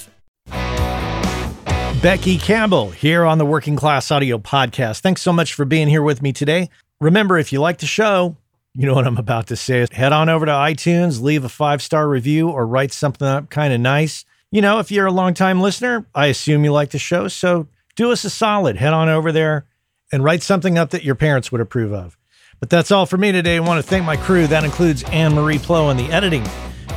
Becky 2.01 2.39
Campbell 2.39 2.89
here 2.89 3.25
on 3.25 3.37
the 3.37 3.45
Working 3.45 3.75
Class 3.75 4.09
Audio 4.09 4.39
Podcast. 4.39 5.01
Thanks 5.01 5.21
so 5.21 5.31
much 5.31 5.53
for 5.53 5.65
being 5.65 5.87
here 5.87 6.01
with 6.01 6.19
me 6.19 6.33
today. 6.33 6.67
Remember, 6.99 7.37
if 7.37 7.53
you 7.53 7.61
like 7.61 7.77
the 7.77 7.85
show, 7.85 8.35
you 8.73 8.87
know 8.87 8.95
what 8.95 9.05
I'm 9.05 9.19
about 9.19 9.45
to 9.47 9.55
say. 9.55 9.85
Head 9.91 10.11
on 10.11 10.27
over 10.27 10.47
to 10.47 10.51
iTunes, 10.51 11.21
leave 11.21 11.43
a 11.43 11.49
five 11.49 11.79
star 11.79 12.09
review, 12.09 12.49
or 12.49 12.65
write 12.65 12.91
something 12.91 13.27
up 13.27 13.51
kind 13.51 13.71
of 13.71 13.79
nice. 13.79 14.25
You 14.49 14.63
know, 14.63 14.79
if 14.79 14.89
you're 14.89 15.05
a 15.05 15.11
longtime 15.11 15.61
listener, 15.61 16.07
I 16.15 16.25
assume 16.25 16.65
you 16.65 16.71
like 16.71 16.89
the 16.89 16.97
show. 16.97 17.27
So 17.27 17.67
do 17.95 18.11
us 18.11 18.23
a 18.23 18.31
solid. 18.31 18.77
Head 18.77 18.93
on 18.93 19.07
over 19.07 19.31
there 19.31 19.67
and 20.11 20.23
write 20.23 20.41
something 20.41 20.79
up 20.79 20.89
that 20.89 21.03
your 21.03 21.13
parents 21.13 21.51
would 21.51 21.61
approve 21.61 21.93
of. 21.93 22.17
But 22.59 22.71
that's 22.71 22.89
all 22.89 23.05
for 23.05 23.17
me 23.17 23.31
today. 23.31 23.57
I 23.57 23.59
want 23.59 23.79
to 23.79 23.87
thank 23.87 24.05
my 24.05 24.17
crew. 24.17 24.47
That 24.47 24.63
includes 24.63 25.03
Anne 25.03 25.35
Marie 25.35 25.59
Plo 25.59 25.85
on 25.85 25.97
the 25.97 26.11
editing, 26.11 26.47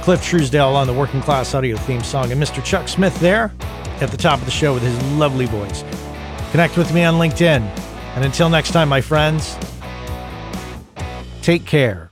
Cliff 0.05 0.23
Truesdale 0.23 0.77
on 0.77 0.87
the 0.87 0.93
Working 0.93 1.23
Class 1.23 1.55
Audio 1.55 1.79
theme 1.79 2.03
song, 2.03 2.31
and 2.31 2.39
Mr. 2.39 2.63
Chuck 2.63 2.89
Smith 2.89 3.19
there 3.21 3.51
at 4.03 4.11
the 4.11 4.19
top 4.19 4.39
of 4.39 4.45
the 4.45 4.51
show 4.51 4.75
with 4.75 4.83
his 4.83 5.03
lovely 5.13 5.47
voice. 5.47 5.83
Connect 6.51 6.77
with 6.77 6.93
me 6.93 7.05
on 7.05 7.15
LinkedIn. 7.15 7.63
And 8.15 8.23
until 8.23 8.51
next 8.51 8.73
time, 8.73 8.91
my 8.91 9.01
friends, 9.01 9.57
take 11.41 11.65
care. 11.65 12.11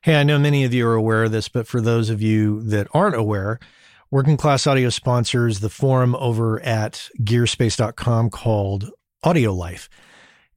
Hey, 0.00 0.16
I 0.16 0.22
know 0.22 0.38
many 0.38 0.64
of 0.64 0.72
you 0.72 0.86
are 0.88 0.94
aware 0.94 1.24
of 1.24 1.30
this, 1.30 1.50
but 1.50 1.66
for 1.66 1.82
those 1.82 2.08
of 2.08 2.22
you 2.22 2.62
that 2.62 2.88
aren't 2.94 3.16
aware, 3.16 3.58
Working 4.10 4.38
Class 4.38 4.66
Audio 4.66 4.88
sponsors 4.88 5.60
the 5.60 5.68
forum 5.68 6.14
over 6.14 6.58
at 6.60 7.10
gearspace.com 7.20 8.30
called 8.30 8.90
Audio 9.22 9.52
Life. 9.52 9.90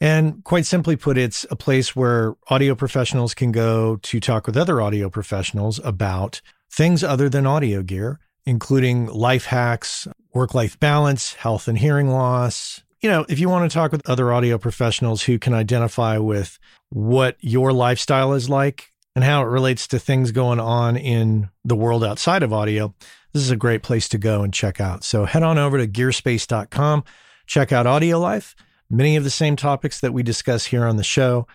And 0.01 0.43
quite 0.43 0.65
simply 0.65 0.95
put, 0.95 1.17
it's 1.17 1.45
a 1.49 1.55
place 1.55 1.95
where 1.95 2.35
audio 2.49 2.75
professionals 2.75 3.33
can 3.33 3.51
go 3.51 3.97
to 3.97 4.19
talk 4.19 4.45
with 4.45 4.57
other 4.57 4.81
audio 4.81 5.09
professionals 5.09 5.79
about 5.83 6.41
things 6.69 7.03
other 7.03 7.29
than 7.29 7.45
audio 7.45 7.81
gear, 7.81 8.19
including 8.45 9.07
life 9.07 9.45
hacks, 9.45 10.07
work 10.33 10.53
life 10.53 10.79
balance, 10.79 11.33
health 11.35 11.67
and 11.67 11.77
hearing 11.77 12.09
loss. 12.09 12.83
You 13.01 13.09
know, 13.09 13.25
if 13.29 13.39
you 13.39 13.47
want 13.47 13.69
to 13.69 13.73
talk 13.73 13.91
with 13.91 14.07
other 14.09 14.33
audio 14.33 14.57
professionals 14.57 15.23
who 15.23 15.39
can 15.39 15.53
identify 15.53 16.17
with 16.17 16.59
what 16.89 17.37
your 17.39 17.71
lifestyle 17.71 18.33
is 18.33 18.49
like 18.49 18.91
and 19.15 19.23
how 19.23 19.43
it 19.43 19.47
relates 19.47 19.87
to 19.87 19.99
things 19.99 20.31
going 20.31 20.59
on 20.59 20.97
in 20.97 21.49
the 21.63 21.75
world 21.75 22.03
outside 22.03 22.43
of 22.43 22.51
audio, 22.51 22.93
this 23.31 23.43
is 23.43 23.51
a 23.51 23.55
great 23.55 23.83
place 23.83 24.09
to 24.09 24.17
go 24.17 24.41
and 24.41 24.53
check 24.53 24.81
out. 24.81 25.03
So 25.03 25.25
head 25.25 25.43
on 25.43 25.57
over 25.57 25.77
to 25.77 25.87
gearspace.com, 25.87 27.03
check 27.45 27.71
out 27.71 27.87
Audio 27.87 28.19
Life 28.19 28.55
many 28.89 29.15
of 29.15 29.23
the 29.23 29.29
same 29.29 29.55
topics 29.55 29.99
that 29.99 30.13
we 30.13 30.23
discuss 30.23 30.65
here 30.65 30.85
on 30.85 30.97
the 30.97 31.03
show 31.03 31.47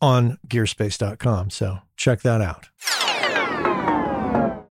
on 0.00 0.38
gearspace.com. 0.48 1.50
So 1.50 1.78
check 1.96 2.22
that 2.22 2.40
out. 2.40 2.68